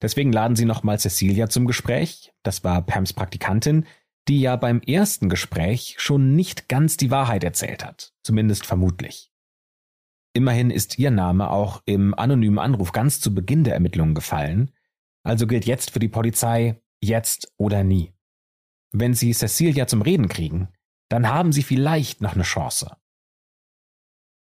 Deswegen 0.02 0.34
laden 0.34 0.56
sie 0.56 0.66
nochmal 0.66 1.00
Cecilia 1.00 1.48
zum 1.50 1.66
Gespräch, 1.66 2.34
das 2.44 2.64
war 2.64 2.82
Pams 2.82 3.14
Praktikantin, 3.14 3.86
die 4.28 4.42
ja 4.42 4.56
beim 4.56 4.82
ersten 4.82 5.30
Gespräch 5.30 5.96
schon 6.00 6.36
nicht 6.36 6.68
ganz 6.68 6.98
die 6.98 7.12
Wahrheit 7.12 7.44
erzählt 7.44 7.86
hat, 7.86 8.14
zumindest 8.24 8.66
vermutlich. 8.66 9.32
Immerhin 10.34 10.72
ist 10.72 10.98
ihr 10.98 11.12
Name 11.12 11.52
auch 11.52 11.84
im 11.86 12.14
anonymen 12.14 12.58
Anruf 12.58 12.92
ganz 12.92 13.22
zu 13.22 13.34
Beginn 13.36 13.64
der 13.64 13.76
Ermittlungen 13.76 14.16
gefallen, 14.16 14.72
also 15.24 15.46
gilt 15.46 15.66
jetzt 15.66 15.92
für 15.92 16.00
die 16.00 16.10
Polizei 16.10 16.82
jetzt 17.02 17.54
oder 17.58 17.84
nie. 17.84 18.13
Wenn 18.94 19.16
sie 19.16 19.34
Cecilia 19.34 19.88
zum 19.88 20.02
Reden 20.02 20.30
kriegen, 20.30 20.70
dann 21.10 21.28
haben 21.28 21.52
sie 21.52 21.64
vielleicht 21.64 22.22
noch 22.22 22.36
eine 22.36 22.44
Chance. 22.44 22.96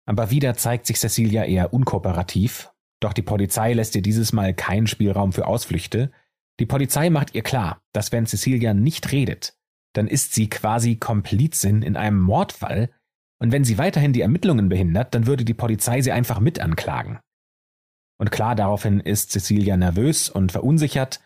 Aber 0.06 0.30
wieder 0.30 0.54
zeigt 0.54 0.86
sich 0.86 0.98
Cecilia 0.98 1.44
eher 1.44 1.72
unkooperativ, 1.72 2.70
doch 3.00 3.12
die 3.12 3.22
Polizei 3.22 3.72
lässt 3.72 3.96
ihr 3.96 4.02
dieses 4.02 4.32
Mal 4.32 4.54
keinen 4.54 4.86
Spielraum 4.86 5.32
für 5.32 5.46
Ausflüchte. 5.46 6.12
Die 6.60 6.66
Polizei 6.66 7.08
macht 7.08 7.34
ihr 7.34 7.42
klar, 7.42 7.82
dass 7.92 8.12
wenn 8.12 8.26
Cecilia 8.26 8.74
nicht 8.74 9.10
redet, 9.10 9.56
dann 9.94 10.06
ist 10.06 10.34
sie 10.34 10.48
quasi 10.48 10.96
Komplizin 10.96 11.82
in 11.82 11.96
einem 11.96 12.20
Mordfall, 12.20 12.90
und 13.38 13.50
wenn 13.50 13.64
sie 13.64 13.76
weiterhin 13.76 14.12
die 14.12 14.20
Ermittlungen 14.20 14.68
behindert, 14.68 15.16
dann 15.16 15.26
würde 15.26 15.44
die 15.44 15.54
Polizei 15.54 16.00
sie 16.00 16.12
einfach 16.12 16.38
mit 16.38 16.60
anklagen. 16.60 17.18
Und 18.16 18.30
klar 18.30 18.54
daraufhin 18.54 19.00
ist 19.00 19.32
Cecilia 19.32 19.76
nervös 19.76 20.30
und 20.30 20.52
verunsichert, 20.52 21.20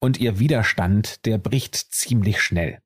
und 0.00 0.18
ihr 0.18 0.38
Widerstand, 0.38 1.24
der 1.26 1.38
bricht 1.38 1.74
ziemlich 1.76 2.40
schnell. 2.40 2.80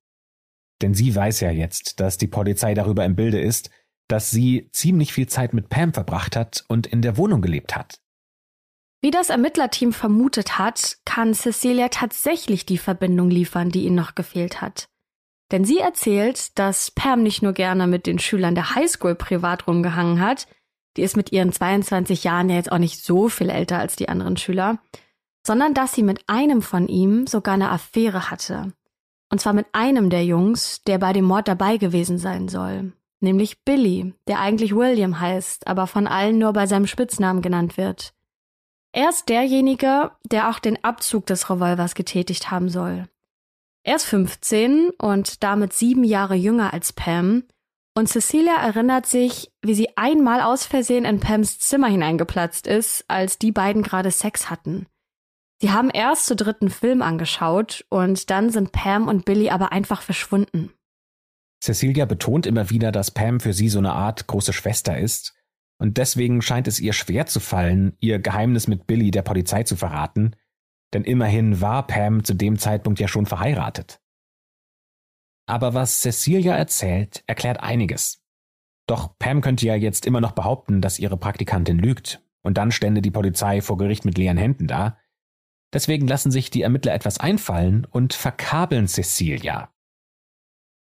Denn 0.80 0.94
sie 0.94 1.14
weiß 1.14 1.40
ja 1.40 1.50
jetzt, 1.50 2.00
dass 2.00 2.18
die 2.18 2.26
Polizei 2.26 2.74
darüber 2.74 3.04
im 3.04 3.14
Bilde 3.14 3.40
ist, 3.40 3.70
dass 4.08 4.30
sie 4.30 4.68
ziemlich 4.72 5.12
viel 5.12 5.28
Zeit 5.28 5.54
mit 5.54 5.68
Pam 5.68 5.94
verbracht 5.94 6.36
hat 6.36 6.64
und 6.68 6.86
in 6.86 7.02
der 7.02 7.16
Wohnung 7.16 7.40
gelebt 7.40 7.76
hat. 7.76 8.00
Wie 9.00 9.10
das 9.10 9.30
Ermittlerteam 9.30 9.92
vermutet 9.92 10.58
hat, 10.58 10.98
kann 11.04 11.34
Cecilia 11.34 11.88
tatsächlich 11.88 12.66
die 12.66 12.78
Verbindung 12.78 13.30
liefern, 13.30 13.70
die 13.70 13.84
ihnen 13.84 13.96
noch 13.96 14.14
gefehlt 14.14 14.60
hat. 14.60 14.88
Denn 15.50 15.64
sie 15.64 15.78
erzählt, 15.78 16.58
dass 16.58 16.90
Pam 16.90 17.22
nicht 17.22 17.42
nur 17.42 17.52
gerne 17.52 17.86
mit 17.86 18.06
den 18.06 18.18
Schülern 18.18 18.54
der 18.54 18.74
Highschool 18.74 19.14
privat 19.14 19.66
rumgehangen 19.66 20.20
hat, 20.20 20.46
die 20.96 21.02
ist 21.02 21.16
mit 21.16 21.32
ihren 21.32 21.52
22 21.52 22.24
Jahren 22.24 22.48
ja 22.48 22.56
jetzt 22.56 22.70
auch 22.70 22.78
nicht 22.78 23.02
so 23.02 23.28
viel 23.28 23.50
älter 23.50 23.78
als 23.78 23.96
die 23.96 24.08
anderen 24.08 24.36
Schüler, 24.36 24.78
sondern 25.42 25.74
dass 25.74 25.92
sie 25.92 26.02
mit 26.02 26.22
einem 26.28 26.62
von 26.62 26.88
ihm 26.88 27.26
sogar 27.26 27.54
eine 27.54 27.70
Affäre 27.70 28.30
hatte. 28.30 28.72
Und 29.30 29.40
zwar 29.40 29.52
mit 29.52 29.66
einem 29.72 30.10
der 30.10 30.24
Jungs, 30.24 30.82
der 30.84 30.98
bei 30.98 31.12
dem 31.12 31.24
Mord 31.24 31.48
dabei 31.48 31.78
gewesen 31.78 32.18
sein 32.18 32.48
soll. 32.48 32.92
Nämlich 33.20 33.64
Billy, 33.64 34.14
der 34.26 34.40
eigentlich 34.40 34.74
William 34.74 35.20
heißt, 35.20 35.66
aber 35.66 35.86
von 35.86 36.06
allen 36.06 36.38
nur 36.38 36.52
bei 36.52 36.66
seinem 36.66 36.86
Spitznamen 36.86 37.40
genannt 37.40 37.76
wird. 37.76 38.12
Er 38.92 39.08
ist 39.08 39.28
derjenige, 39.28 40.10
der 40.24 40.50
auch 40.50 40.58
den 40.58 40.82
Abzug 40.84 41.26
des 41.26 41.48
Revolvers 41.48 41.94
getätigt 41.94 42.50
haben 42.50 42.68
soll. 42.68 43.08
Er 43.84 43.96
ist 43.96 44.04
15 44.04 44.90
und 44.98 45.42
damit 45.42 45.72
sieben 45.72 46.04
Jahre 46.04 46.34
jünger 46.34 46.72
als 46.72 46.92
Pam 46.92 47.44
Und 47.94 48.08
Cecilia 48.08 48.54
erinnert 48.54 49.06
sich, 49.06 49.50
wie 49.62 49.74
sie 49.74 49.96
einmal 49.96 50.40
aus 50.40 50.66
Versehen 50.66 51.04
in 51.04 51.20
Pams 51.20 51.58
Zimmer 51.58 51.88
hineingeplatzt 51.88 52.66
ist, 52.66 53.04
als 53.08 53.38
die 53.38 53.52
beiden 53.52 53.82
gerade 53.82 54.10
Sex 54.10 54.50
hatten. 54.50 54.86
Sie 55.62 55.70
haben 55.70 55.90
erst 55.90 56.26
zu 56.26 56.34
dritten 56.34 56.70
Film 56.70 57.02
angeschaut 57.02 57.86
und 57.88 58.30
dann 58.30 58.50
sind 58.50 58.72
Pam 58.72 59.06
und 59.06 59.24
Billy 59.24 59.48
aber 59.50 59.70
einfach 59.70 60.02
verschwunden. 60.02 60.72
Cecilia 61.62 62.04
betont 62.04 62.46
immer 62.46 62.68
wieder, 62.68 62.90
dass 62.90 63.12
Pam 63.12 63.38
für 63.38 63.52
sie 63.52 63.68
so 63.68 63.78
eine 63.78 63.92
Art 63.92 64.26
große 64.26 64.52
Schwester 64.52 64.98
ist 64.98 65.36
und 65.78 65.98
deswegen 65.98 66.42
scheint 66.42 66.66
es 66.66 66.80
ihr 66.80 66.92
schwer 66.92 67.26
zu 67.26 67.38
fallen, 67.38 67.96
ihr 68.00 68.18
Geheimnis 68.18 68.66
mit 68.66 68.88
Billy 68.88 69.12
der 69.12 69.22
Polizei 69.22 69.62
zu 69.62 69.76
verraten, 69.76 70.34
denn 70.94 71.04
immerhin 71.04 71.60
war 71.60 71.86
Pam 71.86 72.24
zu 72.24 72.34
dem 72.34 72.58
Zeitpunkt 72.58 72.98
ja 72.98 73.06
schon 73.06 73.26
verheiratet. 73.26 74.00
Aber 75.46 75.74
was 75.74 76.00
Cecilia 76.00 76.56
erzählt, 76.56 77.22
erklärt 77.28 77.60
einiges. 77.60 78.20
Doch 78.88 79.16
Pam 79.16 79.40
könnte 79.42 79.64
ja 79.66 79.76
jetzt 79.76 80.06
immer 80.06 80.20
noch 80.20 80.32
behaupten, 80.32 80.80
dass 80.80 80.98
ihre 80.98 81.16
Praktikantin 81.16 81.78
lügt, 81.78 82.20
und 82.44 82.58
dann 82.58 82.72
stände 82.72 83.00
die 83.00 83.12
Polizei 83.12 83.60
vor 83.60 83.76
Gericht 83.76 84.04
mit 84.04 84.18
leeren 84.18 84.36
Händen 84.36 84.66
da. 84.66 84.98
Deswegen 85.72 86.06
lassen 86.06 86.30
sich 86.30 86.50
die 86.50 86.62
Ermittler 86.62 86.94
etwas 86.94 87.18
einfallen 87.18 87.86
und 87.86 88.12
verkabeln 88.12 88.88
Cecilia. 88.88 89.72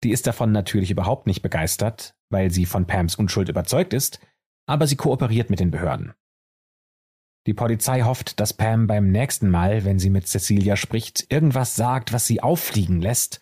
Die 0.03 0.11
ist 0.11 0.27
davon 0.27 0.51
natürlich 0.51 0.91
überhaupt 0.91 1.27
nicht 1.27 1.41
begeistert, 1.41 2.15
weil 2.29 2.51
sie 2.51 2.65
von 2.65 2.87
Pams 2.87 3.15
Unschuld 3.15 3.49
überzeugt 3.49 3.93
ist, 3.93 4.19
aber 4.65 4.87
sie 4.87 4.95
kooperiert 4.95 5.49
mit 5.49 5.59
den 5.59 5.71
Behörden. 5.71 6.13
Die 7.47 7.53
Polizei 7.53 8.01
hofft, 8.01 8.39
dass 8.39 8.53
Pam 8.53 8.87
beim 8.87 9.11
nächsten 9.11 9.49
Mal, 9.49 9.83
wenn 9.83 9.97
sie 9.97 10.09
mit 10.09 10.27
Cecilia 10.27 10.75
spricht, 10.75 11.31
irgendwas 11.31 11.75
sagt, 11.75 12.13
was 12.13 12.27
sie 12.27 12.41
auffliegen 12.41 13.01
lässt, 13.01 13.39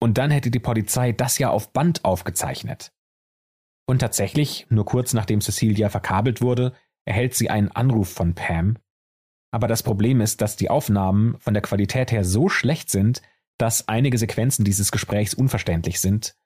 und 0.00 0.18
dann 0.18 0.30
hätte 0.30 0.50
die 0.50 0.60
Polizei 0.60 1.12
das 1.12 1.38
ja 1.38 1.50
auf 1.50 1.72
Band 1.72 2.04
aufgezeichnet. 2.04 2.92
Und 3.86 3.98
tatsächlich, 3.98 4.66
nur 4.70 4.86
kurz 4.86 5.12
nachdem 5.12 5.40
Cecilia 5.40 5.90
verkabelt 5.90 6.40
wurde, 6.40 6.72
erhält 7.06 7.34
sie 7.34 7.50
einen 7.50 7.70
Anruf 7.70 8.10
von 8.10 8.34
Pam. 8.34 8.78
Aber 9.54 9.68
das 9.68 9.82
Problem 9.82 10.20
ist, 10.20 10.40
dass 10.40 10.56
die 10.56 10.68
Aufnahmen 10.68 11.36
von 11.38 11.54
der 11.54 11.62
Qualität 11.62 12.10
her 12.10 12.24
so 12.24 12.48
schlecht 12.48 12.90
sind, 12.90 13.22
dass 13.56 13.86
einige 13.88 14.18
Sequenzen 14.18 14.64
dieses 14.64 14.90
Gesprächs 14.90 15.32
unverständlich 15.32 16.00
sind 16.00 16.36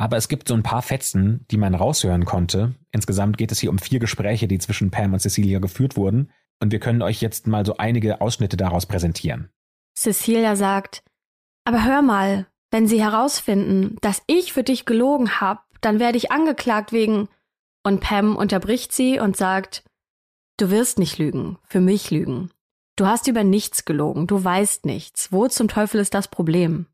aber 0.00 0.16
es 0.16 0.28
gibt 0.28 0.48
so 0.48 0.54
ein 0.54 0.62
paar 0.62 0.80
Fetzen, 0.80 1.44
die 1.50 1.58
man 1.58 1.74
raushören 1.74 2.24
konnte. 2.24 2.74
Insgesamt 2.90 3.36
geht 3.36 3.52
es 3.52 3.60
hier 3.60 3.68
um 3.68 3.78
vier 3.78 3.98
Gespräche, 3.98 4.48
die 4.48 4.58
zwischen 4.58 4.90
Pam 4.90 5.12
und 5.12 5.20
Cecilia 5.20 5.58
geführt 5.58 5.94
wurden. 5.94 6.32
Und 6.58 6.72
wir 6.72 6.80
können 6.80 7.02
euch 7.02 7.20
jetzt 7.20 7.46
mal 7.46 7.66
so 7.66 7.76
einige 7.76 8.22
Ausschnitte 8.22 8.56
daraus 8.56 8.86
präsentieren. 8.86 9.50
Cecilia 9.94 10.56
sagt, 10.56 11.02
aber 11.66 11.84
hör 11.84 12.00
mal, 12.00 12.46
wenn 12.70 12.86
sie 12.86 13.02
herausfinden, 13.02 13.96
dass 14.00 14.22
ich 14.26 14.54
für 14.54 14.62
dich 14.62 14.86
gelogen 14.86 15.40
habe, 15.40 15.60
dann 15.82 15.98
werde 15.98 16.16
ich 16.16 16.32
angeklagt 16.32 16.92
wegen. 16.92 17.28
Und 17.82 18.00
Pam 18.00 18.36
unterbricht 18.36 18.92
sie 18.92 19.18
und 19.18 19.36
sagt, 19.36 19.84
du 20.60 20.70
wirst 20.70 20.98
nicht 20.98 21.18
lügen, 21.18 21.58
für 21.64 21.80
mich 21.80 22.10
lügen. 22.10 22.50
Du 22.96 23.06
hast 23.06 23.26
über 23.28 23.44
nichts 23.44 23.84
gelogen, 23.84 24.26
du 24.26 24.42
weißt 24.42 24.84
nichts. 24.84 25.32
Wo 25.32 25.48
zum 25.48 25.68
Teufel 25.68 26.00
ist 26.00 26.14
das 26.14 26.28
Problem? 26.28 26.86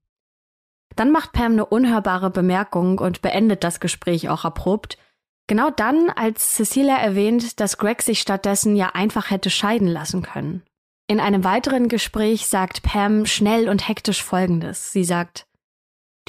Dann 0.94 1.10
macht 1.10 1.32
Pam 1.32 1.52
eine 1.52 1.66
unhörbare 1.66 2.30
Bemerkung 2.30 2.98
und 2.98 3.22
beendet 3.22 3.64
das 3.64 3.80
Gespräch 3.80 4.28
auch 4.28 4.44
abrupt. 4.44 4.98
Genau 5.48 5.70
dann, 5.70 6.10
als 6.10 6.54
Cecilia 6.54 6.96
erwähnt, 6.96 7.60
dass 7.60 7.78
Greg 7.78 8.02
sich 8.02 8.20
stattdessen 8.20 8.76
ja 8.76 8.90
einfach 8.94 9.30
hätte 9.30 9.50
scheiden 9.50 9.88
lassen 9.88 10.22
können. 10.22 10.62
In 11.08 11.20
einem 11.20 11.44
weiteren 11.44 11.88
Gespräch 11.88 12.46
sagt 12.46 12.82
Pam 12.82 13.26
schnell 13.26 13.68
und 13.68 13.86
hektisch 13.88 14.22
Folgendes. 14.22 14.92
Sie 14.92 15.04
sagt, 15.04 15.46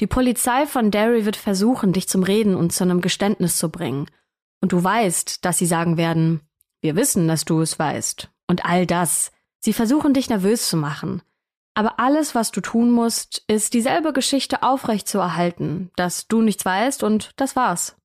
die 0.00 0.06
Polizei 0.06 0.66
von 0.66 0.92
Derry 0.92 1.24
wird 1.24 1.36
versuchen, 1.36 1.92
dich 1.92 2.08
zum 2.08 2.22
Reden 2.22 2.54
und 2.54 2.72
zu 2.72 2.84
einem 2.84 3.00
Geständnis 3.00 3.56
zu 3.56 3.70
bringen. 3.70 4.06
Und 4.60 4.72
du 4.72 4.82
weißt, 4.82 5.44
dass 5.44 5.58
sie 5.58 5.66
sagen 5.66 5.96
werden, 5.96 6.47
wir 6.80 6.96
wissen, 6.96 7.28
dass 7.28 7.44
du 7.44 7.60
es 7.60 7.78
weißt. 7.78 8.30
Und 8.46 8.64
all 8.64 8.86
das. 8.86 9.32
Sie 9.60 9.72
versuchen 9.72 10.14
dich 10.14 10.28
nervös 10.28 10.68
zu 10.68 10.76
machen. 10.76 11.22
Aber 11.74 12.00
alles, 12.00 12.34
was 12.34 12.50
du 12.50 12.60
tun 12.60 12.90
musst, 12.90 13.44
ist 13.46 13.74
dieselbe 13.74 14.12
Geschichte 14.12 14.62
aufrechtzuerhalten, 14.62 15.90
dass 15.96 16.26
du 16.26 16.42
nichts 16.42 16.64
weißt 16.64 17.02
und 17.02 17.32
das 17.36 17.54
war's. 17.54 17.96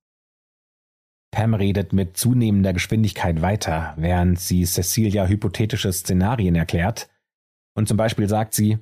Pam 1.32 1.54
redet 1.54 1.92
mit 1.92 2.16
zunehmender 2.16 2.72
Geschwindigkeit 2.72 3.42
weiter, 3.42 3.94
während 3.96 4.38
sie 4.38 4.64
Cecilia 4.64 5.26
hypothetische 5.26 5.92
Szenarien 5.92 6.54
erklärt. 6.54 7.08
Und 7.76 7.88
zum 7.88 7.96
Beispiel 7.96 8.28
sagt 8.28 8.54
sie, 8.54 8.78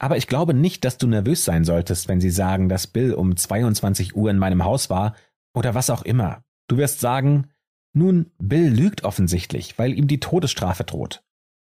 aber 0.00 0.16
ich 0.16 0.28
glaube 0.28 0.54
nicht, 0.54 0.84
dass 0.84 0.98
du 0.98 1.08
nervös 1.08 1.44
sein 1.44 1.64
solltest, 1.64 2.06
wenn 2.06 2.20
sie 2.20 2.30
sagen, 2.30 2.68
dass 2.68 2.86
Bill 2.86 3.12
um 3.12 3.36
22 3.36 4.14
Uhr 4.14 4.30
in 4.30 4.38
meinem 4.38 4.64
Haus 4.64 4.90
war 4.90 5.16
oder 5.54 5.74
was 5.74 5.90
auch 5.90 6.02
immer. 6.02 6.44
Du 6.68 6.76
wirst 6.76 7.00
sagen, 7.00 7.50
nun, 7.92 8.30
Bill 8.38 8.68
lügt 8.68 9.04
offensichtlich, 9.04 9.78
weil 9.78 9.92
ihm 9.96 10.06
die 10.06 10.20
Todesstrafe 10.20 10.84
droht. 10.84 11.22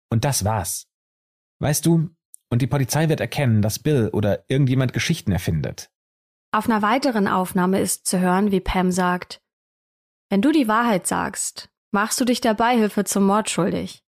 Und 0.09 0.25
das 0.25 0.45
war's. 0.45 0.87
Weißt 1.59 1.85
du, 1.85 2.09
und 2.49 2.61
die 2.61 2.67
Polizei 2.67 3.09
wird 3.09 3.19
erkennen, 3.19 3.61
dass 3.61 3.79
Bill 3.79 4.09
oder 4.11 4.43
irgendjemand 4.47 4.93
Geschichten 4.93 5.31
erfindet. 5.31 5.91
Auf 6.51 6.67
einer 6.67 6.81
weiteren 6.81 7.27
Aufnahme 7.27 7.79
ist 7.79 8.07
zu 8.07 8.19
hören, 8.19 8.51
wie 8.51 8.59
Pam 8.59 8.91
sagt, 8.91 9.41
wenn 10.29 10.41
du 10.41 10.51
die 10.51 10.67
Wahrheit 10.67 11.07
sagst, 11.07 11.69
machst 11.91 12.19
du 12.19 12.25
dich 12.25 12.41
der 12.41 12.53
Beihilfe 12.53 13.03
zum 13.03 13.25
Mord 13.25 13.49
schuldig. 13.49 14.03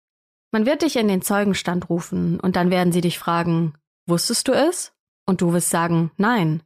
Man 0.51 0.65
wird 0.65 0.81
dich 0.81 0.95
in 0.95 1.07
den 1.07 1.21
Zeugenstand 1.21 1.89
rufen 1.89 2.39
und 2.39 2.55
dann 2.55 2.71
werden 2.71 2.91
sie 2.91 3.01
dich 3.01 3.17
fragen, 3.17 3.73
wusstest 4.07 4.47
du 4.47 4.53
es? 4.53 4.93
Und 5.25 5.41
du 5.41 5.53
wirst 5.53 5.69
sagen, 5.69 6.11
nein. 6.17 6.63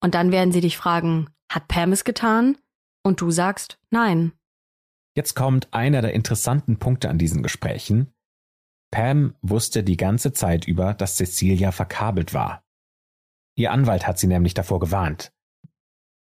Und 0.00 0.14
dann 0.14 0.32
werden 0.32 0.52
sie 0.52 0.60
dich 0.60 0.76
fragen, 0.76 1.28
hat 1.50 1.66
Pam 1.68 1.92
es 1.92 2.04
getan? 2.04 2.58
Und 3.02 3.20
du 3.20 3.30
sagst, 3.30 3.78
nein. 3.90 4.32
Jetzt 5.16 5.34
kommt 5.34 5.72
einer 5.72 6.02
der 6.02 6.12
interessanten 6.12 6.78
Punkte 6.78 7.08
an 7.08 7.16
diesen 7.16 7.42
Gesprächen. 7.42 8.12
Pam 8.90 9.34
wusste 9.40 9.82
die 9.82 9.96
ganze 9.96 10.34
Zeit 10.34 10.66
über, 10.66 10.92
dass 10.92 11.16
Cecilia 11.16 11.72
verkabelt 11.72 12.34
war. 12.34 12.62
Ihr 13.56 13.72
Anwalt 13.72 14.06
hat 14.06 14.18
sie 14.18 14.26
nämlich 14.26 14.52
davor 14.52 14.78
gewarnt. 14.78 15.32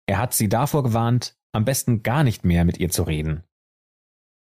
Er 0.07 0.19
hat 0.19 0.33
sie 0.33 0.49
davor 0.49 0.85
gewarnt, 0.85 1.37
am 1.53 1.65
besten 1.65 2.05
gar 2.05 2.23
nicht 2.23 2.45
mehr 2.45 2.65
mit 2.65 2.79
ihr 2.79 2.89
zu 2.89 3.03
reden. 3.03 3.43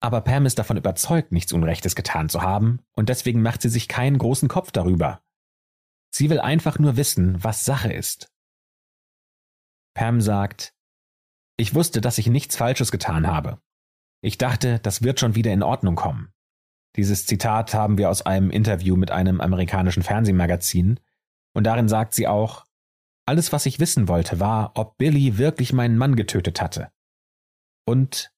Aber 0.01 0.23
Pam 0.23 0.47
ist 0.47 0.59
davon 0.59 0.79
überzeugt, 0.79 1.31
nichts 1.31 1.53
Unrechtes 1.53 1.95
getan 1.95 2.31
zu 2.31 2.41
haben, 2.41 2.81
und 2.97 3.11
deswegen 3.11 3.43
macht 3.43 3.61
sie 3.61 3.69
sich 3.69 3.87
keinen 3.87 4.17
großen 4.17 4.49
Kopf 4.49 4.73
darüber. 4.73 5.23
Sie 6.11 6.31
will 6.31 6.41
einfach 6.41 6.79
nur 6.79 6.97
wissen, 6.97 7.45
was 7.45 7.67
Sache 7.67 7.93
ist. 7.93 8.33
Pam 9.95 10.23
sagt, 10.23 10.75
ich 11.59 11.75
wusste, 11.75 12.01
dass 12.01 12.17
ich 12.17 12.29
nichts 12.29 12.57
Falsches 12.57 12.91
getan 12.91 13.27
habe. 13.27 13.61
Ich 14.23 14.39
dachte, 14.39 14.79
das 14.79 15.03
wird 15.03 15.21
schon 15.21 15.35
wieder 15.35 15.53
in 15.53 15.63
Ordnung 15.63 15.97
kommen. 15.97 16.33
Dieses 16.97 17.27
Zitat 17.27 17.75
haben 17.75 17.99
wir 17.99 18.09
aus 18.09 18.23
einem 18.23 18.51
Interview 18.51 18.97
mit 18.97 19.11
einem 19.11 19.41
amerikanischen 19.41 20.03
Fernsehmagazin, 20.03 21.01
und 21.55 21.65
darin 21.65 21.89
sagt 21.89 22.15
sie 22.15 22.29
auch, 22.29 22.65
alles, 23.27 23.53
was 23.53 23.67
ich 23.67 23.81
wissen 23.81 24.09
wollte, 24.09 24.41
war, 24.41 24.73
ob 24.75 24.97
Billy 24.97 25.39
wirklich 25.39 25.73
meinen 25.73 25.99
Mann 25.99 26.17
getötet 26.17 26.61
hatte. 26.61 26.91
Und 27.85 28.33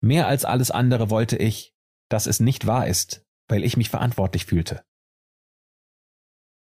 mehr 0.00 0.28
als 0.28 0.44
alles 0.44 0.70
andere 0.70 1.10
wollte 1.10 1.36
ich, 1.36 1.74
dass 2.08 2.26
es 2.26 2.38
nicht 2.40 2.66
wahr 2.66 2.86
ist, 2.86 3.26
weil 3.48 3.64
ich 3.64 3.76
mich 3.76 3.90
verantwortlich 3.90 4.46
fühlte. 4.46 4.84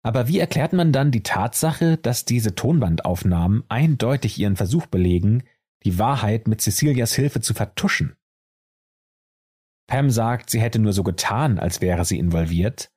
Aber 0.02 0.28
wie 0.28 0.38
erklärt 0.38 0.72
man 0.72 0.92
dann 0.92 1.10
die 1.10 1.22
Tatsache, 1.22 1.96
dass 1.96 2.24
diese 2.24 2.54
Tonbandaufnahmen 2.54 3.64
eindeutig 3.68 4.38
ihren 4.38 4.56
Versuch 4.56 4.86
belegen, 4.86 5.44
die 5.84 5.98
Wahrheit 5.98 6.46
mit 6.46 6.60
Cecilias 6.60 7.14
Hilfe 7.14 7.40
zu 7.40 7.54
vertuschen? 7.54 8.16
Pam 9.86 10.10
sagt, 10.10 10.50
sie 10.50 10.60
hätte 10.60 10.78
nur 10.78 10.92
so 10.92 11.02
getan, 11.02 11.58
als 11.58 11.80
wäre 11.80 12.04
sie 12.04 12.18
involviert, 12.18 12.90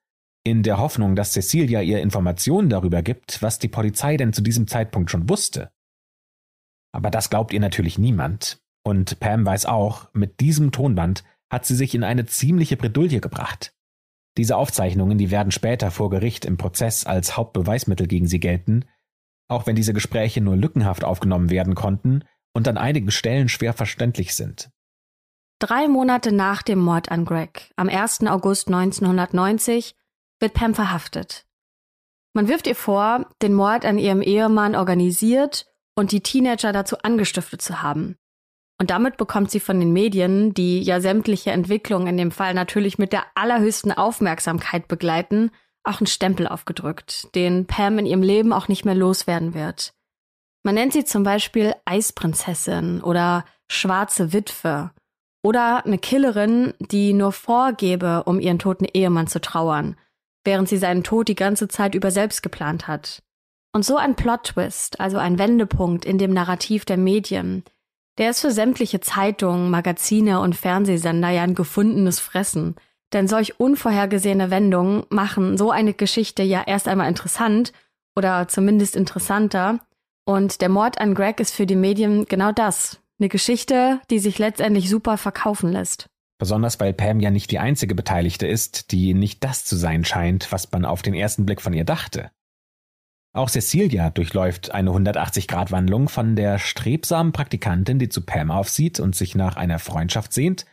in 0.43 0.63
der 0.63 0.77
Hoffnung, 0.77 1.15
dass 1.15 1.33
Cecilia 1.33 1.81
ihr 1.81 2.01
Informationen 2.01 2.69
darüber 2.69 3.01
gibt, 3.01 3.41
was 3.41 3.59
die 3.59 3.67
Polizei 3.67 4.15
denn 4.15 4.31
zu 4.31 4.41
diesem 4.41 4.67
Zeitpunkt 4.67 5.11
schon 5.11 5.27
wusste. 5.27 5.71
Aber 6.93 7.11
das 7.11 7.29
glaubt 7.29 7.51
ihr 7.51 7.59
natürlich 7.59 7.97
niemand, 7.97 8.61
und 8.83 9.19
Pam 9.19 9.45
weiß 9.45 9.65
auch, 9.65 10.09
mit 10.13 10.39
diesem 10.39 10.71
Tonband 10.71 11.25
hat 11.51 11.65
sie 11.65 11.75
sich 11.75 11.93
in 11.93 12.03
eine 12.03 12.25
ziemliche 12.25 12.77
Bredouille 12.77 13.19
gebracht. 13.19 13.73
Diese 14.37 14.55
Aufzeichnungen, 14.55 15.17
die 15.17 15.31
werden 15.31 15.51
später 15.51 15.91
vor 15.91 16.09
Gericht 16.09 16.45
im 16.45 16.57
Prozess 16.57 17.05
als 17.05 17.35
Hauptbeweismittel 17.35 18.07
gegen 18.07 18.27
sie 18.27 18.39
gelten, 18.39 18.85
auch 19.49 19.65
wenn 19.65 19.75
diese 19.75 19.93
Gespräche 19.93 20.41
nur 20.41 20.55
lückenhaft 20.55 21.03
aufgenommen 21.03 21.49
werden 21.49 21.75
konnten 21.75 22.23
und 22.53 22.67
an 22.67 22.77
einigen 22.77 23.11
Stellen 23.11 23.49
schwer 23.49 23.73
verständlich 23.73 24.35
sind. 24.35 24.69
Drei 25.59 25.87
Monate 25.87 26.31
nach 26.31 26.61
dem 26.61 26.77
Mord 26.77 27.09
an 27.11 27.25
Greg, 27.25 27.71
am 27.77 27.89
1. 27.89 28.27
August 28.27 28.67
1990, 28.67 29.95
wird 30.39 30.53
Pam 30.53 30.75
verhaftet. 30.75 31.47
Man 32.33 32.47
wirft 32.47 32.67
ihr 32.67 32.75
vor, 32.75 33.25
den 33.41 33.55
Mord 33.55 33.83
an 33.83 33.97
ihrem 33.97 34.21
Ehemann 34.21 34.75
organisiert 34.75 35.65
und 35.95 36.11
die 36.11 36.21
Teenager 36.21 36.71
dazu 36.73 36.99
angestiftet 36.99 37.63
zu 37.63 37.81
haben. 37.81 38.17
Und 38.79 38.91
damit 38.91 39.17
bekommt 39.17 39.49
sie 39.49 39.59
von 39.59 39.79
den 39.79 39.91
Medien, 39.91 40.53
die 40.53 40.83
ja 40.83 41.01
sämtliche 41.01 41.49
Entwicklungen 41.49 42.05
in 42.05 42.17
dem 42.17 42.29
Fall 42.29 42.53
natürlich 42.53 42.99
mit 42.99 43.11
der 43.11 43.25
allerhöchsten 43.33 43.91
Aufmerksamkeit 43.91 44.87
begleiten, 44.87 45.49
auch 45.83 45.99
einen 45.99 46.05
Stempel 46.05 46.47
aufgedrückt, 46.47 47.33
den 47.33 47.65
Pam 47.65 47.97
in 47.97 48.05
ihrem 48.05 48.21
Leben 48.21 48.53
auch 48.53 48.67
nicht 48.67 48.85
mehr 48.85 48.93
loswerden 48.93 49.55
wird. 49.55 49.93
Man 50.61 50.75
nennt 50.75 50.93
sie 50.93 51.05
zum 51.05 51.23
Beispiel 51.23 51.73
Eisprinzessin 51.85 53.01
oder 53.01 53.45
schwarze 53.67 54.33
Witwe 54.33 54.91
oder 55.47 55.85
eine 55.85 55.97
Killerin, 55.97 56.73
die 56.79 57.13
nur 57.13 57.31
vorgebe, 57.31 58.23
um 58.25 58.41
ihren 58.41 58.59
toten 58.59 58.83
Ehemann 58.83 59.27
zu 59.27 59.39
trauern, 59.39 59.95
während 60.43 60.67
sie 60.67 60.75
seinen 60.75 61.05
Tod 61.05 61.29
die 61.29 61.35
ganze 61.35 61.69
Zeit 61.69 61.95
über 61.95 62.11
selbst 62.11 62.43
geplant 62.43 62.89
hat. 62.89 63.23
Und 63.71 63.85
so 63.85 63.95
ein 63.95 64.17
Plot-Twist, 64.17 64.99
also 64.99 65.17
ein 65.17 65.39
Wendepunkt 65.39 66.03
in 66.03 66.17
dem 66.17 66.33
Narrativ 66.33 66.83
der 66.83 66.97
Medien, 66.97 67.63
der 68.17 68.31
ist 68.31 68.41
für 68.41 68.51
sämtliche 68.51 68.99
Zeitungen, 68.99 69.71
Magazine 69.71 70.41
und 70.41 70.53
Fernsehsender 70.53 71.29
ja 71.29 71.43
ein 71.43 71.55
gefundenes 71.55 72.19
Fressen. 72.19 72.75
Denn 73.13 73.29
solch 73.29 73.57
unvorhergesehene 73.57 74.51
Wendungen 74.51 75.05
machen 75.09 75.57
so 75.57 75.71
eine 75.71 75.93
Geschichte 75.93 76.43
ja 76.43 76.63
erst 76.65 76.89
einmal 76.89 77.07
interessant 77.07 77.71
oder 78.17 78.49
zumindest 78.49 78.97
interessanter. 78.97 79.79
Und 80.25 80.59
der 80.59 80.67
Mord 80.67 80.99
an 80.99 81.13
Greg 81.13 81.39
ist 81.39 81.55
für 81.55 81.65
die 81.65 81.77
Medien 81.77 82.25
genau 82.25 82.51
das. 82.51 82.99
Eine 83.19 83.29
Geschichte, 83.29 83.99
die 84.11 84.19
sich 84.19 84.37
letztendlich 84.37 84.89
super 84.89 85.17
verkaufen 85.17 85.71
lässt. 85.71 86.07
Besonders 86.39 86.79
weil 86.79 86.93
Pam 86.93 87.19
ja 87.19 87.31
nicht 87.31 87.49
die 87.49 87.57
einzige 87.57 87.95
Beteiligte 87.95 88.45
ist, 88.45 88.91
die 88.91 89.15
nicht 89.15 89.43
das 89.43 89.65
zu 89.65 89.75
sein 89.75 90.05
scheint, 90.05 90.51
was 90.51 90.71
man 90.71 90.85
auf 90.85 91.01
den 91.01 91.15
ersten 91.15 91.45
Blick 91.45 91.61
von 91.61 91.73
ihr 91.73 91.83
dachte. 91.83 92.29
Auch 93.33 93.49
Cecilia 93.49 94.11
durchläuft 94.11 94.71
eine 94.71 94.91
180-Grad-Wandlung 94.91 96.09
von 96.09 96.35
der 96.35 96.59
strebsamen 96.59 97.33
Praktikantin, 97.33 97.99
die 97.99 98.09
zu 98.09 98.21
Pam 98.21 98.51
aufsieht 98.51 98.99
und 98.99 99.15
sich 99.15 99.35
nach 99.35 99.55
einer 99.57 99.79
Freundschaft 99.79 100.31
sehnt, 100.31 100.65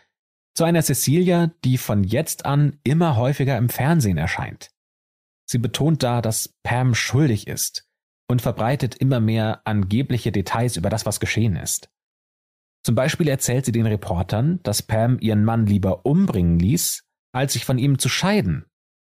zu 0.55 0.65
einer 0.65 0.83
Cecilia, 0.83 1.51
die 1.65 1.79
von 1.79 2.05
jetzt 2.05 2.45
an 2.45 2.79
immer 2.85 3.17
häufiger 3.17 3.57
im 3.57 3.69
Fernsehen 3.69 4.19
erscheint. 4.19 4.71
Sie 5.47 5.59
betont 5.59 6.03
da, 6.03 6.23
dass 6.23 6.55
Pam 6.63 6.95
schuldig 6.95 7.49
ist 7.49 7.87
und 8.29 8.41
verbreitet 8.41 8.95
immer 8.95 9.21
mehr 9.21 9.63
angebliche 9.65 10.33
Details 10.33 10.77
über 10.77 10.91
das, 10.91 11.07
was 11.07 11.21
geschehen 11.21 11.57
ist. 11.57 11.91
Zum 12.85 12.95
Beispiel 12.95 13.29
erzählt 13.29 13.65
sie 13.65 13.73
den 13.73 13.87
Reportern, 13.87 14.61
dass 14.63 14.83
Pam 14.83 15.19
ihren 15.19 15.45
Mann 15.45 15.67
lieber 15.67 16.05
umbringen 16.05 16.59
ließ, 16.59 17.03
als 17.33 17.55
sich 17.55 17.65
von 17.65 17.79
ihm 17.79 17.99
zu 17.99 18.09
scheiden, 18.09 18.67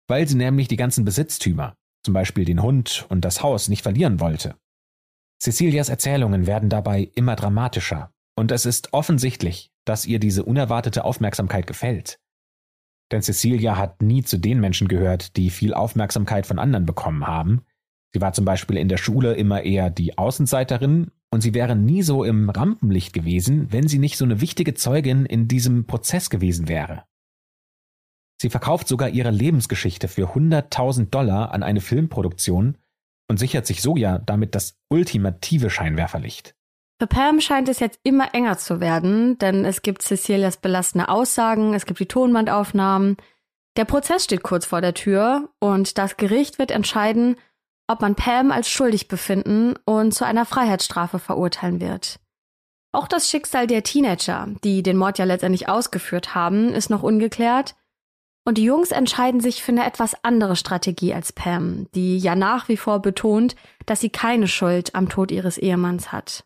weil 0.09 0.26
sie 0.26 0.37
nämlich 0.37 0.68
die 0.68 0.76
ganzen 0.76 1.04
Besitztümer, 1.04 1.76
zum 2.02 2.14
Beispiel 2.14 2.46
den 2.46 2.62
Hund 2.62 3.07
und 3.11 3.24
das 3.24 3.42
Haus, 3.42 3.68
nicht 3.68 3.83
verlieren 3.83 4.20
wollte. 4.20 4.57
Cecilias 5.40 5.90
Erzählungen 5.90 6.46
werden 6.46 6.70
dabei 6.70 7.11
immer 7.14 7.37
dramatischer, 7.37 8.11
und 8.37 8.50
es 8.52 8.66
ist 8.66 8.92
offensichtlich, 8.92 9.70
dass 9.85 10.07
ihr 10.07 10.18
diese 10.18 10.44
unerwartete 10.44 11.04
Aufmerksamkeit 11.04 11.66
gefällt. 11.66 12.18
Denn 13.12 13.22
Cecilia 13.22 13.76
hat 13.76 14.00
nie 14.02 14.22
zu 14.22 14.38
den 14.38 14.61
Menschen 14.61 14.88
gehört, 14.88 15.37
die 15.37 15.50
viel 15.50 15.74
Aufmerksamkeit 15.74 16.46
von 16.46 16.59
anderen 16.59 16.87
bekommen 16.87 17.26
haben. 17.26 17.62
Sie 18.14 18.20
war 18.20 18.33
zum 18.33 18.44
Beispiel 18.44 18.76
in 18.76 18.88
der 18.88 18.96
Schule 18.96 19.35
immer 19.35 19.62
eher 19.62 19.90
die 19.90 20.16
Außenseiterin 20.16 21.11
und 21.31 21.41
sie 21.41 21.55
wäre 21.55 21.77
nie 21.77 22.03
so 22.03 22.25
im 22.25 22.49
Rampenlicht 22.51 23.12
gewesen, 23.12 23.73
wenn 23.73 23.88
sie 23.88 23.99
nicht 23.99 24.17
so 24.17 24.25
eine 24.25 24.41
wichtige 24.41 24.75
Zeugin 24.75 25.27
in 25.27 25.49
diesem 25.49 25.87
Prozess 25.87 26.31
gewesen 26.31 26.69
wäre. 26.69 27.05
Sie 28.41 28.51
verkauft 28.51 28.88
sogar 28.88 29.09
ihre 29.09 29.31
Lebensgeschichte 29.31 30.09
für 30.09 30.35
100.000 30.35 31.11
Dollar 31.11 31.53
an 31.53 31.62
eine 31.62 31.81
Filmproduktion 31.81 32.79
und 33.29 33.38
sichert 33.38 33.67
sich 33.67 33.83
so 33.83 33.97
ja 33.97 34.19
damit 34.19 34.55
das 34.55 34.79
ultimative 34.88 35.71
Scheinwerferlicht. 35.71 36.55
Für 37.01 37.07
Pam 37.07 37.41
scheint 37.41 37.69
es 37.69 37.79
jetzt 37.79 38.01
immer 38.03 38.35
enger 38.35 38.59
zu 38.59 38.81
werden, 38.81 39.38
denn 39.38 39.64
es 39.64 39.83
gibt 39.83 40.03
Cecilias 40.03 40.57
belastende 40.57 41.09
Aussagen, 41.09 41.75
es 41.75 41.87
gibt 41.87 42.01
die 42.01 42.07
Tonbandaufnahmen. 42.07 43.17
Der 43.77 43.85
Prozess 43.85 44.25
steht 44.25 44.43
kurz 44.43 44.67
vor 44.67 44.81
der 44.81 44.95
Tür 44.95 45.51
und 45.61 45.99
das 45.99 46.17
Gericht 46.17 46.59
wird 46.59 46.73
entscheiden, 46.73 47.37
ob 47.88 48.01
man 48.03 48.14
Pam 48.14 48.53
als 48.53 48.68
schuldig 48.68 49.09
befinden 49.09 49.74
und 49.85 50.14
zu 50.14 50.24
einer 50.24 50.44
Freiheitsstrafe 50.44 51.18
verurteilen 51.18 51.81
wird. 51.81 52.20
Auch 52.92 53.09
das 53.09 53.29
Schicksal 53.29 53.66
der 53.66 53.83
Teenager, 53.83 54.48
die 54.64 54.83
den 54.83 54.96
Mord 54.96 55.18
ja 55.18 55.24
letztendlich 55.24 55.68
ausgeführt 55.68 56.35
haben, 56.35 56.72
ist 56.72 56.90
noch 56.90 57.03
ungeklärt 57.03 57.74
und 58.46 58.57
die 58.57 58.64
Jungs 58.64 58.92
entscheiden 58.92 59.40
sich 59.40 59.62
für 59.62 59.72
eine 59.72 59.85
etwas 59.85 60.24
andere 60.24 60.57
Strategie 60.57 61.12
als 61.12 61.33
Pam, 61.33 61.87
die 61.94 62.18
ja 62.18 62.35
nach 62.35 62.68
wie 62.68 62.79
vor 62.79 63.01
betont, 63.01 63.57
dass 63.85 64.01
sie 64.01 64.09
keine 64.09 64.48
Schuld 64.48 64.94
am 64.94 65.11
Tod 65.11 65.31
ihres 65.31 65.59
Ehemanns 65.59 66.12
hat. 66.12 66.44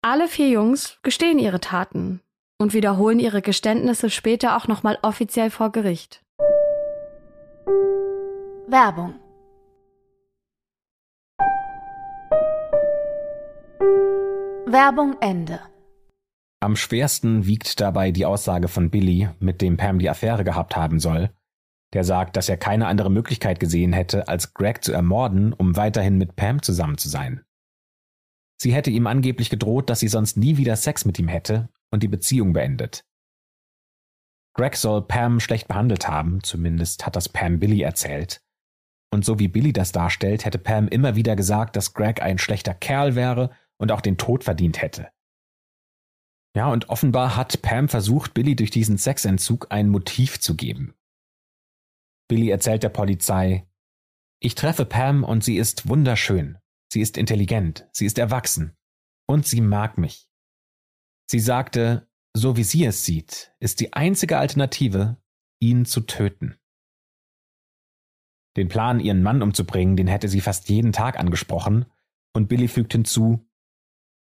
Alle 0.00 0.28
vier 0.28 0.48
Jungs 0.48 0.98
gestehen 1.02 1.40
ihre 1.40 1.58
Taten 1.58 2.20
und 2.58 2.72
wiederholen 2.72 3.18
ihre 3.18 3.42
Geständnisse 3.42 4.10
später 4.10 4.56
auch 4.56 4.68
nochmal 4.68 4.98
offiziell 5.02 5.50
vor 5.50 5.72
Gericht. 5.72 6.22
Werbung 8.68 9.16
Werbung 14.72 15.16
Ende. 15.20 15.60
Am 16.60 16.76
schwersten 16.76 17.46
wiegt 17.46 17.80
dabei 17.80 18.10
die 18.10 18.26
Aussage 18.26 18.68
von 18.68 18.90
Billy, 18.90 19.30
mit 19.38 19.62
dem 19.62 19.78
Pam 19.78 19.98
die 19.98 20.10
Affäre 20.10 20.44
gehabt 20.44 20.76
haben 20.76 21.00
soll. 21.00 21.30
Der 21.94 22.04
sagt, 22.04 22.36
dass 22.36 22.50
er 22.50 22.58
keine 22.58 22.86
andere 22.86 23.10
Möglichkeit 23.10 23.60
gesehen 23.60 23.94
hätte, 23.94 24.28
als 24.28 24.52
Greg 24.52 24.84
zu 24.84 24.92
ermorden, 24.92 25.54
um 25.54 25.76
weiterhin 25.76 26.18
mit 26.18 26.36
Pam 26.36 26.60
zusammen 26.60 26.98
zu 26.98 27.08
sein. 27.08 27.44
Sie 28.60 28.74
hätte 28.74 28.90
ihm 28.90 29.06
angeblich 29.06 29.48
gedroht, 29.48 29.88
dass 29.88 30.00
sie 30.00 30.08
sonst 30.08 30.36
nie 30.36 30.58
wieder 30.58 30.76
Sex 30.76 31.06
mit 31.06 31.18
ihm 31.18 31.28
hätte 31.28 31.70
und 31.90 32.02
die 32.02 32.08
Beziehung 32.08 32.52
beendet. 32.52 33.06
Greg 34.52 34.76
soll 34.76 35.00
Pam 35.00 35.40
schlecht 35.40 35.68
behandelt 35.68 36.08
haben, 36.08 36.42
zumindest 36.42 37.06
hat 37.06 37.16
das 37.16 37.30
Pam 37.30 37.58
Billy 37.58 37.80
erzählt. 37.80 38.42
Und 39.10 39.24
so 39.24 39.38
wie 39.38 39.48
Billy 39.48 39.72
das 39.72 39.92
darstellt, 39.92 40.44
hätte 40.44 40.58
Pam 40.58 40.88
immer 40.88 41.16
wieder 41.16 41.36
gesagt, 41.36 41.76
dass 41.76 41.94
Greg 41.94 42.20
ein 42.20 42.36
schlechter 42.36 42.74
Kerl 42.74 43.14
wäre 43.14 43.50
und 43.78 43.92
auch 43.92 44.00
den 44.00 44.18
Tod 44.18 44.44
verdient 44.44 44.82
hätte. 44.82 45.10
Ja, 46.54 46.68
und 46.68 46.88
offenbar 46.88 47.36
hat 47.36 47.62
Pam 47.62 47.88
versucht, 47.88 48.34
Billy 48.34 48.56
durch 48.56 48.70
diesen 48.70 48.98
Sexentzug 48.98 49.68
ein 49.70 49.88
Motiv 49.88 50.40
zu 50.40 50.56
geben. 50.56 50.94
Billy 52.28 52.50
erzählt 52.50 52.82
der 52.82 52.88
Polizei, 52.88 53.66
ich 54.40 54.54
treffe 54.54 54.84
Pam 54.84 55.24
und 55.24 55.42
sie 55.42 55.56
ist 55.56 55.88
wunderschön. 55.88 56.58
Sie 56.92 57.00
ist 57.00 57.16
intelligent, 57.16 57.88
sie 57.92 58.06
ist 58.06 58.18
erwachsen. 58.18 58.76
Und 59.26 59.46
sie 59.46 59.60
mag 59.60 59.98
mich. 59.98 60.28
Sie 61.30 61.40
sagte, 61.40 62.08
so 62.34 62.56
wie 62.56 62.64
sie 62.64 62.84
es 62.84 63.04
sieht, 63.04 63.52
ist 63.60 63.80
die 63.80 63.92
einzige 63.92 64.38
Alternative, 64.38 65.16
ihn 65.60 65.84
zu 65.84 66.00
töten. 66.00 66.56
Den 68.56 68.68
Plan, 68.68 69.00
ihren 69.00 69.22
Mann 69.22 69.42
umzubringen, 69.42 69.96
den 69.96 70.06
hätte 70.06 70.28
sie 70.28 70.40
fast 70.40 70.68
jeden 70.68 70.92
Tag 70.92 71.18
angesprochen, 71.18 71.86
und 72.32 72.48
Billy 72.48 72.68
fügt 72.68 72.92
hinzu, 72.92 73.47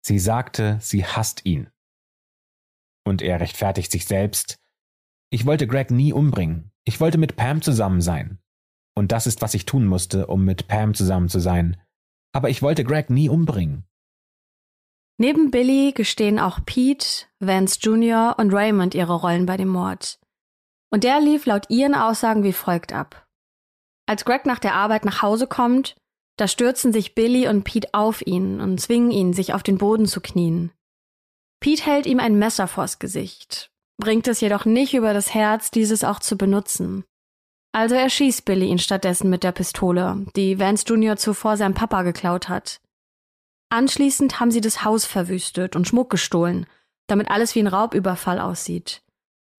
sie 0.01 0.19
sagte, 0.19 0.77
sie 0.81 1.05
hasst 1.05 1.45
ihn. 1.45 1.69
Und 3.05 3.21
er 3.21 3.39
rechtfertigt 3.39 3.91
sich 3.91 4.05
selbst. 4.05 4.57
Ich 5.31 5.45
wollte 5.45 5.67
Greg 5.67 5.91
nie 5.91 6.13
umbringen. 6.13 6.71
Ich 6.85 6.99
wollte 6.99 7.17
mit 7.17 7.35
Pam 7.35 7.61
zusammen 7.61 8.01
sein. 8.01 8.39
Und 8.95 9.11
das 9.11 9.27
ist, 9.27 9.41
was 9.41 9.53
ich 9.53 9.65
tun 9.65 9.85
musste, 9.85 10.27
um 10.27 10.43
mit 10.43 10.67
Pam 10.67 10.93
zusammen 10.93 11.29
zu 11.29 11.39
sein. 11.39 11.81
Aber 12.33 12.49
ich 12.49 12.61
wollte 12.61 12.83
Greg 12.83 13.09
nie 13.09 13.29
umbringen. 13.29 13.85
Neben 15.17 15.51
Billy 15.51 15.91
gestehen 15.91 16.39
auch 16.39 16.59
Pete, 16.65 17.25
Vance 17.39 17.79
Jr. 17.81 18.35
und 18.37 18.53
Raymond 18.53 18.95
ihre 18.95 19.15
Rollen 19.15 19.45
bei 19.45 19.57
dem 19.57 19.67
Mord. 19.67 20.19
Und 20.91 21.03
der 21.03 21.19
lief 21.19 21.45
laut 21.45 21.69
ihren 21.69 21.93
Aussagen 21.93 22.43
wie 22.43 22.53
folgt 22.53 22.93
ab. 22.93 23.27
Als 24.07 24.25
Greg 24.25 24.45
nach 24.45 24.59
der 24.59 24.73
Arbeit 24.73 25.05
nach 25.05 25.21
Hause 25.21 25.45
kommt, 25.45 25.95
da 26.39 26.47
stürzen 26.47 26.93
sich 26.93 27.15
Billy 27.15 27.49
und 27.49 27.65
Pete 27.65 27.89
auf 27.91 28.25
ihn 28.25 28.61
und 28.61 28.79
zwingen 28.79 29.11
ihn, 29.11 29.33
sich 29.33 29.53
auf 29.53 29.61
den 29.61 29.77
Boden 29.77 30.05
zu 30.05 30.21
knien. 30.21 30.71
Pete 31.59 31.83
hält 31.83 32.05
ihm 32.05 32.21
ein 32.21 32.39
Messer 32.39 32.67
vors 32.67 32.97
Gesicht, 32.97 33.71
bringt 33.97 34.25
es 34.25 34.39
jedoch 34.39 34.63
nicht 34.63 34.93
über 34.93 35.13
das 35.13 35.33
Herz, 35.33 35.69
dieses 35.69 36.05
auch 36.05 36.19
zu 36.19 36.37
benutzen. 36.37 37.03
Also 37.73 37.95
erschießt 37.95 38.45
Billy 38.45 38.67
ihn 38.67 38.79
stattdessen 38.79 39.29
mit 39.29 39.43
der 39.43 39.51
Pistole, 39.51 40.25
die 40.37 40.59
Vance 40.59 40.85
Jr. 40.87 41.17
zuvor 41.17 41.57
seinem 41.57 41.73
Papa 41.73 42.03
geklaut 42.03 42.47
hat. 42.47 42.79
Anschließend 43.69 44.39
haben 44.39 44.49
sie 44.49 44.61
das 44.61 44.85
Haus 44.85 45.05
verwüstet 45.05 45.75
und 45.75 45.89
Schmuck 45.89 46.09
gestohlen, 46.09 46.67
damit 47.07 47.29
alles 47.29 47.53
wie 47.53 47.59
ein 47.59 47.67
Raubüberfall 47.67 48.39
aussieht. 48.39 49.03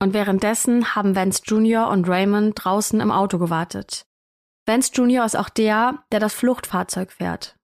Und 0.02 0.14
währenddessen 0.14 0.96
haben 0.96 1.14
Vance 1.14 1.42
Jr. 1.44 1.88
und 1.88 2.08
Raymond 2.08 2.54
draußen 2.56 3.00
im 3.00 3.10
Auto 3.10 3.38
gewartet. 3.38 4.06
Vance 4.66 4.92
Jr. 4.94 5.24
ist 5.24 5.36
auch 5.36 5.48
der, 5.48 6.04
der 6.12 6.20
das 6.20 6.34
Fluchtfahrzeug 6.34 7.12
fährt. 7.12 7.56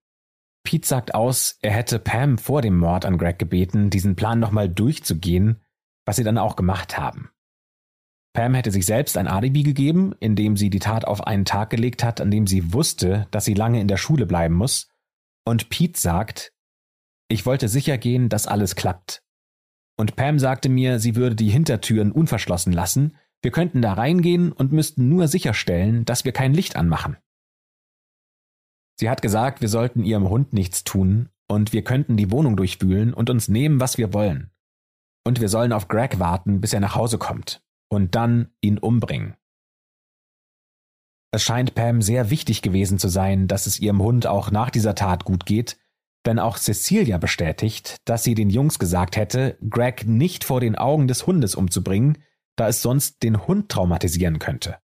Pete 0.65 0.87
sagt 0.87 1.15
aus, 1.15 1.59
er 1.63 1.71
hätte 1.71 1.99
Pam 1.99 2.39
vor 2.39 2.61
dem 2.61 2.77
Mord 2.77 3.05
an 3.05 3.19
Greg 3.19 3.39
gebeten, 3.39 3.89
diesen 3.89 4.17
Plan 4.17 4.41
nochmal 4.41 4.69
durchzugehen, 4.69 5.63
was 6.05 6.17
sie 6.17 6.25
dann 6.25 6.39
auch 6.39 6.57
gemacht 6.57 6.99
haben. 6.99 7.31
Pam 8.35 8.55
hätte 8.55 8.71
sich 8.71 8.85
selbst 8.85 9.17
ein 9.17 9.29
Alibi 9.29 9.63
gegeben, 9.63 10.13
indem 10.21 10.57
sie 10.57 10.69
die 10.69 10.81
Tat 10.81 11.05
auf 11.07 11.27
einen 11.27 11.45
Tag 11.45 11.71
gelegt 11.71 12.03
hat, 12.03 12.21
an 12.21 12.31
dem 12.31 12.47
sie 12.47 12.73
wusste, 12.73 13.29
dass 13.31 13.45
sie 13.45 13.55
lange 13.55 13.81
in 13.81 13.89
der 13.89 13.97
Schule 13.97 14.27
bleiben 14.27 14.55
muss. 14.55 14.91
Und 15.45 15.71
Pete 15.71 15.99
sagt, 15.99 16.53
ich 17.29 17.47
wollte 17.47 17.69
sicher 17.69 17.97
gehen, 17.97 18.29
dass 18.29 18.47
alles 18.47 18.75
klappt. 18.77 19.23
Und 19.97 20.17
Pam 20.17 20.39
sagte 20.39 20.69
mir, 20.69 20.99
sie 20.99 21.17
würde 21.17 21.37
die 21.37 21.49
Hintertüren 21.49 22.13
unverschlossen 22.13 22.73
lassen, 22.73 23.17
wir 23.43 23.51
könnten 23.51 23.83
da 23.83 23.93
reingehen 23.93 24.53
und 24.53 24.73
müssten 24.73 25.09
nur 25.09 25.29
sicherstellen, 25.29 26.05
dass 26.05 26.25
wir 26.25 26.33
kein 26.33 26.55
Licht 26.55 26.77
anmachen. 26.77 27.17
Sie 28.99 29.11
hat 29.11 29.23
gesagt, 29.23 29.61
wir 29.61 29.69
sollten 29.69 30.05
ihrem 30.05 30.29
Hund 30.29 30.53
nichts 30.53 30.85
tun, 30.85 31.29
und 31.49 31.73
wir 31.73 31.85
könnten 31.85 32.17
die 32.17 32.31
Wohnung 32.31 32.57
durchwühlen 32.57 33.15
und 33.15 33.31
uns 33.31 33.49
nehmen, 33.49 33.81
was 33.81 33.99
wir 33.99 34.13
wollen. 34.13 34.51
Und 35.25 35.41
wir 35.41 35.49
sollen 35.49 35.73
auf 35.73 35.89
Greg 35.89 36.19
warten, 36.19 36.61
bis 36.61 36.73
er 36.73 36.81
nach 36.81 36.95
Hause 36.95 37.19
kommt 37.19 37.63
und 37.89 38.15
dann 38.15 38.51
ihn 38.61 38.79
umbringen. 38.79 39.37
Es 41.33 41.43
scheint 41.43 41.75
Pam 41.75 42.03
sehr 42.03 42.31
wichtig 42.31 42.63
gewesen 42.63 42.99
zu 42.99 43.09
sein, 43.09 43.47
dass 43.47 43.67
es 43.67 43.79
ihrem 43.79 44.01
Hund 44.01 44.27
auch 44.27 44.51
nach 44.51 44.71
dieser 44.71 44.95
Tat 44.95 45.25
gut 45.25 45.47
geht, 45.47 45.77
denn 46.25 46.39
auch 46.39 46.57
Cecilia 46.57 47.19
bestätigt, 47.19 47.97
dass 48.05 48.25
sie 48.25 48.35
den 48.35 48.51
Jungs 48.51 48.79
gesagt 48.79 49.17
hätte, 49.17 49.59
Greg 49.69 50.07
nicht 50.07 50.45
vor 50.45 50.61
den 50.61 50.77
Augen 50.77 51.09
des 51.09 51.27
Hundes 51.27 51.55
umzubringen, 51.55 52.19
da 52.57 52.69
es 52.69 52.83
sonst 52.83 53.23
den 53.23 53.47
Hund 53.47 53.69
traumatisieren 53.69 54.39
könnte. 54.39 54.79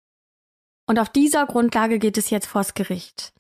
Und 0.88 1.00
auf 1.00 1.10
dieser 1.10 1.46
Grundlage 1.46 2.00
geht 2.00 2.18
es 2.18 2.30
jetzt 2.30 2.48
vors 2.48 2.74
Gericht. 2.74 3.34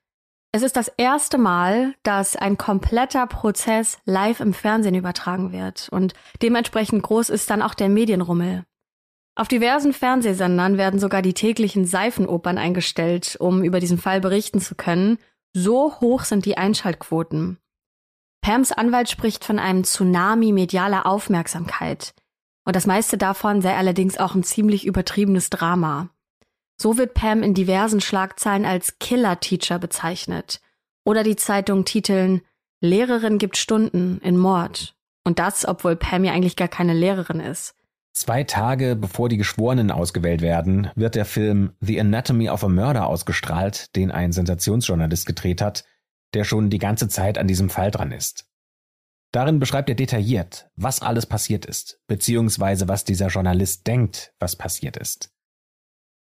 Es 0.54 0.64
ist 0.64 0.76
das 0.76 0.90
erste 0.98 1.38
Mal, 1.38 1.96
dass 2.04 2.36
ein 2.36 2.58
kompletter 2.58 3.26
Prozess 3.26 4.00
live 4.06 4.42
im 4.42 4.54
Fernsehen 4.54 4.96
übertragen 4.96 5.54
wird 5.54 5.88
und 5.92 6.14
dementsprechend 6.42 7.04
groß 7.04 7.30
ist 7.30 7.50
dann 7.50 7.62
auch 7.62 7.74
der 7.74 7.88
Medienrummel. 7.88 8.66
Auf 9.36 9.48
diversen 9.48 9.94
Fernsehsendern 9.94 10.78
werden 10.78 11.00
sogar 11.00 11.22
die 11.22 11.34
täglichen 11.34 11.86
Seifenopern 11.86 12.58
eingestellt, 12.58 13.38
um 13.40 13.64
über 13.64 13.80
diesen 13.80 13.98
Fall 13.98 14.20
berichten 14.20 14.60
zu 14.60 14.76
können. 14.76 15.20
So 15.54 16.00
hoch 16.02 16.26
sind 16.26 16.46
die 16.46 16.58
Einschaltquoten. 16.58 17.58
Pams 18.42 18.74
Anwalt 18.74 19.10
spricht 19.10 19.46
von 19.46 19.58
einem 19.58 19.86
Tsunami 19.86 20.52
medialer 20.52 21.06
Aufmerksamkeit. 21.06 22.14
Und 22.64 22.76
das 22.76 22.86
meiste 22.86 23.18
davon 23.18 23.62
sei 23.62 23.76
allerdings 23.76 24.18
auch 24.18 24.36
ein 24.36 24.44
ziemlich 24.44 24.86
übertriebenes 24.86 25.50
Drama. 25.50 26.10
So 26.78 26.98
wird 26.98 27.14
Pam 27.14 27.44
in 27.44 27.54
diversen 27.54 28.02
Schlagzeilen 28.02 28.66
als 28.66 28.98
Killer-Teacher 29.00 29.80
bezeichnet. 29.80 30.62
Oder 31.04 31.24
die 31.24 31.36
Zeitungen 31.36 31.86
titeln 31.86 32.42
Lehrerin 32.80 33.38
gibt 33.38 33.58
Stunden 33.58 34.20
in 34.24 34.38
Mord. 34.38 34.96
Und 35.24 35.38
das, 35.38 35.68
obwohl 35.68 35.96
Pam 35.96 36.24
ja 36.24 36.34
eigentlich 36.34 36.56
gar 36.56 36.68
keine 36.68 36.94
Lehrerin 36.94 37.40
ist. 37.40 37.76
Zwei 38.14 38.44
Tage 38.44 38.96
bevor 38.96 39.30
die 39.30 39.38
Geschworenen 39.38 39.90
ausgewählt 39.90 40.42
werden, 40.42 40.90
wird 40.96 41.16
der 41.16 41.26
Film 41.26 41.74
The 41.80 42.00
Anatomy 42.02 42.50
of 42.50 42.64
a 42.64 42.68
Murder 42.68 43.08
ausgestrahlt, 43.08 43.96
den 43.96 44.12
ein 44.12 44.32
Sensationsjournalist 44.32 45.26
gedreht 45.26 45.62
hat, 45.62 45.86
der 46.34 46.44
schon 46.44 46.70
die 46.70 46.80
ganze 46.80 47.08
Zeit 47.08 47.38
an 47.38 47.48
diesem 47.48 47.70
Fall 47.70 47.92
dran 47.92 48.12
ist. 48.12 48.51
Darin 49.32 49.60
beschreibt 49.60 49.90
er 49.90 49.96
detailliert, 49.96 50.70
was 50.76 51.02
alles 51.02 51.26
passiert 51.26 51.66
ist, 51.66 52.02
beziehungsweise 52.08 52.88
was 52.88 53.06
dieser 53.06 53.28
Journalist 53.28 53.88
denkt, 53.88 54.34
was 54.40 54.58
passiert 54.58 54.98
ist. 54.98 55.34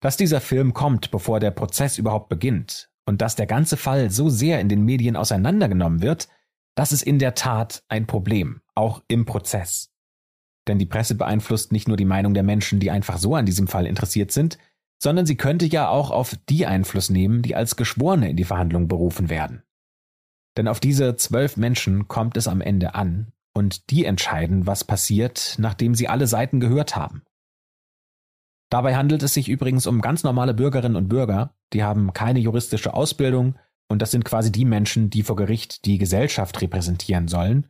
Dass 0.01 0.17
dieser 0.17 0.41
Film 0.41 0.73
kommt, 0.73 1.11
bevor 1.11 1.39
der 1.39 1.51
Prozess 1.51 1.97
überhaupt 1.97 2.29
beginnt, 2.29 2.89
und 3.05 3.21
dass 3.21 3.35
der 3.35 3.47
ganze 3.47 3.75
Fall 3.75 4.11
so 4.11 4.29
sehr 4.29 4.59
in 4.59 4.69
den 4.69 4.83
Medien 4.85 5.15
auseinandergenommen 5.15 6.01
wird, 6.01 6.27
das 6.75 6.91
ist 6.91 7.01
in 7.01 7.19
der 7.19 7.33
Tat 7.33 7.83
ein 7.87 8.05
Problem, 8.05 8.61
auch 8.75 9.01
im 9.07 9.25
Prozess. 9.25 9.91
Denn 10.67 10.77
die 10.77 10.85
Presse 10.85 11.15
beeinflusst 11.15 11.71
nicht 11.71 11.87
nur 11.87 11.97
die 11.97 12.05
Meinung 12.05 12.33
der 12.33 12.43
Menschen, 12.43 12.79
die 12.79 12.91
einfach 12.91 13.17
so 13.17 13.35
an 13.35 13.47
diesem 13.47 13.67
Fall 13.67 13.87
interessiert 13.87 14.31
sind, 14.31 14.59
sondern 15.01 15.25
sie 15.25 15.37
könnte 15.37 15.65
ja 15.65 15.89
auch 15.89 16.11
auf 16.11 16.35
die 16.49 16.65
Einfluss 16.67 17.09
nehmen, 17.09 17.41
die 17.41 17.55
als 17.55 17.75
Geschworene 17.75 18.29
in 18.29 18.37
die 18.37 18.43
Verhandlung 18.43 18.87
berufen 18.87 19.29
werden. 19.29 19.63
Denn 20.59 20.67
auf 20.67 20.81
diese 20.81 21.15
zwölf 21.15 21.55
Menschen 21.55 22.09
kommt 22.09 22.35
es 22.35 22.49
am 22.49 22.59
Ende 22.59 22.93
an, 22.93 23.31
und 23.53 23.89
die 23.91 24.03
entscheiden, 24.03 24.67
was 24.67 24.83
passiert, 24.83 25.55
nachdem 25.57 25.95
sie 25.95 26.09
alle 26.09 26.27
Seiten 26.27 26.59
gehört 26.59 26.97
haben. 26.97 27.23
Dabei 28.69 28.97
handelt 28.97 29.23
es 29.23 29.33
sich 29.33 29.47
übrigens 29.47 29.87
um 29.87 30.01
ganz 30.01 30.25
normale 30.25 30.53
Bürgerinnen 30.53 30.97
und 30.97 31.07
Bürger, 31.07 31.55
die 31.71 31.81
haben 31.81 32.11
keine 32.11 32.39
juristische 32.39 32.93
Ausbildung, 32.93 33.57
und 33.87 34.01
das 34.01 34.11
sind 34.11 34.25
quasi 34.25 34.51
die 34.51 34.65
Menschen, 34.65 35.09
die 35.09 35.23
vor 35.23 35.37
Gericht 35.37 35.85
die 35.85 35.97
Gesellschaft 35.97 36.61
repräsentieren 36.61 37.29
sollen, 37.29 37.67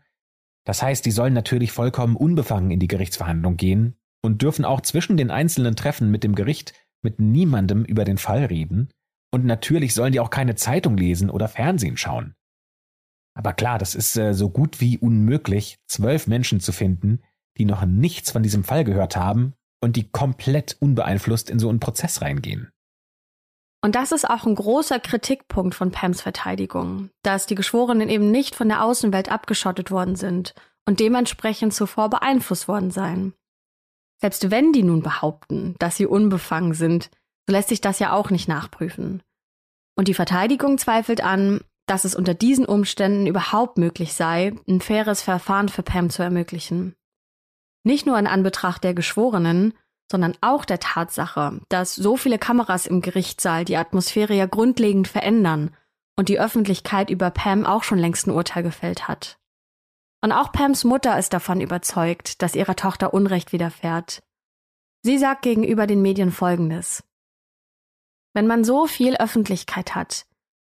das 0.66 0.82
heißt, 0.82 1.06
die 1.06 1.12
sollen 1.12 1.34
natürlich 1.34 1.72
vollkommen 1.72 2.16
unbefangen 2.16 2.72
in 2.72 2.80
die 2.80 2.88
Gerichtsverhandlung 2.88 3.56
gehen 3.56 4.00
und 4.24 4.42
dürfen 4.42 4.66
auch 4.66 4.82
zwischen 4.82 5.16
den 5.16 5.30
einzelnen 5.30 5.76
Treffen 5.76 6.10
mit 6.10 6.24
dem 6.24 6.34
Gericht 6.34 6.74
mit 7.04 7.20
niemandem 7.20 7.86
über 7.86 8.04
den 8.04 8.18
Fall 8.18 8.46
reden. 8.46 8.90
Und 9.32 9.46
natürlich 9.46 9.94
sollen 9.94 10.12
die 10.12 10.20
auch 10.20 10.32
keine 10.32 10.56
Zeitung 10.56 10.98
lesen 10.98 11.30
oder 11.30 11.48
Fernsehen 11.48 11.96
schauen. 11.96 12.34
Aber 13.34 13.54
klar, 13.54 13.78
das 13.78 13.96
ist 13.96 14.18
äh, 14.18 14.34
so 14.34 14.50
gut 14.50 14.82
wie 14.82 14.98
unmöglich, 14.98 15.80
zwölf 15.88 16.28
Menschen 16.28 16.60
zu 16.60 16.72
finden, 16.72 17.22
die 17.58 17.66
noch 17.66 17.86
nichts 17.86 18.32
von 18.32 18.44
diesem 18.44 18.64
Fall 18.64 18.84
gehört 18.84 19.16
haben 19.16 19.54
und 19.82 19.96
die 19.96 20.10
komplett 20.10 20.78
unbeeinflusst 20.80 21.50
in 21.50 21.60
so 21.60 21.70
einen 21.70 21.80
Prozess 21.80 22.22
reingehen. 22.22 22.72
Und 23.82 23.96
das 23.96 24.12
ist 24.12 24.30
auch 24.30 24.46
ein 24.46 24.56
großer 24.56 25.00
Kritikpunkt 25.00 25.74
von 25.74 25.92
Pams 25.92 26.22
Verteidigung, 26.22 27.12
dass 27.24 27.46
die 27.46 27.56
Geschworenen 27.56 28.10
eben 28.10 28.30
nicht 28.30 28.56
von 28.56 28.68
der 28.68 28.84
Außenwelt 28.84 29.32
abgeschottet 29.32 29.90
worden 29.90 30.16
sind 30.16 30.54
und 30.86 31.00
dementsprechend 31.00 31.74
zuvor 31.74 32.10
beeinflusst 32.10 32.68
worden 32.68 32.92
seien. 32.92 33.34
Selbst 34.20 34.52
wenn 34.52 34.74
die 34.74 34.84
nun 34.84 35.02
behaupten, 35.02 35.76
dass 35.80 35.96
sie 35.96 36.06
unbefangen 36.06 36.74
sind, 36.74 37.10
so 37.48 37.54
lässt 37.54 37.70
sich 37.70 37.80
das 37.80 38.00
ja 38.00 38.12
auch 38.12 38.32
nicht 38.32 38.50
nachprüfen. 38.50 39.24
Und 39.96 40.08
die 40.08 40.14
Verteidigung 40.14 40.78
zweifelt 40.78 41.22
an, 41.22 41.62
dass 41.90 42.06
es 42.06 42.14
unter 42.14 42.36
diesen 42.36 42.66
Umständen 42.66 43.26
überhaupt 43.26 43.78
möglich 43.78 44.14
sei, 44.14 44.54
ein 44.68 44.80
faires 44.80 45.24
Verfahren 45.24 45.70
für 45.70 45.82
Pam 45.82 46.10
zu 46.10 46.22
ermöglichen. 46.22 46.96
Nicht 47.84 48.06
nur 48.06 48.20
in 48.20 48.28
Anbetracht 48.28 48.84
der 48.84 48.94
Geschworenen, 48.94 49.74
sondern 50.12 50.38
auch 50.42 50.66
der 50.66 50.80
Tatsache, 50.80 51.62
dass 51.70 51.96
so 51.96 52.16
viele 52.16 52.38
Kameras 52.38 52.86
im 52.86 53.02
Gerichtssaal 53.02 53.66
die 53.66 53.78
Atmosphäre 53.78 54.34
ja 54.34 54.46
grundlegend 54.46 55.08
verändern 55.08 55.76
und 56.16 56.30
die 56.30 56.40
Öffentlichkeit 56.40 57.10
über 57.10 57.32
Pam 57.32 57.66
auch 57.66 57.84
schon 57.84 57.98
längst 57.98 58.28
ein 58.28 58.32
Urteil 58.32 58.62
gefällt 58.62 59.08
hat. 59.08 59.40
Und 60.22 60.32
auch 60.32 60.52
Pams 60.52 60.84
Mutter 60.84 61.18
ist 61.18 61.34
davon 61.34 61.62
überzeugt, 61.62 62.42
dass 62.42 62.56
ihrer 62.56 62.76
Tochter 62.76 63.14
Unrecht 63.14 63.52
widerfährt. 63.52 64.22
Sie 65.02 65.18
sagt 65.18 65.42
gegenüber 65.42 65.88
den 65.88 66.02
Medien 66.02 66.32
Folgendes. 66.32 67.04
Wenn 68.34 68.46
man 68.46 68.64
so 68.64 68.86
viel 68.86 69.16
Öffentlichkeit 69.16 69.96
hat, 69.96 70.26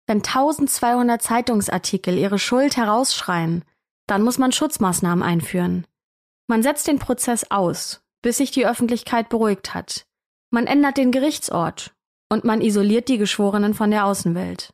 wenn 0.08 0.18
1200 0.18 1.22
Zeitungsartikel 1.22 2.18
ihre 2.18 2.40
Schuld 2.40 2.78
herausschreien, 2.78 3.64
dann 4.08 4.22
muss 4.22 4.38
man 4.38 4.52
Schutzmaßnahmen 4.52 5.24
einführen. 5.24 5.88
Man 6.48 6.62
setzt 6.62 6.88
den 6.88 7.00
Prozess 7.00 7.50
aus 7.50 8.04
bis 8.24 8.38
sich 8.38 8.50
die 8.50 8.66
Öffentlichkeit 8.66 9.30
beruhigt 9.30 9.76
hat. 9.76 10.08
Man 10.50 10.66
ändert 10.66 10.98
den 10.98 11.12
Gerichtsort 11.12 11.94
und 12.32 12.44
man 12.44 12.62
isoliert 12.62 13.10
die 13.10 13.20
Geschworenen 13.20 13.76
von 13.76 13.92
der 13.92 14.06
Außenwelt. 14.06 14.74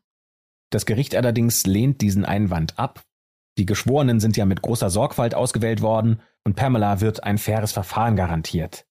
Das 0.72 0.86
Gericht 0.86 1.16
allerdings 1.16 1.66
lehnt 1.66 2.00
diesen 2.02 2.24
Einwand 2.24 2.80
ab. 2.80 3.04
Die 3.58 3.66
Geschworenen 3.66 4.22
sind 4.22 4.38
ja 4.38 4.46
mit 4.46 4.62
großer 4.62 4.90
Sorgfalt 4.90 5.36
ausgewählt 5.36 5.82
worden 5.82 6.22
und 6.46 6.56
Pamela 6.56 7.02
wird 7.02 7.24
ein 7.24 7.38
faires 7.38 7.74
Verfahren 7.74 8.16
garantiert. 8.16 8.86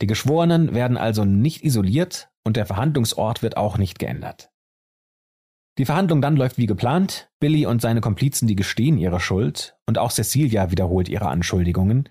Die 0.00 0.06
Geschworenen 0.06 0.74
werden 0.74 0.96
also 0.96 1.24
nicht 1.24 1.64
isoliert 1.64 2.30
und 2.44 2.56
der 2.56 2.66
Verhandlungsort 2.66 3.42
wird 3.42 3.56
auch 3.56 3.78
nicht 3.78 3.98
geändert. 3.98 4.50
Die 5.78 5.84
Verhandlung 5.84 6.22
dann 6.22 6.36
läuft 6.36 6.58
wie 6.58 6.66
geplant. 6.66 7.30
Billy 7.38 7.66
und 7.66 7.82
seine 7.82 8.00
Komplizen, 8.00 8.48
die 8.48 8.56
gestehen 8.56 8.98
ihre 8.98 9.20
Schuld 9.20 9.76
und 9.86 9.98
auch 9.98 10.10
Cecilia 10.10 10.70
wiederholt 10.70 11.08
ihre 11.08 11.28
Anschuldigungen. 11.28 12.08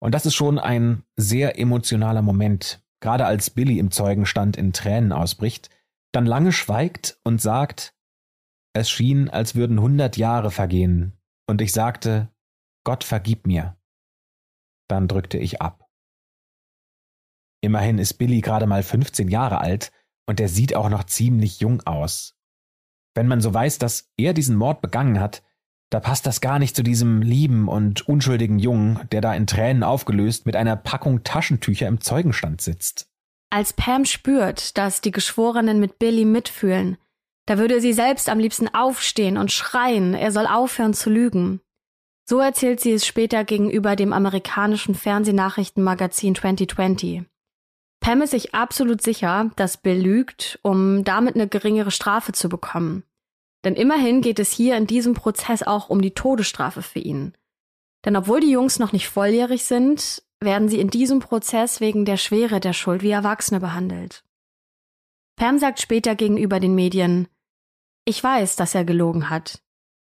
Und 0.00 0.14
das 0.14 0.26
ist 0.26 0.34
schon 0.34 0.58
ein 0.58 1.04
sehr 1.16 1.58
emotionaler 1.58 2.22
Moment, 2.22 2.82
gerade 3.00 3.26
als 3.26 3.50
Billy 3.50 3.78
im 3.78 3.90
Zeugenstand 3.90 4.56
in 4.56 4.72
Tränen 4.72 5.12
ausbricht, 5.12 5.70
dann 6.12 6.26
lange 6.26 6.52
schweigt 6.52 7.18
und 7.24 7.40
sagt, 7.40 7.94
es 8.74 8.90
schien, 8.90 9.28
als 9.28 9.54
würden 9.54 9.80
hundert 9.80 10.16
Jahre 10.16 10.50
vergehen, 10.50 11.18
und 11.46 11.60
ich 11.60 11.72
sagte, 11.72 12.30
Gott 12.84 13.04
vergib 13.04 13.46
mir. 13.46 13.76
Dann 14.88 15.08
drückte 15.08 15.38
ich 15.38 15.62
ab. 15.62 15.88
Immerhin 17.60 17.98
ist 17.98 18.14
Billy 18.14 18.40
gerade 18.40 18.66
mal 18.66 18.82
15 18.82 19.28
Jahre 19.28 19.58
alt 19.58 19.90
und 20.26 20.40
er 20.40 20.48
sieht 20.48 20.74
auch 20.74 20.88
noch 20.88 21.04
ziemlich 21.04 21.60
jung 21.60 21.80
aus. 21.86 22.36
Wenn 23.14 23.28
man 23.28 23.40
so 23.40 23.54
weiß, 23.54 23.78
dass 23.78 24.10
er 24.16 24.34
diesen 24.34 24.56
Mord 24.56 24.80
begangen 24.80 25.20
hat, 25.20 25.42
da 25.90 26.00
passt 26.00 26.26
das 26.26 26.40
gar 26.40 26.58
nicht 26.58 26.74
zu 26.74 26.82
diesem 26.82 27.22
lieben 27.22 27.68
und 27.68 28.08
unschuldigen 28.08 28.58
Jungen, 28.58 29.00
der 29.12 29.20
da 29.20 29.34
in 29.34 29.46
Tränen 29.46 29.84
aufgelöst 29.84 30.46
mit 30.46 30.56
einer 30.56 30.76
Packung 30.76 31.22
Taschentücher 31.22 31.86
im 31.86 32.00
Zeugenstand 32.00 32.60
sitzt. 32.60 33.08
Als 33.50 33.72
Pam 33.72 34.04
spürt, 34.04 34.76
dass 34.76 35.00
die 35.00 35.12
Geschworenen 35.12 35.78
mit 35.78 36.00
Billy 36.00 36.24
mitfühlen, 36.24 36.96
da 37.46 37.58
würde 37.58 37.80
sie 37.80 37.92
selbst 37.92 38.28
am 38.28 38.38
liebsten 38.38 38.68
aufstehen 38.74 39.36
und 39.36 39.52
schreien, 39.52 40.14
er 40.14 40.32
soll 40.32 40.46
aufhören 40.46 40.94
zu 40.94 41.10
lügen. 41.10 41.60
So 42.26 42.38
erzählt 42.38 42.80
sie 42.80 42.92
es 42.92 43.06
später 43.06 43.44
gegenüber 43.44 43.96
dem 43.96 44.14
amerikanischen 44.14 44.94
Fernsehnachrichtenmagazin 44.94 46.34
2020. 46.34 47.24
Pam 48.04 48.20
ist 48.20 48.32
sich 48.32 48.54
absolut 48.54 49.00
sicher, 49.00 49.50
dass 49.56 49.78
Bill 49.78 49.98
lügt, 49.98 50.58
um 50.60 51.04
damit 51.04 51.36
eine 51.36 51.48
geringere 51.48 51.90
Strafe 51.90 52.32
zu 52.32 52.50
bekommen. 52.50 53.02
Denn 53.64 53.76
immerhin 53.76 54.20
geht 54.20 54.38
es 54.38 54.52
hier 54.52 54.76
in 54.76 54.86
diesem 54.86 55.14
Prozess 55.14 55.62
auch 55.62 55.88
um 55.88 56.02
die 56.02 56.10
Todesstrafe 56.10 56.82
für 56.82 56.98
ihn. 56.98 57.34
Denn 58.04 58.14
obwohl 58.14 58.40
die 58.40 58.50
Jungs 58.50 58.78
noch 58.78 58.92
nicht 58.92 59.08
volljährig 59.08 59.64
sind, 59.64 60.22
werden 60.38 60.68
sie 60.68 60.80
in 60.80 60.90
diesem 60.90 61.20
Prozess 61.20 61.80
wegen 61.80 62.04
der 62.04 62.18
Schwere 62.18 62.60
der 62.60 62.74
Schuld 62.74 63.00
wie 63.00 63.10
Erwachsene 63.10 63.58
behandelt. 63.58 64.22
Pam 65.36 65.58
sagt 65.58 65.80
später 65.80 66.14
gegenüber 66.14 66.60
den 66.60 66.74
Medien, 66.74 67.26
ich 68.04 68.22
weiß, 68.22 68.56
dass 68.56 68.74
er 68.74 68.84
gelogen 68.84 69.30
hat. 69.30 69.62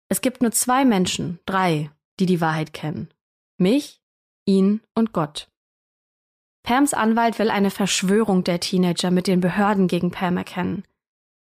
Es 0.09 0.21
gibt 0.21 0.41
nur 0.41 0.51
zwei 0.51 0.85
Menschen, 0.85 1.39
drei, 1.45 1.91
die 2.19 2.25
die 2.25 2.41
Wahrheit 2.41 2.73
kennen. 2.73 3.13
Mich, 3.59 4.01
ihn 4.47 4.81
und 4.95 5.13
Gott. 5.13 5.50
Pams 6.63 6.93
Anwalt 6.93 7.39
will 7.39 7.49
eine 7.49 7.71
Verschwörung 7.71 8.43
der 8.43 8.59
Teenager 8.59 9.11
mit 9.11 9.27
den 9.27 9.41
Behörden 9.41 9.87
gegen 9.87 10.11
Pam 10.11 10.37
erkennen. 10.37 10.83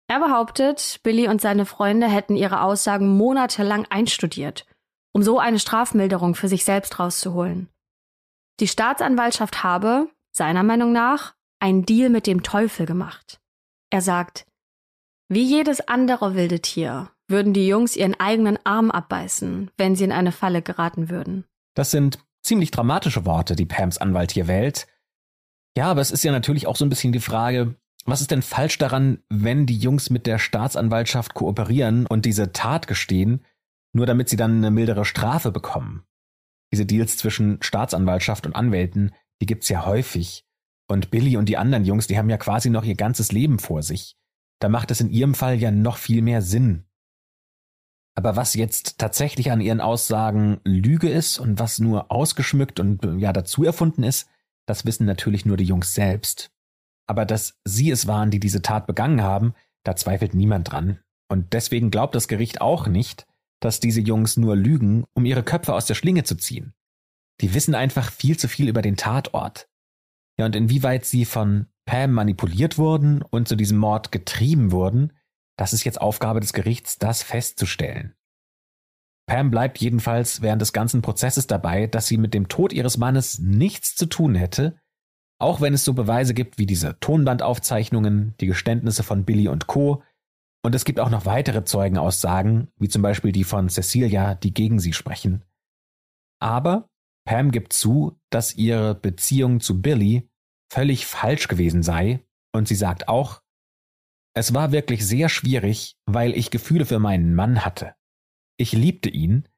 Er 0.06 0.20
behauptet, 0.20 1.00
Billy 1.02 1.28
und 1.28 1.40
seine 1.40 1.66
Freunde 1.66 2.08
hätten 2.08 2.36
ihre 2.36 2.62
Aussagen 2.62 3.16
monatelang 3.16 3.86
einstudiert, 3.90 4.64
um 5.12 5.22
so 5.22 5.38
eine 5.38 5.58
Strafmilderung 5.58 6.34
für 6.34 6.48
sich 6.48 6.64
selbst 6.64 6.98
rauszuholen. 6.98 7.68
Die 8.60 8.68
Staatsanwaltschaft 8.68 9.62
habe, 9.62 10.08
seiner 10.32 10.62
Meinung 10.62 10.92
nach, 10.92 11.34
einen 11.60 11.84
Deal 11.84 12.08
mit 12.08 12.26
dem 12.26 12.42
Teufel 12.42 12.86
gemacht. 12.86 13.40
Er 13.90 14.00
sagt, 14.00 14.46
wie 15.28 15.42
jedes 15.42 15.86
andere 15.86 16.34
wilde 16.34 16.60
Tier 16.60 17.10
würden 17.28 17.52
die 17.52 17.66
Jungs 17.68 17.96
ihren 17.96 18.18
eigenen 18.18 18.58
Arm 18.64 18.90
abbeißen, 18.90 19.70
wenn 19.76 19.94
sie 19.94 20.04
in 20.04 20.12
eine 20.12 20.32
Falle 20.32 20.62
geraten 20.62 21.10
würden. 21.10 21.44
Das 21.74 21.90
sind 21.90 22.18
ziemlich 22.42 22.70
dramatische 22.70 23.26
Worte, 23.26 23.54
die 23.54 23.66
Pams 23.66 23.98
Anwalt 23.98 24.32
hier 24.32 24.48
wählt. 24.48 24.86
Ja, 25.78 25.92
aber 25.92 26.00
es 26.00 26.10
ist 26.10 26.24
ja 26.24 26.32
natürlich 26.32 26.66
auch 26.66 26.74
so 26.74 26.84
ein 26.84 26.88
bisschen 26.88 27.12
die 27.12 27.20
Frage, 27.20 27.76
was 28.04 28.20
ist 28.20 28.32
denn 28.32 28.42
falsch 28.42 28.78
daran, 28.78 29.22
wenn 29.28 29.64
die 29.64 29.78
Jungs 29.78 30.10
mit 30.10 30.26
der 30.26 30.40
Staatsanwaltschaft 30.40 31.34
kooperieren 31.34 32.04
und 32.06 32.24
diese 32.24 32.50
Tat 32.50 32.88
gestehen, 32.88 33.44
nur 33.92 34.04
damit 34.04 34.28
sie 34.28 34.34
dann 34.34 34.56
eine 34.56 34.72
mildere 34.72 35.04
Strafe 35.04 35.52
bekommen? 35.52 36.02
Diese 36.72 36.84
Deals 36.84 37.16
zwischen 37.16 37.62
Staatsanwaltschaft 37.62 38.44
und 38.44 38.56
Anwälten, 38.56 39.12
die 39.40 39.46
gibt's 39.46 39.68
ja 39.68 39.86
häufig. 39.86 40.44
Und 40.88 41.12
Billy 41.12 41.36
und 41.36 41.48
die 41.48 41.58
anderen 41.58 41.84
Jungs, 41.84 42.08
die 42.08 42.18
haben 42.18 42.28
ja 42.28 42.38
quasi 42.38 42.70
noch 42.70 42.82
ihr 42.82 42.96
ganzes 42.96 43.30
Leben 43.30 43.60
vor 43.60 43.84
sich. 43.84 44.16
Da 44.58 44.68
macht 44.68 44.90
es 44.90 45.00
in 45.00 45.10
ihrem 45.10 45.36
Fall 45.36 45.60
ja 45.60 45.70
noch 45.70 45.96
viel 45.96 46.22
mehr 46.22 46.42
Sinn. 46.42 46.86
Aber 48.16 48.34
was 48.34 48.54
jetzt 48.54 48.98
tatsächlich 48.98 49.52
an 49.52 49.60
ihren 49.60 49.80
Aussagen 49.80 50.60
Lüge 50.64 51.08
ist 51.08 51.38
und 51.38 51.60
was 51.60 51.78
nur 51.78 52.10
ausgeschmückt 52.10 52.80
und 52.80 53.20
ja 53.20 53.32
dazu 53.32 53.62
erfunden 53.62 54.02
ist, 54.02 54.28
das 54.68 54.84
wissen 54.84 55.06
natürlich 55.06 55.46
nur 55.46 55.56
die 55.56 55.64
Jungs 55.64 55.94
selbst. 55.94 56.50
Aber 57.06 57.24
dass 57.24 57.58
sie 57.64 57.90
es 57.90 58.06
waren, 58.06 58.30
die 58.30 58.38
diese 58.38 58.60
Tat 58.60 58.86
begangen 58.86 59.22
haben, 59.22 59.54
da 59.82 59.96
zweifelt 59.96 60.34
niemand 60.34 60.70
dran. 60.70 61.00
Und 61.30 61.54
deswegen 61.54 61.90
glaubt 61.90 62.14
das 62.14 62.28
Gericht 62.28 62.60
auch 62.60 62.86
nicht, 62.86 63.26
dass 63.60 63.80
diese 63.80 64.02
Jungs 64.02 64.36
nur 64.36 64.56
lügen, 64.56 65.04
um 65.14 65.24
ihre 65.24 65.42
Köpfe 65.42 65.72
aus 65.72 65.86
der 65.86 65.94
Schlinge 65.94 66.24
zu 66.24 66.36
ziehen. 66.36 66.74
Die 67.40 67.54
wissen 67.54 67.74
einfach 67.74 68.12
viel 68.12 68.38
zu 68.38 68.46
viel 68.46 68.68
über 68.68 68.82
den 68.82 68.96
Tatort. 68.96 69.68
Ja, 70.38 70.44
und 70.44 70.54
inwieweit 70.54 71.06
sie 71.06 71.24
von 71.24 71.66
Pam 71.86 72.12
manipuliert 72.12 72.76
wurden 72.76 73.22
und 73.22 73.48
zu 73.48 73.56
diesem 73.56 73.78
Mord 73.78 74.12
getrieben 74.12 74.70
wurden, 74.70 75.14
das 75.56 75.72
ist 75.72 75.84
jetzt 75.84 76.00
Aufgabe 76.00 76.40
des 76.40 76.52
Gerichts, 76.52 76.98
das 76.98 77.22
festzustellen. 77.22 78.14
Pam 79.28 79.50
bleibt 79.50 79.78
jedenfalls 79.78 80.40
während 80.40 80.62
des 80.62 80.72
ganzen 80.72 81.02
Prozesses 81.02 81.46
dabei, 81.46 81.86
dass 81.86 82.06
sie 82.06 82.16
mit 82.16 82.32
dem 82.32 82.48
Tod 82.48 82.72
ihres 82.72 82.96
Mannes 82.96 83.38
nichts 83.38 83.94
zu 83.94 84.06
tun 84.06 84.34
hätte, 84.34 84.80
auch 85.38 85.60
wenn 85.60 85.74
es 85.74 85.84
so 85.84 85.92
Beweise 85.92 86.32
gibt 86.32 86.56
wie 86.56 86.64
diese 86.64 86.98
Tonbandaufzeichnungen, 86.98 88.34
die 88.40 88.46
Geständnisse 88.46 89.02
von 89.02 89.26
Billy 89.26 89.48
und 89.48 89.66
Co. 89.66 90.02
Und 90.64 90.74
es 90.74 90.86
gibt 90.86 90.98
auch 90.98 91.10
noch 91.10 91.26
weitere 91.26 91.62
Zeugenaussagen, 91.62 92.68
wie 92.78 92.88
zum 92.88 93.02
Beispiel 93.02 93.30
die 93.30 93.44
von 93.44 93.68
Cecilia, 93.68 94.34
die 94.34 94.54
gegen 94.54 94.80
sie 94.80 94.94
sprechen. 94.94 95.44
Aber 96.40 96.88
Pam 97.26 97.50
gibt 97.50 97.74
zu, 97.74 98.18
dass 98.30 98.54
ihre 98.54 98.94
Beziehung 98.94 99.60
zu 99.60 99.82
Billy 99.82 100.26
völlig 100.72 101.06
falsch 101.06 101.48
gewesen 101.48 101.82
sei, 101.82 102.24
und 102.52 102.66
sie 102.66 102.74
sagt 102.74 103.08
auch, 103.08 103.42
es 104.34 104.54
war 104.54 104.72
wirklich 104.72 105.06
sehr 105.06 105.28
schwierig, 105.28 105.98
weil 106.06 106.34
ich 106.34 106.50
Gefühle 106.50 106.86
für 106.86 106.98
meinen 106.98 107.34
Mann 107.34 107.64
hatte. 107.64 107.94
Ich 108.60 108.72
liebte 108.72 109.08
ihn, 109.08 109.48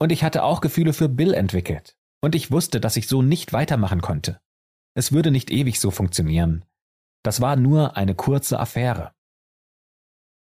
und 0.00 0.12
ich 0.12 0.22
hatte 0.22 0.44
auch 0.44 0.60
Gefühle 0.60 0.92
für 0.92 1.08
Bill 1.08 1.34
entwickelt, 1.34 1.96
und 2.22 2.34
ich 2.34 2.50
wusste, 2.50 2.80
dass 2.80 2.96
ich 2.96 3.08
so 3.08 3.20
nicht 3.20 3.52
weitermachen 3.52 4.00
konnte. 4.00 4.40
Es 4.94 5.12
würde 5.12 5.32
nicht 5.32 5.50
ewig 5.50 5.80
so 5.80 5.90
funktionieren. 5.90 6.64
Das 7.24 7.40
war 7.40 7.56
nur 7.56 7.96
eine 7.96 8.14
kurze 8.14 8.60
Affäre. 8.60 9.12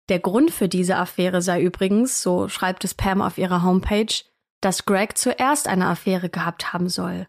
Der 0.10 0.20
Grund 0.20 0.52
für 0.52 0.68
diese 0.68 0.98
Affäre 0.98 1.42
sei 1.42 1.62
übrigens, 1.62 2.22
so 2.22 2.50
schreibt 2.50 2.84
es 2.84 2.94
Pam 2.94 3.22
auf 3.22 3.38
ihrer 3.38 3.64
Homepage, 3.64 4.14
dass 4.60 4.86
Greg 4.86 5.18
zuerst 5.18 5.70
eine 5.70 5.88
Affäre 5.88 6.30
gehabt 6.30 6.74
haben 6.74 6.90
soll, 6.90 7.28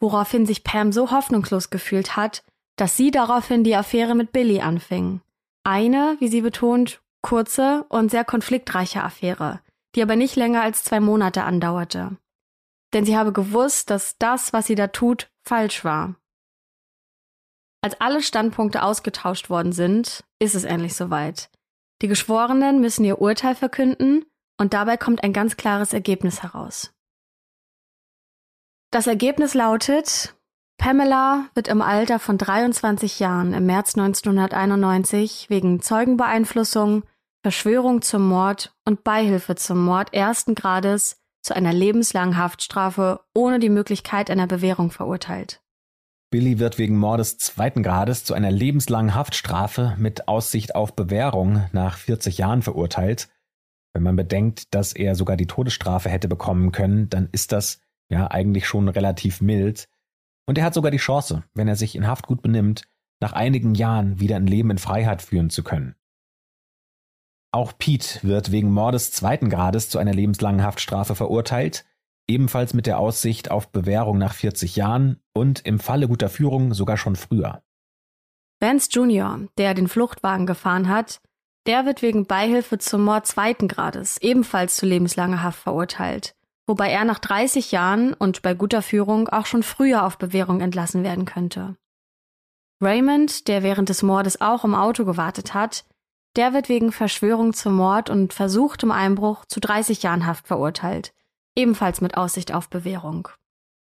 woraufhin 0.00 0.46
sich 0.46 0.64
Pam 0.64 0.90
so 0.90 1.12
hoffnungslos 1.12 1.70
gefühlt 1.70 2.16
hat, 2.16 2.42
dass 2.76 2.96
sie 2.96 3.12
daraufhin 3.12 3.62
die 3.62 3.76
Affäre 3.76 4.16
mit 4.16 4.32
Billy 4.32 4.60
anfing. 4.60 5.20
Eine, 5.62 6.16
wie 6.18 6.28
sie 6.28 6.40
betont, 6.40 7.00
kurze 7.22 7.86
und 7.88 8.10
sehr 8.10 8.24
konfliktreiche 8.24 9.02
Affäre, 9.02 9.60
die 9.94 10.02
aber 10.02 10.16
nicht 10.16 10.36
länger 10.36 10.62
als 10.62 10.84
zwei 10.84 11.00
Monate 11.00 11.44
andauerte. 11.44 12.16
Denn 12.92 13.04
sie 13.04 13.16
habe 13.16 13.32
gewusst, 13.32 13.90
dass 13.90 14.18
das, 14.18 14.52
was 14.52 14.66
sie 14.66 14.74
da 14.74 14.88
tut, 14.88 15.30
falsch 15.42 15.84
war. 15.84 16.16
Als 17.82 18.00
alle 18.00 18.22
Standpunkte 18.22 18.82
ausgetauscht 18.82 19.50
worden 19.50 19.72
sind, 19.72 20.24
ist 20.38 20.54
es 20.54 20.64
endlich 20.64 20.94
soweit. 20.94 21.50
Die 22.02 22.08
Geschworenen 22.08 22.80
müssen 22.80 23.04
ihr 23.04 23.20
Urteil 23.20 23.54
verkünden 23.54 24.24
und 24.58 24.72
dabei 24.72 24.96
kommt 24.96 25.22
ein 25.22 25.32
ganz 25.32 25.56
klares 25.56 25.92
Ergebnis 25.92 26.42
heraus. 26.42 26.92
Das 28.90 29.06
Ergebnis 29.06 29.54
lautet, 29.54 30.34
Pamela 30.78 31.48
wird 31.54 31.68
im 31.68 31.82
Alter 31.82 32.18
von 32.18 32.38
23 32.38 33.20
Jahren 33.20 33.52
im 33.52 33.66
März 33.66 33.96
1991 33.96 35.50
wegen 35.50 35.80
Zeugenbeeinflussung, 35.80 37.04
Verschwörung 37.44 38.00
zum 38.00 38.26
Mord 38.26 38.74
und 38.86 39.04
Beihilfe 39.04 39.54
zum 39.54 39.84
Mord 39.84 40.14
ersten 40.14 40.54
Grades 40.54 41.20
zu 41.42 41.54
einer 41.54 41.74
lebenslangen 41.74 42.38
Haftstrafe 42.38 43.20
ohne 43.34 43.58
die 43.58 43.68
Möglichkeit 43.68 44.30
einer 44.30 44.46
Bewährung 44.46 44.90
verurteilt. 44.90 45.60
Billy 46.30 46.58
wird 46.58 46.78
wegen 46.78 46.96
Mordes 46.96 47.36
zweiten 47.36 47.82
Grades 47.82 48.24
zu 48.24 48.32
einer 48.32 48.50
lebenslangen 48.50 49.14
Haftstrafe 49.14 49.94
mit 49.98 50.26
Aussicht 50.26 50.74
auf 50.74 50.96
Bewährung 50.96 51.66
nach 51.72 51.98
40 51.98 52.38
Jahren 52.38 52.62
verurteilt. 52.62 53.28
Wenn 53.92 54.04
man 54.04 54.16
bedenkt, 54.16 54.74
dass 54.74 54.94
er 54.94 55.14
sogar 55.14 55.36
die 55.36 55.46
Todesstrafe 55.46 56.08
hätte 56.08 56.28
bekommen 56.28 56.72
können, 56.72 57.10
dann 57.10 57.28
ist 57.30 57.52
das 57.52 57.78
ja 58.08 58.30
eigentlich 58.30 58.66
schon 58.66 58.88
relativ 58.88 59.42
mild. 59.42 59.90
Und 60.46 60.56
er 60.56 60.64
hat 60.64 60.72
sogar 60.72 60.90
die 60.90 60.96
Chance, 60.96 61.44
wenn 61.52 61.68
er 61.68 61.76
sich 61.76 61.94
in 61.94 62.06
Haft 62.06 62.26
gut 62.26 62.40
benimmt, 62.40 62.84
nach 63.20 63.34
einigen 63.34 63.74
Jahren 63.74 64.18
wieder 64.18 64.36
ein 64.36 64.46
Leben 64.46 64.70
in 64.70 64.78
Freiheit 64.78 65.20
führen 65.20 65.50
zu 65.50 65.62
können. 65.62 65.94
Auch 67.54 67.72
Pete 67.78 68.18
wird 68.22 68.50
wegen 68.50 68.72
Mordes 68.72 69.12
zweiten 69.12 69.48
Grades 69.48 69.88
zu 69.88 70.00
einer 70.00 70.12
lebenslangen 70.12 70.64
Haftstrafe 70.64 71.14
verurteilt, 71.14 71.84
ebenfalls 72.26 72.74
mit 72.74 72.86
der 72.86 72.98
Aussicht 72.98 73.52
auf 73.52 73.70
Bewährung 73.70 74.18
nach 74.18 74.34
40 74.34 74.74
Jahren 74.74 75.20
und 75.34 75.64
im 75.64 75.78
Falle 75.78 76.08
guter 76.08 76.28
Führung 76.28 76.74
sogar 76.74 76.96
schon 76.96 77.14
früher. 77.14 77.62
Vance 78.58 78.88
Jr., 78.90 79.46
der 79.56 79.74
den 79.74 79.86
Fluchtwagen 79.86 80.46
gefahren 80.46 80.88
hat, 80.88 81.20
der 81.66 81.86
wird 81.86 82.02
wegen 82.02 82.26
Beihilfe 82.26 82.78
zum 82.78 83.04
Mord 83.04 83.24
zweiten 83.24 83.68
Grades 83.68 84.18
ebenfalls 84.18 84.74
zu 84.74 84.84
lebenslanger 84.84 85.44
Haft 85.44 85.60
verurteilt, 85.60 86.34
wobei 86.66 86.90
er 86.90 87.04
nach 87.04 87.20
30 87.20 87.70
Jahren 87.70 88.14
und 88.14 88.42
bei 88.42 88.54
guter 88.54 88.82
Führung 88.82 89.28
auch 89.28 89.46
schon 89.46 89.62
früher 89.62 90.04
auf 90.04 90.18
Bewährung 90.18 90.60
entlassen 90.60 91.04
werden 91.04 91.24
könnte. 91.24 91.76
Raymond, 92.82 93.46
der 93.46 93.62
während 93.62 93.90
des 93.90 94.02
Mordes 94.02 94.40
auch 94.40 94.64
im 94.64 94.74
Auto 94.74 95.04
gewartet 95.04 95.54
hat, 95.54 95.84
der 96.36 96.52
wird 96.52 96.68
wegen 96.68 96.92
Verschwörung 96.92 97.52
zum 97.52 97.74
Mord 97.76 98.10
und 98.10 98.32
versuchtem 98.32 98.90
Einbruch 98.90 99.44
zu 99.46 99.60
30 99.60 100.02
Jahren 100.02 100.26
Haft 100.26 100.46
verurteilt, 100.46 101.14
ebenfalls 101.56 102.00
mit 102.00 102.16
Aussicht 102.16 102.52
auf 102.52 102.68
Bewährung. 102.68 103.28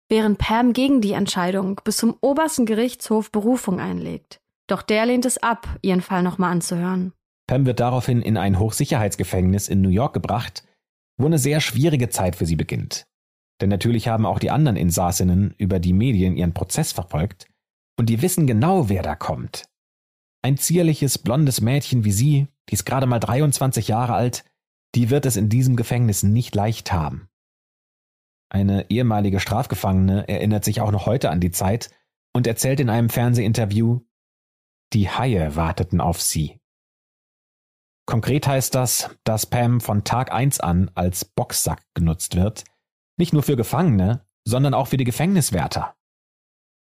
Während 0.08 0.38
Pam 0.38 0.72
gegen 0.72 1.00
die 1.00 1.12
Entscheidung 1.12 1.80
bis 1.84 1.96
zum 1.96 2.16
obersten 2.20 2.66
Gerichtshof 2.66 3.30
Berufung 3.32 3.80
einlegt. 3.80 4.40
Doch 4.66 4.82
der 4.82 5.06
lehnt 5.06 5.24
es 5.24 5.42
ab, 5.42 5.68
ihren 5.82 6.02
Fall 6.02 6.22
nochmal 6.22 6.52
anzuhören. 6.52 7.12
Pam 7.46 7.66
wird 7.66 7.80
daraufhin 7.80 8.22
in 8.22 8.36
ein 8.36 8.58
Hochsicherheitsgefängnis 8.58 9.68
in 9.68 9.80
New 9.80 9.88
York 9.88 10.14
gebracht, 10.14 10.64
wo 11.16 11.26
eine 11.26 11.38
sehr 11.38 11.60
schwierige 11.60 12.08
Zeit 12.08 12.36
für 12.36 12.46
sie 12.46 12.56
beginnt. 12.56 13.06
Denn 13.60 13.68
natürlich 13.68 14.08
haben 14.08 14.26
auch 14.26 14.38
die 14.38 14.50
anderen 14.50 14.76
Insassinnen 14.76 15.54
über 15.58 15.78
die 15.78 15.92
Medien 15.92 16.36
ihren 16.36 16.54
Prozess 16.54 16.92
verfolgt 16.92 17.46
und 17.98 18.08
die 18.08 18.22
wissen 18.22 18.46
genau, 18.46 18.88
wer 18.88 19.02
da 19.02 19.14
kommt. 19.14 19.64
Ein 20.44 20.58
zierliches, 20.58 21.16
blondes 21.16 21.62
Mädchen 21.62 22.04
wie 22.04 22.12
sie, 22.12 22.48
die 22.68 22.74
ist 22.74 22.84
gerade 22.84 23.06
mal 23.06 23.18
23 23.18 23.88
Jahre 23.88 24.12
alt, 24.12 24.44
die 24.94 25.08
wird 25.08 25.24
es 25.24 25.36
in 25.36 25.48
diesem 25.48 25.74
Gefängnis 25.74 26.22
nicht 26.22 26.54
leicht 26.54 26.92
haben. 26.92 27.30
Eine 28.50 28.90
ehemalige 28.90 29.40
Strafgefangene 29.40 30.28
erinnert 30.28 30.62
sich 30.62 30.82
auch 30.82 30.90
noch 30.90 31.06
heute 31.06 31.30
an 31.30 31.40
die 31.40 31.50
Zeit 31.50 31.88
und 32.34 32.46
erzählt 32.46 32.80
in 32.80 32.90
einem 32.90 33.08
Fernsehinterview, 33.08 34.00
die 34.92 35.08
Haie 35.08 35.56
warteten 35.56 36.02
auf 36.02 36.20
sie. 36.20 36.60
Konkret 38.04 38.46
heißt 38.46 38.74
das, 38.74 39.16
dass 39.24 39.46
Pam 39.46 39.80
von 39.80 40.04
Tag 40.04 40.30
1 40.30 40.60
an 40.60 40.90
als 40.94 41.24
Boxsack 41.24 41.82
genutzt 41.94 42.36
wird, 42.36 42.64
nicht 43.16 43.32
nur 43.32 43.44
für 43.44 43.56
Gefangene, 43.56 44.26
sondern 44.46 44.74
auch 44.74 44.88
für 44.88 44.98
die 44.98 45.04
Gefängniswärter. 45.04 45.96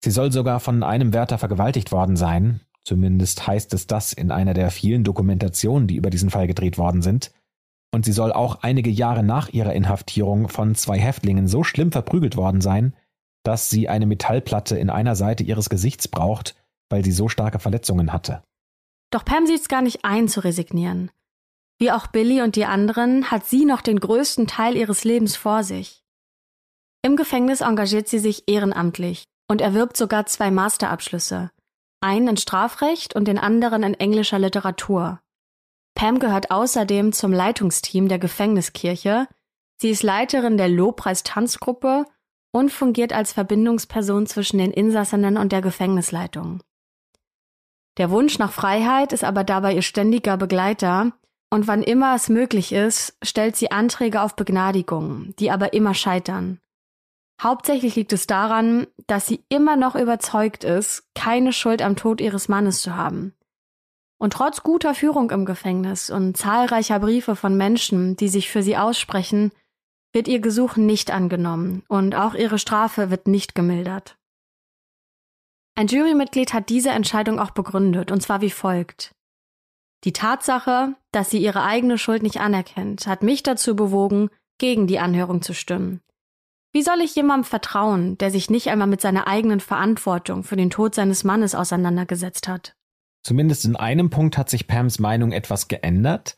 Sie 0.03 0.11
soll 0.11 0.33
sogar 0.33 0.59
von 0.59 0.83
einem 0.83 1.13
Wärter 1.13 1.39
vergewaltigt 1.39 1.93
worden 1.93 2.17
sein, 2.17 2.67
zumindest 2.87 3.47
heißt 3.47 3.75
es 3.75 3.87
das 3.87 4.13
in 4.13 4.31
einer 4.31 4.55
der 4.55 4.71
vielen 4.71 5.05
Dokumentationen, 5.05 5.89
die 5.89 5.97
über 5.97 6.11
diesen 6.11 6.31
Fall 6.31 6.47
gedreht 6.47 6.79
worden 6.79 7.03
sind, 7.03 7.33
und 7.93 8.05
sie 8.05 8.13
soll 8.13 8.33
auch 8.33 8.63
einige 8.63 8.91
Jahre 8.91 9.23
nach 9.23 9.49
ihrer 9.49 9.73
Inhaftierung 9.73 10.49
von 10.49 10.75
zwei 10.75 10.99
Häftlingen 10.99 11.49
so 11.49 11.65
schlimm 11.65 11.93
verprügelt 11.93 12.37
worden 12.37 12.61
sein, 12.61 12.95
dass 13.43 13.71
sie 13.71 13.89
eine 13.89 14.07
Metallplatte 14.07 14.77
in 14.77 14.91
einer 14.91 15.17
Seite 15.17 15.45
ihres 15.45 15.69
Gesichts 15.69 16.09
braucht, 16.09 16.57
weil 16.91 17.05
sie 17.05 17.13
so 17.13 17.29
starke 17.29 17.59
Verletzungen 17.59 18.13
hatte. 18.13 18.43
Doch 19.11 19.25
Pam 19.25 19.47
sieht 19.47 19.61
es 19.61 19.69
gar 19.69 19.83
nicht 19.83 20.05
ein, 20.05 20.29
zu 20.29 20.41
resignieren. 20.41 21.11
Wie 21.79 21.93
auch 21.93 22.07
Billy 22.07 22.43
und 22.43 22.57
die 22.57 22.65
anderen 22.65 23.31
hat 23.31 23.47
sie 23.47 23.65
noch 23.65 23.83
den 23.83 24.01
größten 24.01 24.47
Teil 24.47 24.77
ihres 24.77 25.05
Lebens 25.05 25.37
vor 25.37 25.63
sich. 25.63 26.03
Im 27.03 27.17
Gefängnis 27.17 27.61
engagiert 27.61 28.09
sie 28.09 28.19
sich 28.19 28.49
ehrenamtlich 28.49 29.25
und 29.49 29.61
erwirbt 29.61 29.97
sogar 29.97 30.27
zwei 30.27 30.51
Masterabschlüsse, 30.51 31.51
einen 32.01 32.29
in 32.29 32.37
Strafrecht 32.37 33.15
und 33.15 33.27
den 33.27 33.39
anderen 33.39 33.83
in 33.83 33.95
englischer 33.95 34.39
Literatur. 34.39 35.21
Pam 35.95 36.19
gehört 36.19 36.51
außerdem 36.51 37.13
zum 37.13 37.33
Leitungsteam 37.33 38.09
der 38.09 38.19
Gefängniskirche, 38.19 39.29
sie 39.81 39.91
ist 39.91 40.03
Leiterin 40.03 40.59
der 40.59 40.69
Lobpreis-Tanzgruppe 40.69 42.05
und 42.53 42.71
fungiert 42.71 43.13
als 43.13 43.33
Verbindungsperson 43.33 44.27
zwischen 44.27 44.59
den 44.59 44.73
Insassinnen 44.73 45.37
und 45.37 45.53
der 45.53 45.63
Gefängnisleitung. 45.63 46.63
Der 47.97 48.11
Wunsch 48.11 48.39
nach 48.39 48.53
Freiheit 48.53 49.13
ist 49.13 49.25
aber 49.25 49.43
dabei 49.43 49.75
ihr 49.75 49.83
ständiger 49.83 50.37
Begleiter, 50.37 51.13
und 51.49 51.69
wann 51.69 51.83
immer 51.83 52.15
es 52.15 52.29
möglich 52.29 52.73
ist, 52.73 53.17
stellt 53.23 53.57
sie 53.57 53.71
Anträge 53.71 54.21
auf 54.21 54.37
Begnadigung, 54.37 55.35
die 55.39 55.51
aber 55.51 55.73
immer 55.73 55.95
scheitern. 55.95 56.61
Hauptsächlich 57.43 57.97
liegt 57.97 58.13
es 58.13 58.27
daran, 58.27 58.87
dass 59.07 59.27
sie 59.27 59.45
immer 59.49 59.77
noch 59.77 59.95
überzeugt 59.95 60.65
ist, 60.65 61.05
keine 61.15 61.53
Schuld 61.53 61.83
am 61.83 61.97
Tod 61.97 62.21
ihres 62.21 62.49
Mannes 62.49 62.81
zu 62.81 62.97
haben. 62.97 63.35
Und 64.19 64.33
trotz 64.33 64.63
guter 64.63 64.95
Führung 64.95 65.31
im 65.31 65.45
Gefängnis 65.45 66.09
und 66.09 66.37
zahlreicher 66.37 66.99
Briefe 66.99 67.37
von 67.37 67.57
Menschen, 67.57 68.17
die 68.17 68.29
sich 68.29 68.49
für 68.49 68.63
sie 68.63 68.79
aussprechen, 68.79 69.53
wird 70.15 70.29
ihr 70.29 70.41
Gesuch 70.41 70.77
nicht 70.77 71.11
angenommen 71.11 71.83
und 71.89 72.15
auch 72.15 72.35
ihre 72.35 72.59
Strafe 72.59 73.11
wird 73.11 73.29
nicht 73.29 73.55
gemildert. 73.55 74.17
Ein 75.75 75.89
Jurymitglied 75.89 76.55
hat 76.55 76.71
diese 76.71 76.89
Entscheidung 76.89 77.39
auch 77.39 77.51
begründet, 77.51 78.11
und 78.11 78.23
zwar 78.23 78.41
wie 78.41 78.51
folgt. 78.51 79.15
Die 80.05 80.15
Tatsache, 80.15 80.95
dass 81.13 81.29
sie 81.29 81.39
ihre 81.39 81.63
eigene 81.63 81.99
Schuld 81.99 82.23
nicht 82.23 82.41
anerkennt, 82.41 83.07
hat 83.07 83.23
mich 83.23 83.43
dazu 83.43 83.77
bewogen, 83.77 84.31
gegen 84.57 84.87
die 84.87 84.99
Anhörung 84.99 85.43
zu 85.43 85.53
stimmen. 85.53 86.01
Wie 86.77 86.83
soll 86.83 87.01
ich 87.01 87.15
jemandem 87.15 87.45
vertrauen, 87.45 88.19
der 88.19 88.31
sich 88.31 88.51
nicht 88.51 88.69
einmal 88.69 88.87
mit 88.87 89.01
seiner 89.01 89.27
eigenen 89.27 89.61
Verantwortung 89.61 90.45
für 90.45 90.57
den 90.57 90.69
Tod 90.69 90.95
seines 90.95 91.25
Mannes 91.25 91.55
auseinandergesetzt 91.55 92.49
hat? 92.49 92.77
Zumindest 93.23 93.65
in 93.65 93.77
einem 93.77 94.11
Punkt 94.11 94.37
hat 94.37 94.51
sich 94.51 94.67
Pams 94.67 94.99
Meinung 94.99 95.33
etwas 95.33 95.69
geändert. 95.69 96.37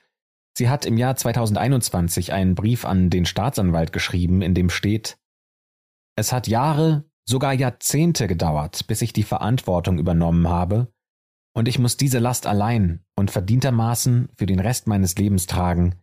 Sie 0.57 0.68
hat 0.68 0.86
im 0.86 0.97
Jahr 0.97 1.16
2021 1.16 2.32
einen 2.32 2.55
Brief 2.55 2.84
an 2.84 3.11
den 3.11 3.26
Staatsanwalt 3.26 3.93
geschrieben, 3.93 4.41
in 4.41 4.55
dem 4.55 4.70
steht, 4.70 5.18
es 6.14 6.32
hat 6.32 6.47
Jahre, 6.47 7.03
sogar 7.24 7.53
Jahrzehnte 7.53 8.28
gedauert, 8.28 8.86
bis 8.86 9.03
ich 9.03 9.12
die 9.12 9.24
Verantwortung 9.24 9.99
übernommen 9.99 10.47
habe, 10.47 10.93
und 11.53 11.66
ich 11.66 11.80
muss 11.80 11.97
diese 11.97 12.20
Last 12.20 12.47
allein 12.47 13.05
und 13.16 13.32
verdientermaßen 13.32 14.28
für 14.36 14.47
den 14.47 14.61
Rest 14.61 14.86
meines 14.86 15.16
Lebens 15.16 15.49
tragen, 15.49 15.97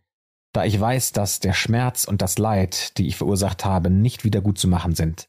da 0.56 0.64
ich 0.64 0.80
weiß, 0.80 1.12
dass 1.12 1.38
der 1.38 1.52
Schmerz 1.52 2.04
und 2.04 2.22
das 2.22 2.38
Leid, 2.38 2.96
die 2.96 3.06
ich 3.06 3.16
verursacht 3.16 3.66
habe, 3.66 3.90
nicht 3.90 4.24
wieder 4.24 4.40
gut 4.40 4.58
zu 4.58 4.68
machen 4.68 4.94
sind. 4.94 5.28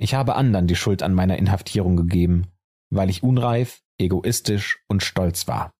Ich 0.00 0.14
habe 0.14 0.34
anderen 0.34 0.66
die 0.66 0.74
Schuld 0.74 1.04
an 1.04 1.14
meiner 1.14 1.38
Inhaftierung 1.38 1.96
gegeben, 1.96 2.48
weil 2.90 3.08
ich 3.08 3.22
unreif, 3.22 3.84
egoistisch 4.00 4.82
und 4.88 5.04
stolz 5.04 5.46
war. 5.46 5.70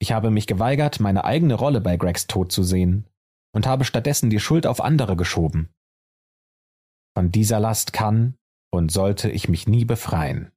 Ich 0.00 0.12
habe 0.12 0.30
mich 0.30 0.46
geweigert, 0.46 1.00
meine 1.00 1.24
eigene 1.24 1.52
Rolle 1.52 1.82
bei 1.82 1.98
Gregs 1.98 2.28
Tod 2.28 2.50
zu 2.50 2.62
sehen 2.62 3.06
und 3.54 3.66
habe 3.66 3.84
stattdessen 3.84 4.30
die 4.30 4.40
Schuld 4.40 4.66
auf 4.66 4.80
andere 4.80 5.14
geschoben. 5.14 5.68
Von 7.14 7.30
dieser 7.30 7.60
Last 7.60 7.92
kann 7.92 8.38
und 8.72 8.90
sollte 8.90 9.30
ich 9.30 9.50
mich 9.50 9.68
nie 9.68 9.84
befreien. 9.84 10.50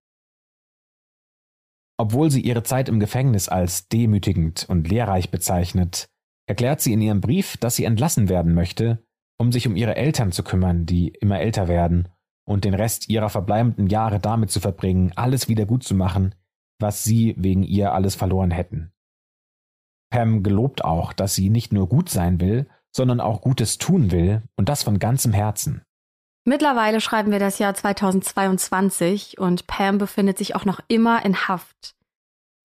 Obwohl 1.97 2.31
sie 2.31 2.41
ihre 2.41 2.63
Zeit 2.63 2.87
im 2.87 3.01
Gefängnis 3.01 3.49
als 3.49 3.89
demütigend 3.89 4.65
und 4.69 4.87
lehrreich 4.87 5.31
bezeichnet, 5.31 6.09
erklärt 6.47 6.81
sie 6.81 6.93
in 6.93 7.01
ihrem 7.01 7.21
Brief, 7.21 7.57
dass 7.57 7.75
sie 7.75 7.85
entlassen 7.85 8.29
werden 8.29 8.53
möchte, 8.53 9.03
um 9.37 9.51
sich 9.51 9.67
um 9.67 9.75
ihre 9.75 9.95
Eltern 9.95 10.31
zu 10.31 10.43
kümmern, 10.43 10.85
die 10.85 11.09
immer 11.09 11.39
älter 11.39 11.67
werden, 11.67 12.09
und 12.47 12.63
den 12.63 12.73
Rest 12.75 13.09
ihrer 13.09 13.29
verbleibenden 13.29 13.87
Jahre 13.87 14.19
damit 14.19 14.51
zu 14.51 14.59
verbringen, 14.59 15.11
alles 15.15 15.49
wieder 15.49 15.65
gut 15.65 15.83
zu 15.83 15.95
machen, 15.95 16.35
was 16.79 17.03
sie 17.03 17.35
wegen 17.37 17.63
ihr 17.63 17.93
alles 17.93 18.15
verloren 18.15 18.51
hätten. 18.51 18.91
Pam 20.11 20.43
gelobt 20.43 20.85
auch, 20.85 21.13
dass 21.13 21.35
sie 21.35 21.49
nicht 21.49 21.73
nur 21.73 21.89
gut 21.89 22.09
sein 22.09 22.39
will, 22.39 22.67
sondern 22.95 23.19
auch 23.19 23.41
Gutes 23.41 23.77
tun 23.77 24.11
will, 24.11 24.43
und 24.55 24.69
das 24.69 24.83
von 24.83 24.99
ganzem 24.99 25.33
Herzen. 25.33 25.81
Mittlerweile 26.47 27.01
schreiben 27.01 27.31
wir 27.31 27.39
das 27.39 27.57
Jahr 27.57 27.73
2022 27.73 29.39
und 29.39 29.65
Pam 29.65 29.97
befindet 29.97 30.37
sich 30.37 30.55
auch 30.55 30.63
noch 30.63 30.79
immer 30.87 31.25
in 31.25 31.47
Haft. 31.47 31.95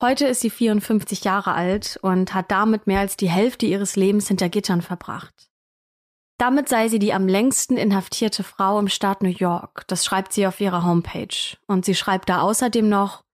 Heute 0.03 0.27
ist 0.27 0.41
sie 0.41 0.49
54 0.49 1.25
Jahre 1.25 1.53
alt 1.53 1.99
und 2.01 2.33
hat 2.33 2.51
damit 2.51 2.87
mehr 2.87 3.01
als 3.01 3.17
die 3.17 3.29
Hälfte 3.29 3.67
ihres 3.67 3.97
Lebens 3.97 4.29
hinter 4.29 4.49
Gittern 4.49 4.81
verbracht. 4.81 5.51
Damit 6.39 6.71
sei 6.71 6.89
sie 6.89 6.99
die 6.99 7.13
am 7.13 7.29
längsten 7.29 7.77
inhaftierte 7.77 8.43
Frau 8.43 8.79
im 8.79 8.89
Staat 8.89 9.23
New 9.23 9.29
York. 9.29 9.85
Das 9.89 10.07
schreibt 10.07 10.33
sie 10.33 10.47
auf 10.47 10.59
ihrer 10.59 10.85
Homepage. 10.85 11.59
Und 11.67 11.85
sie 11.85 11.95
schreibt 11.95 12.31
da 12.31 12.41
außerdem 12.41 12.89
noch, 12.89 13.25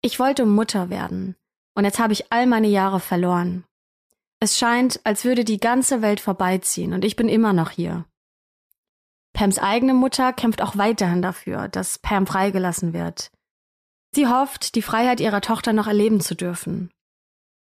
ich 0.00 0.20
wollte 0.20 0.46
Mutter 0.46 0.90
werden. 0.90 1.34
Und 1.74 1.84
jetzt 1.84 1.98
habe 1.98 2.12
ich 2.12 2.32
all 2.32 2.46
meine 2.46 2.68
Jahre 2.68 3.00
verloren. 3.00 3.64
Es 4.38 4.58
scheint, 4.58 5.00
als 5.02 5.24
würde 5.24 5.44
die 5.44 5.58
ganze 5.58 6.02
Welt 6.02 6.20
vorbeiziehen 6.20 6.92
und 6.92 7.04
ich 7.04 7.16
bin 7.16 7.28
immer 7.28 7.52
noch 7.52 7.70
hier. 7.70 8.06
Pams 9.32 9.58
eigene 9.58 9.94
Mutter 9.94 10.32
kämpft 10.32 10.62
auch 10.62 10.76
weiterhin 10.76 11.20
dafür, 11.20 11.68
dass 11.68 11.98
Pam 11.98 12.26
freigelassen 12.26 12.92
wird. 12.92 13.32
Sie 14.14 14.26
hofft, 14.26 14.74
die 14.74 14.82
Freiheit 14.82 15.20
ihrer 15.20 15.40
Tochter 15.40 15.72
noch 15.72 15.86
erleben 15.86 16.20
zu 16.20 16.34
dürfen. 16.34 16.90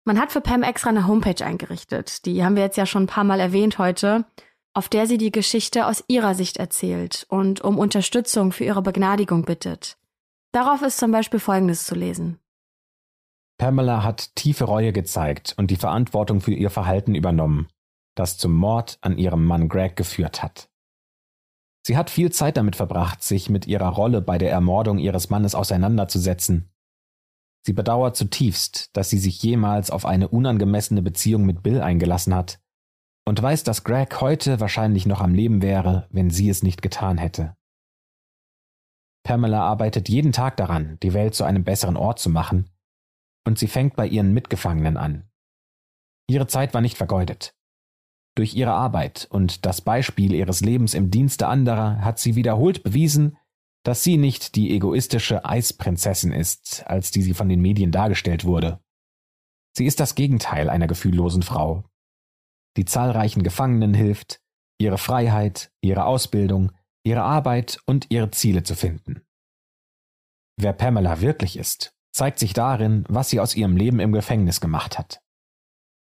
Man 0.04 0.18
hat 0.18 0.32
für 0.32 0.40
Pam 0.40 0.62
extra 0.62 0.88
eine 0.88 1.06
Homepage 1.06 1.44
eingerichtet, 1.44 2.24
die 2.24 2.42
haben 2.42 2.56
wir 2.56 2.62
jetzt 2.62 2.78
ja 2.78 2.86
schon 2.86 3.04
ein 3.04 3.08
paar 3.08 3.24
Mal 3.24 3.40
erwähnt 3.40 3.78
heute, 3.78 4.24
auf 4.72 4.88
der 4.88 5.06
sie 5.06 5.18
die 5.18 5.32
Geschichte 5.32 5.86
aus 5.86 6.04
ihrer 6.08 6.34
Sicht 6.34 6.56
erzählt 6.56 7.26
und 7.28 7.60
um 7.60 7.78
Unterstützung 7.78 8.52
für 8.52 8.64
ihre 8.64 8.82
Begnadigung 8.82 9.44
bittet. 9.44 9.98
Darauf 10.52 10.82
ist 10.82 10.98
zum 10.98 11.12
Beispiel 11.12 11.40
Folgendes 11.40 11.84
zu 11.84 11.94
lesen. 11.94 12.38
Pamela 13.58 14.02
hat 14.02 14.34
tiefe 14.36 14.64
Reue 14.64 14.92
gezeigt 14.92 15.54
und 15.58 15.70
die 15.70 15.76
Verantwortung 15.76 16.40
für 16.40 16.52
ihr 16.54 16.70
Verhalten 16.70 17.14
übernommen, 17.14 17.68
das 18.14 18.38
zum 18.38 18.54
Mord 18.54 18.96
an 19.02 19.18
ihrem 19.18 19.44
Mann 19.44 19.68
Greg 19.68 19.96
geführt 19.96 20.42
hat. 20.42 20.69
Sie 21.86 21.96
hat 21.96 22.10
viel 22.10 22.30
Zeit 22.30 22.56
damit 22.56 22.76
verbracht, 22.76 23.22
sich 23.22 23.48
mit 23.48 23.66
ihrer 23.66 23.88
Rolle 23.88 24.20
bei 24.20 24.38
der 24.38 24.50
Ermordung 24.50 24.98
ihres 24.98 25.30
Mannes 25.30 25.54
auseinanderzusetzen. 25.54 26.70
Sie 27.62 27.72
bedauert 27.72 28.16
zutiefst, 28.16 28.90
dass 28.96 29.10
sie 29.10 29.18
sich 29.18 29.42
jemals 29.42 29.90
auf 29.90 30.06
eine 30.06 30.28
unangemessene 30.28 31.02
Beziehung 31.02 31.44
mit 31.44 31.62
Bill 31.62 31.80
eingelassen 31.80 32.34
hat 32.34 32.60
und 33.26 33.40
weiß, 33.40 33.64
dass 33.64 33.84
Greg 33.84 34.20
heute 34.20 34.60
wahrscheinlich 34.60 35.06
noch 35.06 35.20
am 35.20 35.34
Leben 35.34 35.62
wäre, 35.62 36.08
wenn 36.10 36.30
sie 36.30 36.48
es 36.48 36.62
nicht 36.62 36.82
getan 36.82 37.18
hätte. 37.18 37.56
Pamela 39.22 39.60
arbeitet 39.60 40.08
jeden 40.08 40.32
Tag 40.32 40.56
daran, 40.56 40.98
die 41.02 41.12
Welt 41.12 41.34
zu 41.34 41.44
einem 41.44 41.62
besseren 41.62 41.96
Ort 41.96 42.18
zu 42.18 42.30
machen, 42.30 42.70
und 43.46 43.58
sie 43.58 43.68
fängt 43.68 43.94
bei 43.96 44.06
ihren 44.06 44.32
Mitgefangenen 44.32 44.96
an. 44.96 45.28
Ihre 46.28 46.46
Zeit 46.46 46.72
war 46.74 46.80
nicht 46.80 46.96
vergeudet. 46.96 47.54
Durch 48.40 48.54
ihre 48.54 48.72
Arbeit 48.72 49.28
und 49.30 49.66
das 49.66 49.82
Beispiel 49.82 50.32
ihres 50.32 50.62
Lebens 50.62 50.94
im 50.94 51.10
Dienste 51.10 51.46
anderer 51.46 52.02
hat 52.02 52.18
sie 52.18 52.36
wiederholt 52.36 52.82
bewiesen, 52.82 53.36
dass 53.84 54.02
sie 54.02 54.16
nicht 54.16 54.56
die 54.56 54.74
egoistische 54.74 55.44
Eisprinzessin 55.44 56.32
ist, 56.32 56.82
als 56.86 57.10
die 57.10 57.20
sie 57.20 57.34
von 57.34 57.50
den 57.50 57.60
Medien 57.60 57.92
dargestellt 57.92 58.46
wurde. 58.46 58.80
Sie 59.76 59.84
ist 59.84 60.00
das 60.00 60.14
Gegenteil 60.14 60.70
einer 60.70 60.86
gefühllosen 60.86 61.42
Frau, 61.42 61.84
die 62.78 62.86
zahlreichen 62.86 63.42
Gefangenen 63.42 63.92
hilft, 63.92 64.40
ihre 64.78 64.96
Freiheit, 64.96 65.70
ihre 65.82 66.06
Ausbildung, 66.06 66.72
ihre 67.04 67.24
Arbeit 67.24 67.78
und 67.84 68.06
ihre 68.08 68.30
Ziele 68.30 68.62
zu 68.62 68.74
finden. 68.74 69.20
Wer 70.56 70.72
Pamela 70.72 71.20
wirklich 71.20 71.58
ist, 71.58 71.94
zeigt 72.10 72.38
sich 72.38 72.54
darin, 72.54 73.04
was 73.06 73.28
sie 73.28 73.38
aus 73.38 73.54
ihrem 73.54 73.76
Leben 73.76 74.00
im 74.00 74.12
Gefängnis 74.12 74.62
gemacht 74.62 74.98
hat. 74.98 75.20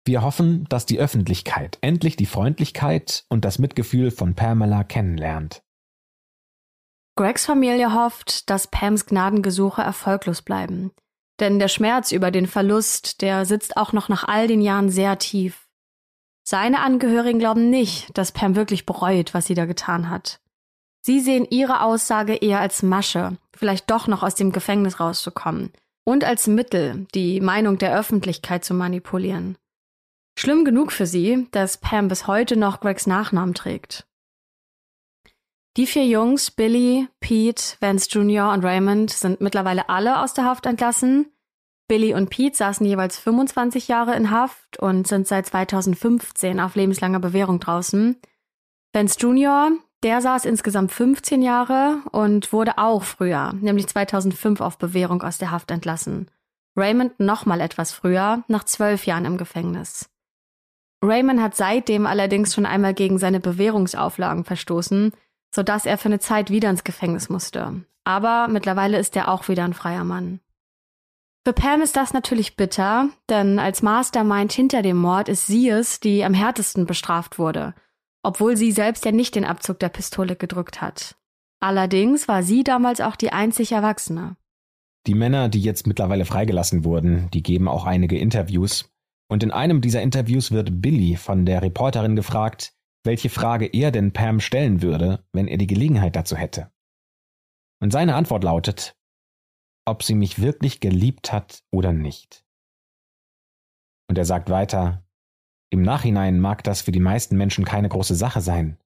Wir 0.06 0.22
hoffen, 0.22 0.66
dass 0.68 0.86
die 0.86 1.00
Öffentlichkeit 1.00 1.78
endlich 1.80 2.14
die 2.14 2.26
Freundlichkeit 2.26 3.24
und 3.28 3.44
das 3.44 3.58
Mitgefühl 3.58 4.12
von 4.12 4.34
Pamela 4.34 4.84
kennenlernt. 4.84 5.64
Gregs 7.16 7.44
Familie 7.44 7.92
hofft, 7.92 8.48
dass 8.48 8.68
Pams 8.68 9.06
Gnadengesuche 9.06 9.82
erfolglos 9.82 10.42
bleiben. 10.42 10.92
Denn 11.40 11.58
der 11.58 11.66
Schmerz 11.66 12.12
über 12.12 12.30
den 12.30 12.46
Verlust, 12.46 13.20
der 13.20 13.46
sitzt 13.46 13.76
auch 13.76 13.92
noch 13.92 14.08
nach 14.08 14.22
all 14.28 14.46
den 14.46 14.60
Jahren 14.60 14.90
sehr 14.90 15.18
tief. 15.18 15.66
Seine 16.44 16.82
Angehörigen 16.82 17.40
glauben 17.40 17.68
nicht, 17.68 18.16
dass 18.16 18.30
Pam 18.30 18.54
wirklich 18.54 18.86
bereut, 18.86 19.34
was 19.34 19.46
sie 19.46 19.54
da 19.54 19.64
getan 19.64 20.08
hat. 20.08 20.40
Sie 21.02 21.18
sehen 21.18 21.48
ihre 21.50 21.82
Aussage 21.82 22.34
eher 22.34 22.60
als 22.60 22.84
Masche, 22.84 23.38
vielleicht 23.56 23.90
doch 23.90 24.06
noch 24.06 24.22
aus 24.22 24.36
dem 24.36 24.52
Gefängnis 24.52 25.00
rauszukommen 25.00 25.72
und 26.04 26.22
als 26.22 26.46
Mittel, 26.46 27.08
die 27.14 27.40
Meinung 27.40 27.78
der 27.78 27.98
Öffentlichkeit 27.98 28.64
zu 28.64 28.72
manipulieren. 28.72 29.56
Schlimm 30.38 30.64
genug 30.64 30.92
für 30.92 31.06
sie, 31.06 31.48
dass 31.50 31.78
Pam 31.78 32.08
bis 32.08 32.26
heute 32.26 32.56
noch 32.56 32.80
Gregs 32.80 33.06
Nachnamen 33.06 33.54
trägt. 33.54 34.06
Die 35.76 35.86
vier 35.86 36.06
Jungs, 36.06 36.50
Billy, 36.50 37.08
Pete, 37.20 37.76
Vance 37.80 38.08
Jr. 38.10 38.52
und 38.52 38.64
Raymond, 38.64 39.10
sind 39.10 39.40
mittlerweile 39.40 39.88
alle 39.88 40.20
aus 40.20 40.34
der 40.34 40.44
Haft 40.44 40.66
entlassen. 40.66 41.32
Billy 41.88 42.14
und 42.14 42.30
Pete 42.30 42.56
saßen 42.56 42.84
jeweils 42.84 43.18
25 43.18 43.88
Jahre 43.88 44.14
in 44.14 44.30
Haft 44.30 44.78
und 44.78 45.06
sind 45.06 45.26
seit 45.26 45.46
2015 45.46 46.60
auf 46.60 46.74
lebenslanger 46.74 47.20
Bewährung 47.20 47.60
draußen. 47.60 48.16
Vance 48.92 49.18
Jr., 49.18 49.70
der 50.02 50.20
saß 50.20 50.44
insgesamt 50.44 50.92
15 50.92 51.42
Jahre 51.42 51.98
und 52.12 52.52
wurde 52.52 52.78
auch 52.78 53.04
früher, 53.04 53.52
nämlich 53.54 53.86
2005 53.86 54.60
auf 54.60 54.78
Bewährung 54.78 55.22
aus 55.22 55.38
der 55.38 55.50
Haft 55.50 55.70
entlassen. 55.70 56.30
Raymond 56.76 57.18
nochmal 57.20 57.60
etwas 57.60 57.92
früher, 57.92 58.44
nach 58.48 58.64
zwölf 58.64 59.06
Jahren 59.06 59.24
im 59.24 59.38
Gefängnis. 59.38 60.10
Raymond 61.06 61.40
hat 61.40 61.54
seitdem 61.54 62.06
allerdings 62.06 62.54
schon 62.54 62.66
einmal 62.66 62.94
gegen 62.94 63.18
seine 63.18 63.40
Bewährungsauflagen 63.40 64.44
verstoßen, 64.44 65.12
sodass 65.54 65.86
er 65.86 65.98
für 65.98 66.06
eine 66.06 66.18
Zeit 66.18 66.50
wieder 66.50 66.70
ins 66.70 66.84
Gefängnis 66.84 67.28
musste. 67.28 67.84
Aber 68.04 68.48
mittlerweile 68.48 68.98
ist 68.98 69.16
er 69.16 69.28
auch 69.28 69.48
wieder 69.48 69.64
ein 69.64 69.74
freier 69.74 70.04
Mann. 70.04 70.40
Für 71.44 71.52
Pam 71.52 71.80
ist 71.80 71.96
das 71.96 72.12
natürlich 72.12 72.56
bitter, 72.56 73.08
denn 73.28 73.58
als 73.58 73.80
Mastermind 73.82 74.52
hinter 74.52 74.82
dem 74.82 74.96
Mord 74.96 75.28
ist 75.28 75.46
sie 75.46 75.68
es, 75.68 76.00
die 76.00 76.24
am 76.24 76.34
härtesten 76.34 76.86
bestraft 76.86 77.38
wurde, 77.38 77.74
obwohl 78.24 78.56
sie 78.56 78.72
selbst 78.72 79.04
ja 79.04 79.12
nicht 79.12 79.36
den 79.36 79.44
Abzug 79.44 79.78
der 79.78 79.88
Pistole 79.88 80.34
gedrückt 80.34 80.80
hat. 80.80 81.16
Allerdings 81.60 82.26
war 82.26 82.42
sie 82.42 82.64
damals 82.64 83.00
auch 83.00 83.16
die 83.16 83.32
einzig 83.32 83.72
Erwachsene. 83.72 84.36
Die 85.06 85.14
Männer, 85.14 85.48
die 85.48 85.60
jetzt 85.60 85.86
mittlerweile 85.86 86.24
freigelassen 86.24 86.84
wurden, 86.84 87.30
die 87.32 87.44
geben 87.44 87.68
auch 87.68 87.84
einige 87.86 88.18
Interviews. 88.18 88.90
Und 89.28 89.42
in 89.42 89.50
einem 89.50 89.80
dieser 89.80 90.02
Interviews 90.02 90.52
wird 90.52 90.80
Billy 90.80 91.16
von 91.16 91.46
der 91.46 91.62
Reporterin 91.62 92.16
gefragt, 92.16 92.74
welche 93.04 93.30
Frage 93.30 93.66
er 93.66 93.90
denn 93.90 94.12
Pam 94.12 94.40
stellen 94.40 94.82
würde, 94.82 95.24
wenn 95.32 95.48
er 95.48 95.58
die 95.58 95.66
Gelegenheit 95.66 96.16
dazu 96.16 96.36
hätte. 96.36 96.70
Und 97.80 97.92
seine 97.92 98.14
Antwort 98.14 98.44
lautet, 98.44 98.96
ob 99.84 100.02
sie 100.02 100.14
mich 100.14 100.40
wirklich 100.40 100.80
geliebt 100.80 101.32
hat 101.32 101.62
oder 101.70 101.92
nicht. 101.92 102.44
Und 104.08 104.18
er 104.18 104.24
sagt 104.24 104.50
weiter, 104.50 105.04
im 105.70 105.82
Nachhinein 105.82 106.40
mag 106.40 106.62
das 106.64 106.82
für 106.82 106.92
die 106.92 107.00
meisten 107.00 107.36
Menschen 107.36 107.64
keine 107.64 107.88
große 107.88 108.14
Sache 108.14 108.40
sein, 108.40 108.78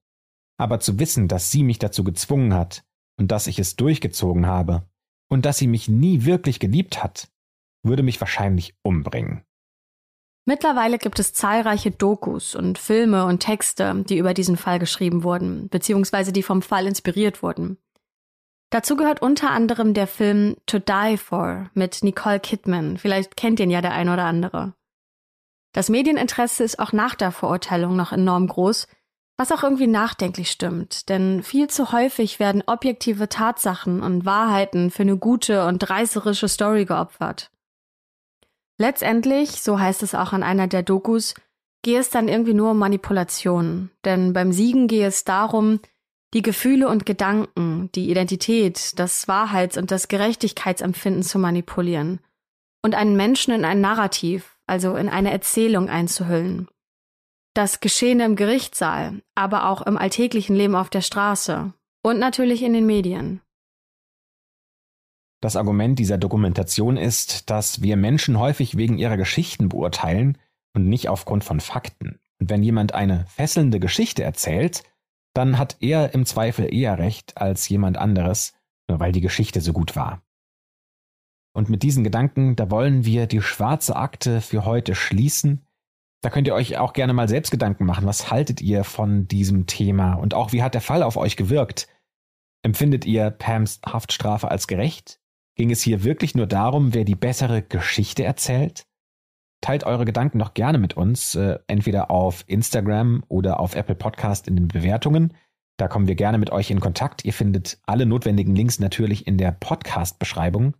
aber 0.57 0.79
zu 0.79 0.99
wissen, 0.99 1.27
dass 1.27 1.51
sie 1.51 1.63
mich 1.63 1.79
dazu 1.79 2.03
gezwungen 2.03 2.53
hat 2.53 2.83
und 3.17 3.31
dass 3.31 3.47
ich 3.47 3.59
es 3.59 3.75
durchgezogen 3.75 4.45
habe 4.45 4.87
und 5.29 5.45
dass 5.45 5.57
sie 5.57 5.67
mich 5.67 5.87
nie 5.87 6.25
wirklich 6.25 6.59
geliebt 6.59 7.03
hat, 7.03 7.31
würde 7.83 8.03
mich 8.03 8.19
wahrscheinlich 8.19 8.75
umbringen. 8.83 9.43
Mittlerweile 10.45 10.97
gibt 10.97 11.19
es 11.19 11.33
zahlreiche 11.33 11.91
Dokus 11.91 12.55
und 12.55 12.79
Filme 12.79 13.25
und 13.25 13.39
Texte, 13.39 14.03
die 14.07 14.17
über 14.17 14.33
diesen 14.33 14.57
Fall 14.57 14.79
geschrieben 14.79 15.23
wurden, 15.23 15.69
beziehungsweise 15.69 16.31
die 16.31 16.43
vom 16.43 16.61
Fall 16.61 16.87
inspiriert 16.87 17.43
wurden. 17.43 17.77
Dazu 18.71 18.95
gehört 18.95 19.21
unter 19.21 19.51
anderem 19.51 19.93
der 19.93 20.07
Film 20.07 20.55
To 20.65 20.79
Die 20.79 21.17
For 21.17 21.69
mit 21.73 22.03
Nicole 22.03 22.39
Kidman. 22.39 22.97
Vielleicht 22.97 23.35
kennt 23.35 23.59
ihn 23.59 23.69
ja 23.69 23.81
der 23.81 23.91
ein 23.91 24.09
oder 24.09 24.23
andere. 24.23 24.73
Das 25.73 25.89
Medieninteresse 25.89 26.63
ist 26.63 26.79
auch 26.79 26.91
nach 26.91 27.15
der 27.15 27.31
Verurteilung 27.31 27.95
noch 27.95 28.11
enorm 28.11 28.47
groß, 28.47 28.87
was 29.37 29.51
auch 29.51 29.63
irgendwie 29.63 29.87
nachdenklich 29.87 30.51
stimmt, 30.51 31.09
denn 31.09 31.43
viel 31.43 31.67
zu 31.67 31.91
häufig 31.91 32.39
werden 32.39 32.63
objektive 32.65 33.27
Tatsachen 33.27 34.03
und 34.03 34.25
Wahrheiten 34.25 34.91
für 34.91 35.03
eine 35.03 35.17
gute 35.17 35.65
und 35.65 35.89
reißerische 35.89 36.47
Story 36.47 36.85
geopfert. 36.85 37.51
Letztendlich, 38.81 39.61
so 39.61 39.79
heißt 39.79 40.01
es 40.01 40.15
auch 40.15 40.33
an 40.33 40.41
einer 40.41 40.65
der 40.65 40.81
Dokus, 40.81 41.35
gehe 41.83 41.99
es 41.99 42.09
dann 42.09 42.27
irgendwie 42.27 42.55
nur 42.55 42.71
um 42.71 42.79
Manipulation, 42.79 43.91
denn 44.05 44.33
beim 44.33 44.51
Siegen 44.51 44.87
gehe 44.87 45.05
es 45.05 45.23
darum, 45.23 45.81
die 46.33 46.41
Gefühle 46.41 46.89
und 46.89 47.05
Gedanken, 47.05 47.91
die 47.93 48.09
Identität, 48.09 48.97
das 48.97 49.27
Wahrheits- 49.27 49.77
und 49.77 49.91
das 49.91 50.07
Gerechtigkeitsempfinden 50.07 51.21
zu 51.21 51.37
manipulieren 51.37 52.21
und 52.83 52.95
einen 52.95 53.15
Menschen 53.15 53.53
in 53.53 53.65
ein 53.65 53.81
Narrativ, 53.81 54.57
also 54.65 54.95
in 54.95 55.09
eine 55.09 55.29
Erzählung 55.31 55.87
einzuhüllen. 55.87 56.67
Das 57.53 57.81
Geschehene 57.81 58.25
im 58.25 58.35
Gerichtssaal, 58.35 59.21
aber 59.35 59.69
auch 59.69 59.83
im 59.83 59.95
alltäglichen 59.95 60.55
Leben 60.55 60.73
auf 60.73 60.89
der 60.89 61.01
Straße 61.01 61.71
und 62.01 62.17
natürlich 62.17 62.63
in 62.63 62.73
den 62.73 62.87
Medien. 62.87 63.41
Das 65.41 65.55
Argument 65.55 65.97
dieser 65.97 66.19
Dokumentation 66.19 66.97
ist, 66.97 67.49
dass 67.49 67.81
wir 67.81 67.97
Menschen 67.97 68.37
häufig 68.37 68.77
wegen 68.77 68.99
ihrer 68.99 69.17
Geschichten 69.17 69.69
beurteilen 69.69 70.37
und 70.75 70.87
nicht 70.87 71.09
aufgrund 71.09 71.43
von 71.43 71.59
Fakten. 71.59 72.19
Und 72.39 72.49
wenn 72.49 72.63
jemand 72.63 72.93
eine 72.93 73.25
fesselnde 73.25 73.79
Geschichte 73.79 74.23
erzählt, 74.23 74.83
dann 75.33 75.57
hat 75.57 75.77
er 75.79 76.13
im 76.13 76.25
Zweifel 76.25 76.71
eher 76.73 76.99
recht 76.99 77.37
als 77.37 77.67
jemand 77.69 77.97
anderes, 77.97 78.53
nur 78.87 78.99
weil 78.99 79.11
die 79.11 79.21
Geschichte 79.21 79.61
so 79.61 79.73
gut 79.73 79.95
war. 79.95 80.21
Und 81.53 81.69
mit 81.69 81.83
diesen 81.83 82.03
Gedanken, 82.03 82.55
da 82.55 82.69
wollen 82.69 83.03
wir 83.05 83.25
die 83.27 83.41
schwarze 83.41 83.95
Akte 83.95 84.41
für 84.41 84.65
heute 84.65 84.95
schließen. 84.95 85.65
Da 86.21 86.29
könnt 86.29 86.47
ihr 86.47 86.53
euch 86.53 86.77
auch 86.77 86.93
gerne 86.93 87.13
mal 87.13 87.27
selbst 87.27 87.49
Gedanken 87.51 87.85
machen. 87.85 88.05
Was 88.05 88.31
haltet 88.31 88.61
ihr 88.61 88.83
von 88.83 89.27
diesem 89.27 89.65
Thema? 89.65 90.13
Und 90.13 90.33
auch 90.33 90.51
wie 90.53 90.63
hat 90.63 90.75
der 90.75 90.81
Fall 90.81 91.03
auf 91.03 91.17
euch 91.17 91.35
gewirkt? 91.35 91.87
Empfindet 92.63 93.05
ihr 93.05 93.31
Pams 93.31 93.81
Haftstrafe 93.85 94.49
als 94.49 94.67
gerecht? 94.67 95.20
Ging 95.61 95.69
es 95.69 95.83
hier 95.83 96.03
wirklich 96.03 96.33
nur 96.33 96.47
darum, 96.47 96.95
wer 96.95 97.05
die 97.05 97.13
bessere 97.13 97.61
Geschichte 97.61 98.23
erzählt? 98.23 98.87
Teilt 99.61 99.83
eure 99.83 100.05
Gedanken 100.05 100.39
doch 100.39 100.55
gerne 100.55 100.79
mit 100.79 100.97
uns, 100.97 101.35
äh, 101.35 101.59
entweder 101.67 102.09
auf 102.09 102.43
Instagram 102.47 103.23
oder 103.27 103.59
auf 103.59 103.75
Apple 103.75 103.93
Podcast 103.93 104.47
in 104.47 104.55
den 104.55 104.69
Bewertungen. 104.69 105.35
Da 105.77 105.87
kommen 105.87 106.07
wir 106.07 106.15
gerne 106.15 106.39
mit 106.39 106.49
euch 106.49 106.71
in 106.71 106.79
Kontakt. 106.79 107.25
Ihr 107.25 107.33
findet 107.33 107.79
alle 107.85 108.07
notwendigen 108.07 108.55
Links 108.55 108.79
natürlich 108.79 109.27
in 109.27 109.37
der 109.37 109.51
Podcast-Beschreibung. 109.51 110.77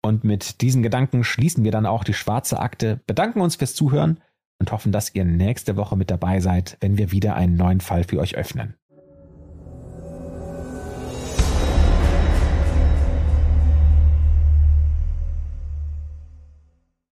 Und 0.00 0.22
mit 0.22 0.60
diesen 0.60 0.84
Gedanken 0.84 1.24
schließen 1.24 1.64
wir 1.64 1.72
dann 1.72 1.84
auch 1.84 2.04
die 2.04 2.14
schwarze 2.14 2.60
Akte, 2.60 3.00
bedanken 3.08 3.40
uns 3.40 3.56
fürs 3.56 3.74
Zuhören 3.74 4.20
und 4.60 4.70
hoffen, 4.70 4.92
dass 4.92 5.12
ihr 5.12 5.24
nächste 5.24 5.76
Woche 5.76 5.96
mit 5.96 6.12
dabei 6.12 6.38
seid, 6.38 6.76
wenn 6.78 6.98
wir 6.98 7.10
wieder 7.10 7.34
einen 7.34 7.56
neuen 7.56 7.80
Fall 7.80 8.04
für 8.04 8.20
euch 8.20 8.36
öffnen. 8.36 8.76